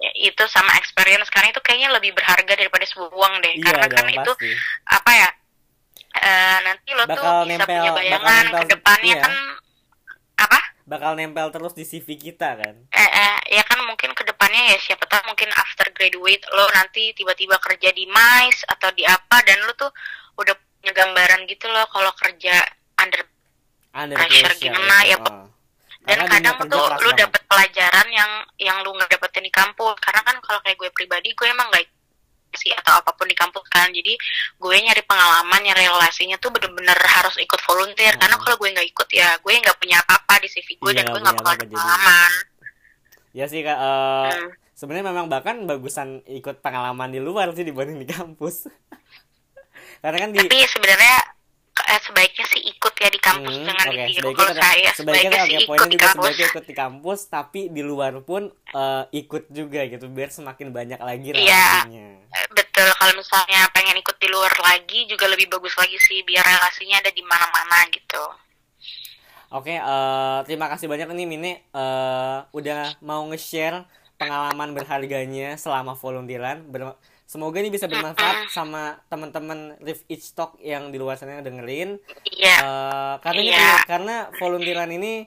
ya, 0.02 0.10
itu 0.28 0.42
sama 0.50 0.74
experience 0.76 1.30
karena 1.30 1.54
itu 1.54 1.62
kayaknya 1.62 1.94
lebih 1.94 2.10
berharga 2.12 2.58
daripada 2.58 2.82
sebuah 2.84 3.14
uang 3.14 3.34
deh. 3.38 3.54
Iya, 3.54 3.64
karena 3.70 3.86
kan 3.86 4.02
dong, 4.02 4.08
itu 4.18 4.32
pasti. 4.34 4.50
apa 4.90 5.10
ya? 5.14 5.28
Eh, 6.26 6.58
nanti 6.62 6.90
lo 6.90 7.02
Bakal 7.04 7.14
tuh 7.14 7.38
bisa 7.44 7.50
nempel- 7.52 7.66
punya 7.68 7.86
bakal 7.86 7.96
bayangan 7.96 8.42
nempel, 8.42 8.58
ke 8.58 8.66
depannya 8.68 9.14
iya. 9.14 9.22
kan 9.22 9.34
apa? 10.38 10.60
Bakal 10.84 11.12
nempel 11.14 11.46
terus 11.48 11.72
di 11.72 11.84
CV 11.84 12.08
kita 12.16 12.48
kan. 12.54 12.74
Eh, 12.88 13.00
eh, 13.00 13.36
ya 13.52 13.62
kan 13.62 13.78
mungkin 13.82 14.10
ke 14.12 14.22
depannya 14.22 14.62
ya 14.68 14.78
siapa 14.80 15.02
tahu 15.04 15.22
mungkin 15.26 15.50
after 15.52 15.90
graduate 15.90 16.44
lo 16.48 16.66
nanti 16.70 17.10
tiba-tiba 17.12 17.58
kerja 17.58 17.90
di 17.90 18.04
MICE 18.04 18.66
atau 18.68 18.90
di 18.92 19.02
apa 19.02 19.42
dan 19.42 19.58
lo 19.60 19.74
tuh 19.74 19.90
udah 20.36 20.52
punya 20.54 20.92
gambaran 20.92 21.46
gitu 21.46 21.66
loh 21.66 21.86
kalau 21.88 22.10
kerja 22.14 22.62
under 22.96 23.22
Under 23.90 24.12
Pressure 24.14 24.52
gimana, 24.60 25.02
ya, 25.02 25.16
Oh. 25.16 25.48
dan 26.04 26.20
Karena 26.20 26.28
kadang 26.28 26.56
tuh 26.60 26.84
lu 27.00 27.08
banget. 27.08 27.16
dapet 27.16 27.42
pelajaran 27.42 28.06
yang 28.12 28.30
yang 28.58 28.76
lu 28.84 28.92
nggak 28.92 29.08
dapetin 29.08 29.40
di 29.40 29.50
kampus 29.50 29.96
karena 29.98 30.20
kan 30.20 30.36
kalau 30.38 30.60
kayak 30.60 30.76
gue 30.76 30.90
pribadi 30.92 31.32
gue 31.32 31.48
emang 31.48 31.64
nggak 31.66 31.88
sih 32.52 32.70
atau 32.70 32.98
apa 32.98 33.10
pun 33.12 33.26
di 33.26 33.34
kampus 33.34 33.66
kan 33.66 33.90
jadi 33.90 34.14
gue 34.56 34.76
nyari 34.76 35.02
pengalaman 35.02 35.60
nyari 35.60 35.84
relasinya 35.84 36.36
tuh 36.36 36.50
bener-bener 36.50 36.96
harus 36.96 37.36
ikut 37.36 37.60
volunteer 37.62 38.14
Hmm. 38.14 38.22
karena 38.22 38.36
kalau 38.38 38.56
gue 38.56 38.68
nggak 38.70 38.88
ikut 38.88 39.08
ya 39.10 39.28
gue 39.36 39.52
nggak 39.52 39.76
punya 39.76 39.96
apa-apa 40.00 40.34
di 40.40 40.48
CV 40.48 40.68
gue 40.76 40.90
Iya, 40.90 40.96
dan 40.96 41.04
gue 41.06 41.20
nggak 41.20 41.36
punya 41.36 41.44
bakal 41.44 41.52
ada 41.52 41.66
pengalaman 41.66 42.32
Ya 43.32 43.44
sih 43.44 43.60
kak. 43.60 43.76
eh, 43.76 44.32
Hmm. 44.32 44.48
Sebenarnya 44.72 45.08
memang 45.08 45.26
bahkan 45.26 45.56
bagusan 45.64 46.20
ikut 46.26 46.60
pengalaman 46.60 47.08
di 47.08 47.16
luar 47.16 47.48
sih 47.52 47.64
dibanding 47.64 47.96
di 47.96 48.08
kampus. 48.08 48.68
Karena 50.04 50.16
kan 50.18 50.30
di 50.32 50.40
tapi 50.40 50.60
sebenarnya 50.64 51.16
eh, 51.86 52.00
sebaiknya 52.02 52.44
sih 52.46 52.60
ikut 52.66 52.94
ya 52.96 53.08
di 53.08 53.20
kampus 53.20 53.54
Hmm, 53.54 53.64
jangan 53.64 53.86
oke, 53.86 53.94
ditiru 53.94 54.26
sebaiknya 54.26 54.36
kalau 54.36 54.54
saya 54.56 54.90
sebaiknya 54.92 55.30
sebaiknya 55.30 55.40
sih 55.46 55.66
poinnya 55.66 55.76
ikut 55.76 55.88
di 55.88 55.98
kampus 55.98 56.14
sebaiknya 56.26 56.46
ikut 56.48 56.64
di 56.66 56.74
kampus 56.74 57.20
tapi 57.26 57.60
di 57.70 57.82
luar 57.82 58.12
pun 58.20 58.42
eh, 58.50 59.04
ikut 59.14 59.44
juga 59.48 59.80
gitu 59.84 60.06
biar 60.08 60.28
semakin 60.28 60.68
banyak 60.70 61.00
lagi 61.00 61.28
Iya. 61.30 61.64
relasinya. 61.86 62.08
Eh, 62.28 62.46
betul 62.52 62.88
kalau 62.92 63.12
misalnya 63.14 63.60
pengen 63.70 63.96
ikut 63.96 64.16
di 64.16 64.28
luar 64.28 64.52
lagi 64.60 64.98
juga 65.06 65.24
lebih 65.26 65.46
bagus 65.48 65.74
lagi 65.74 65.96
sih 65.96 66.20
biar 66.20 66.42
relasinya 66.42 66.98
ada 66.98 67.10
di 67.10 67.22
mana-mana 67.22 67.86
gitu 67.88 68.24
Oke, 69.48 69.70
eh, 69.72 70.38
terima 70.42 70.66
kasih 70.66 70.90
banyak 70.90 71.06
nih 71.08 71.22
Mine 71.24 71.52
eh, 71.70 72.38
udah 72.50 72.98
mau 73.00 73.22
nge-share 73.24 73.86
pengalaman 74.16 74.74
berharganya 74.74 75.54
selama 75.54 75.94
volunteeran. 75.94 76.66
Ber- 76.66 76.98
Semoga 77.26 77.58
ini 77.58 77.68
bisa 77.68 77.90
bermanfaat 77.90 78.46
sama 78.48 79.02
teman-teman 79.06 79.74
Live 79.82 80.06
Each 80.06 80.30
Talk 80.30 80.54
yang 80.62 80.88
di 80.88 80.96
luar 80.96 81.18
sana 81.18 81.36
yang 81.36 81.44
dengerin. 81.44 81.98
iya 82.24 82.54
Eh, 82.56 83.14
karena 83.18 83.40
Iya. 83.42 83.50
gitu, 83.50 83.74
karena 83.84 84.14
volunteeran 84.32 84.90
ini 84.90 85.26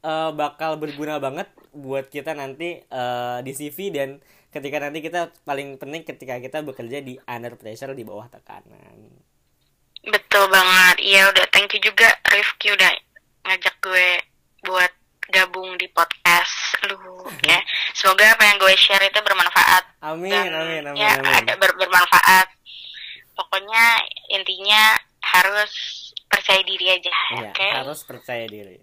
eh, 0.00 0.30
bakal 0.32 0.78
berguna 0.78 1.18
banget 1.18 1.50
buat 1.72 2.06
kita 2.06 2.32
nanti 2.32 2.80
eh, 2.80 3.38
di 3.42 3.52
CV 3.52 3.78
dan 3.90 4.08
ketika 4.48 4.78
nanti 4.78 4.98
kita 4.98 5.30
paling 5.42 5.76
penting 5.76 6.02
ketika 6.02 6.38
kita 6.38 6.62
bekerja 6.62 7.02
di 7.02 7.18
under 7.26 7.54
pressure 7.54 7.92
di 7.92 8.02
bawah 8.02 8.26
tekanan. 8.26 9.10
Betul 10.00 10.48
banget. 10.48 10.96
Iya 11.02 11.28
udah 11.28 11.46
thank 11.50 11.74
you 11.74 11.82
juga 11.82 12.08
Rifki 12.24 12.72
udah 12.72 12.90
ngajak 13.42 13.74
gue 13.80 14.08
buat 14.62 14.92
gabung 15.30 15.78
di 15.78 15.86
podcast 15.88 16.52
lu 16.84 16.98
ya. 17.42 17.58
Semoga 17.94 18.34
apa 18.34 18.42
yang 18.44 18.58
gue 18.58 18.74
share 18.74 19.06
itu 19.06 19.20
bermanfaat. 19.22 19.84
Amin, 20.02 20.30
dan 20.30 20.50
amin, 20.52 20.82
amin, 20.86 21.00
ya 21.00 21.14
amin. 21.16 21.34
ada 21.40 21.52
ber- 21.56 21.76
bermanfaat. 21.76 22.46
Pokoknya 23.32 23.84
intinya 24.28 24.98
harus 25.22 25.72
percaya 26.26 26.60
diri 26.62 26.86
aja, 26.90 27.10
Iya, 27.10 27.50
oke? 27.50 27.68
harus 27.82 28.00
percaya 28.04 28.44
diri. 28.46 28.76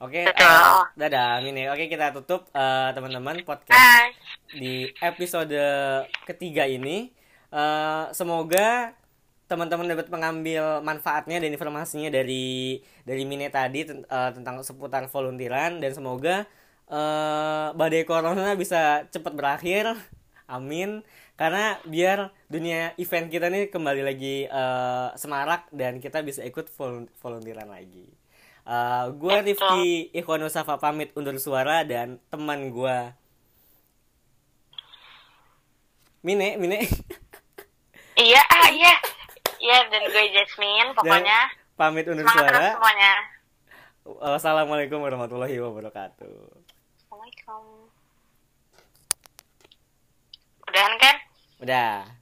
Oke, 0.00 0.24
Betul. 0.24 0.48
eh, 0.48 0.80
dadah 0.96 1.44
Mine. 1.44 1.68
Oke, 1.68 1.84
kita 1.84 2.08
tutup 2.10 2.48
eh, 2.50 2.88
teman-teman 2.92 3.44
podcast 3.44 3.76
Bye. 3.76 4.16
di 4.54 4.88
episode 4.96 5.52
ketiga 6.24 6.64
ini. 6.64 7.12
Eh, 7.50 8.04
semoga 8.12 8.96
teman-teman 9.50 9.90
dapat 9.90 10.06
mengambil 10.14 10.78
manfaatnya 10.86 11.42
dan 11.42 11.50
informasinya 11.50 12.06
dari 12.06 12.78
dari 13.02 13.22
Mine 13.26 13.50
tadi 13.50 13.82
eh, 13.90 14.30
tentang 14.30 14.62
seputar 14.62 15.10
volunteeran 15.10 15.82
dan 15.82 15.90
semoga 15.90 16.46
eh, 16.86 17.66
badai 17.74 18.06
corona 18.06 18.54
bisa 18.54 19.10
cepat 19.10 19.34
berakhir. 19.34 19.98
Amin. 20.46 21.02
Karena 21.34 21.80
biar 21.88 22.30
dunia 22.46 22.94
event 23.00 23.26
kita 23.32 23.50
nih 23.50 23.74
kembali 23.74 24.02
lagi 24.06 24.46
eh, 24.46 25.08
semarak 25.18 25.66
dan 25.74 25.98
kita 25.98 26.22
bisa 26.22 26.46
ikut 26.46 26.70
vol- 26.78 27.10
volunteeran 27.18 27.66
lagi. 27.66 28.06
Eh 28.70 29.04
gue 29.18 29.34
Rifki 29.50 30.14
Ikhwan 30.14 30.46
Usafa 30.46 30.78
pamit 30.78 31.10
undur 31.18 31.34
suara 31.42 31.82
dan 31.82 32.22
teman 32.30 32.70
gue 32.70 32.96
Mine, 36.22 36.54
Mine. 36.60 36.86
Iya, 38.20 38.36
ah, 38.52 38.68
iya. 38.68 38.92
Iya, 39.60 39.78
dan 39.92 40.02
gue 40.08 40.24
Jasmine, 40.32 40.90
pokoknya 40.96 41.40
pamit 41.76 42.08
undur 42.08 42.24
semangat 42.24 42.48
terus 42.48 42.60
suara. 42.60 42.76
semuanya. 42.80 43.12
Wassalamualaikum 44.04 44.98
warahmatullahi 45.04 45.56
wabarakatuh. 45.60 46.36
Assalamualaikum. 46.96 47.64
Udahan 50.64 50.94
kan? 50.96 51.16
Udah. 51.60 52.19